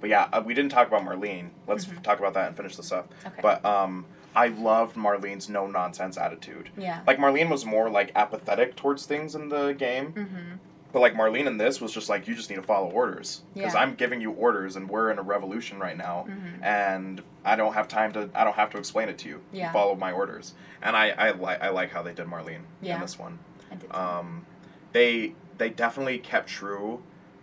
but 0.00 0.08
yeah, 0.10 0.28
uh, 0.32 0.42
we 0.44 0.54
didn't 0.54 0.70
talk 0.72 0.86
about 0.88 1.02
Marlene. 1.04 1.50
Let's 1.66 1.84
Mhm. 1.86 2.02
talk 2.02 2.18
about 2.18 2.34
that 2.34 2.48
and 2.48 2.56
finish 2.56 2.76
this 2.76 2.90
up. 2.92 3.12
Okay. 3.26 3.40
But 3.42 3.64
um, 3.64 4.04
I 4.34 4.48
loved 4.48 4.96
Marlene's 4.96 5.48
no 5.48 5.66
nonsense 5.66 6.16
attitude. 6.16 6.70
yeah. 6.76 7.00
Like 7.06 7.18
Marlene 7.18 7.50
was 7.50 7.64
more 7.66 7.90
like 7.90 8.12
apathetic 8.14 8.76
towards 8.76 9.06
things 9.06 9.34
in 9.34 9.48
the 9.48 9.72
game, 9.72 10.12
Mm-hmm. 10.12 10.56
but 10.92 11.00
like 11.00 11.14
Marlene 11.14 11.46
in 11.46 11.58
this 11.58 11.80
was 11.80 11.92
just 11.92 12.08
like 12.08 12.26
you 12.26 12.34
just 12.34 12.48
need 12.50 12.56
to 12.56 12.62
follow 12.62 12.90
orders 12.90 13.42
because 13.54 13.74
Yeah. 13.74 13.80
I'm 13.80 13.94
giving 13.94 14.20
you 14.20 14.30
orders 14.32 14.76
and 14.76 14.88
we're 14.88 15.10
in 15.10 15.18
a 15.18 15.22
revolution 15.22 15.78
right 15.78 15.96
now. 15.96 16.26
Mm-hmm. 16.28 16.64
and 16.64 17.22
I 17.44 17.56
don't 17.56 17.74
have 17.74 17.88
time 17.88 18.12
to. 18.12 18.30
I 18.34 18.44
don't 18.44 18.54
have 18.56 18.70
to 18.70 18.78
explain 18.78 19.08
it 19.08 19.18
to 19.18 19.28
you. 19.28 19.34
You 19.52 19.60
Yeah. 19.60 19.72
follow 19.72 19.94
my 19.96 20.12
orders, 20.12 20.54
and 20.80 20.96
I 20.96 21.10
I 21.10 21.30
like 21.32 21.60
I 21.62 21.68
like 21.70 21.90
how 21.90 22.02
they 22.02 22.14
did 22.14 22.26
Marlene 22.26 22.60
Yeah. 22.80 22.94
in 22.94 23.00
this 23.00 23.18
one. 23.18 23.38
I 23.70 23.74
did. 23.74 23.92
Um, 23.94 24.46
they 24.92 25.34
they 25.58 25.68
definitely 25.70 26.18
kept 26.18 26.48
true 26.48 27.02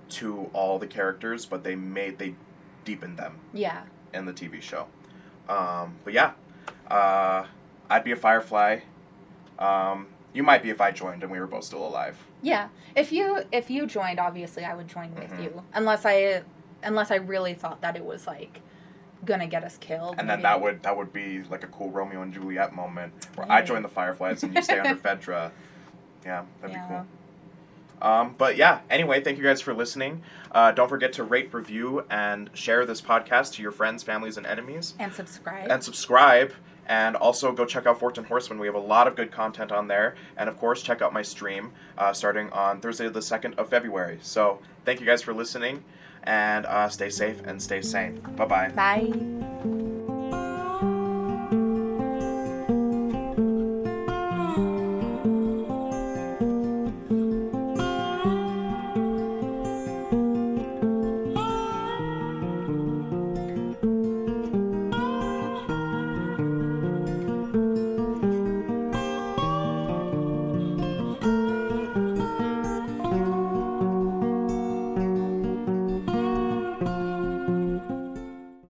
to 0.09 0.49
all 0.53 0.79
the 0.79 0.87
characters, 0.87 1.45
but 1.45 1.63
they 1.63 1.75
made 1.75 2.17
they 2.17 2.33
deepened 2.85 3.17
them 3.17 3.37
yeah. 3.53 3.81
in 4.13 4.25
the 4.25 4.33
TV 4.33 4.61
show. 4.61 4.87
Um, 5.47 5.95
but 6.03 6.13
yeah, 6.13 6.31
uh, 6.89 7.45
I'd 7.89 8.03
be 8.03 8.11
a 8.11 8.15
Firefly. 8.15 8.79
Um, 9.57 10.07
you 10.33 10.43
might 10.43 10.63
be 10.63 10.69
if 10.69 10.79
I 10.81 10.91
joined 10.91 11.23
and 11.23 11.31
we 11.31 11.39
were 11.39 11.47
both 11.47 11.63
still 11.63 11.85
alive. 11.85 12.17
Yeah. 12.41 12.69
If 12.95 13.11
you 13.11 13.43
if 13.51 13.69
you 13.69 13.85
joined, 13.87 14.19
obviously 14.19 14.63
I 14.63 14.75
would 14.75 14.87
join 14.87 15.13
with 15.15 15.31
Mhm. 15.31 15.43
you. 15.43 15.63
Unless 15.73 16.05
I 16.05 16.43
unless 16.83 17.11
I 17.11 17.15
really 17.15 17.53
thought 17.55 17.81
that 17.81 17.95
it 17.95 18.05
was 18.05 18.25
like 18.27 18.61
gonna 19.25 19.47
get 19.47 19.63
us 19.65 19.77
killed. 19.77 20.15
And 20.17 20.29
then 20.29 20.41
that 20.43 20.61
would 20.61 20.83
that 20.83 20.95
would 20.95 21.11
be 21.11 21.43
like 21.43 21.63
a 21.63 21.67
cool 21.67 21.89
Romeo 21.91 22.21
and 22.21 22.33
Juliet 22.33 22.73
moment 22.73 23.11
where 23.35 23.51
I 23.51 23.61
join 23.61 23.81
the 23.81 23.89
Fireflies 23.89 24.43
and 24.43 24.53
you 24.55 24.61
stay 24.61 24.79
under 24.79 24.95
Fedra. 24.95 25.51
Yeah, 26.25 26.43
that'd 26.61 26.75
Yeah. 26.75 26.83
be 26.83 26.87
cool. 26.93 27.05
Um, 28.01 28.35
but 28.37 28.55
yeah, 28.55 28.79
anyway, 28.89 29.19
thank 29.21 29.37
you 29.37 29.43
guys 29.43 29.59
for 29.59 29.73
listening. 29.73 30.21
Uh, 30.53 30.71
don't 30.71 30.87
forget 30.87 31.11
to 31.13 31.23
rate, 31.25 31.53
review, 31.53 32.05
and 32.09 32.49
share 32.53 32.85
this 32.85 33.01
podcast 33.01 33.55
to 33.55 33.61
your 33.61 33.71
friends, 33.73 34.03
families, 34.03 34.37
and 34.37 34.45
enemies. 34.45 34.93
and 34.99 35.13
subscribe. 35.13 35.67
And 35.69 35.83
subscribe. 35.83 36.53
And 36.89 37.15
also 37.15 37.53
go 37.53 37.65
check 37.65 37.85
out 37.85 37.99
Fortin 37.99 38.25
Horseman. 38.25 38.59
We 38.59 38.67
have 38.67 38.75
a 38.75 38.79
lot 38.79 39.07
of 39.07 39.15
good 39.15 39.31
content 39.31 39.71
on 39.71 39.87
there. 39.87 40.15
And 40.35 40.49
of 40.49 40.57
course, 40.57 40.81
check 40.81 41.01
out 41.01 41.13
my 41.13 41.21
stream 41.21 41.71
uh, 41.97 42.11
starting 42.11 42.49
on 42.49 42.81
Thursday, 42.81 43.07
the 43.07 43.21
2nd 43.21 43.57
of 43.57 43.69
February. 43.69 44.19
So 44.21 44.59
thank 44.83 44.99
you 44.99 45.05
guys 45.05 45.21
for 45.21 45.33
listening. 45.33 45.83
And 46.23 46.65
uh, 46.65 46.89
stay 46.89 47.09
safe 47.09 47.41
and 47.45 47.61
stay 47.61 47.81
sane. 47.81 48.19
Bye 48.35 48.45
bye. 48.45 48.69
Bye. 48.69 49.78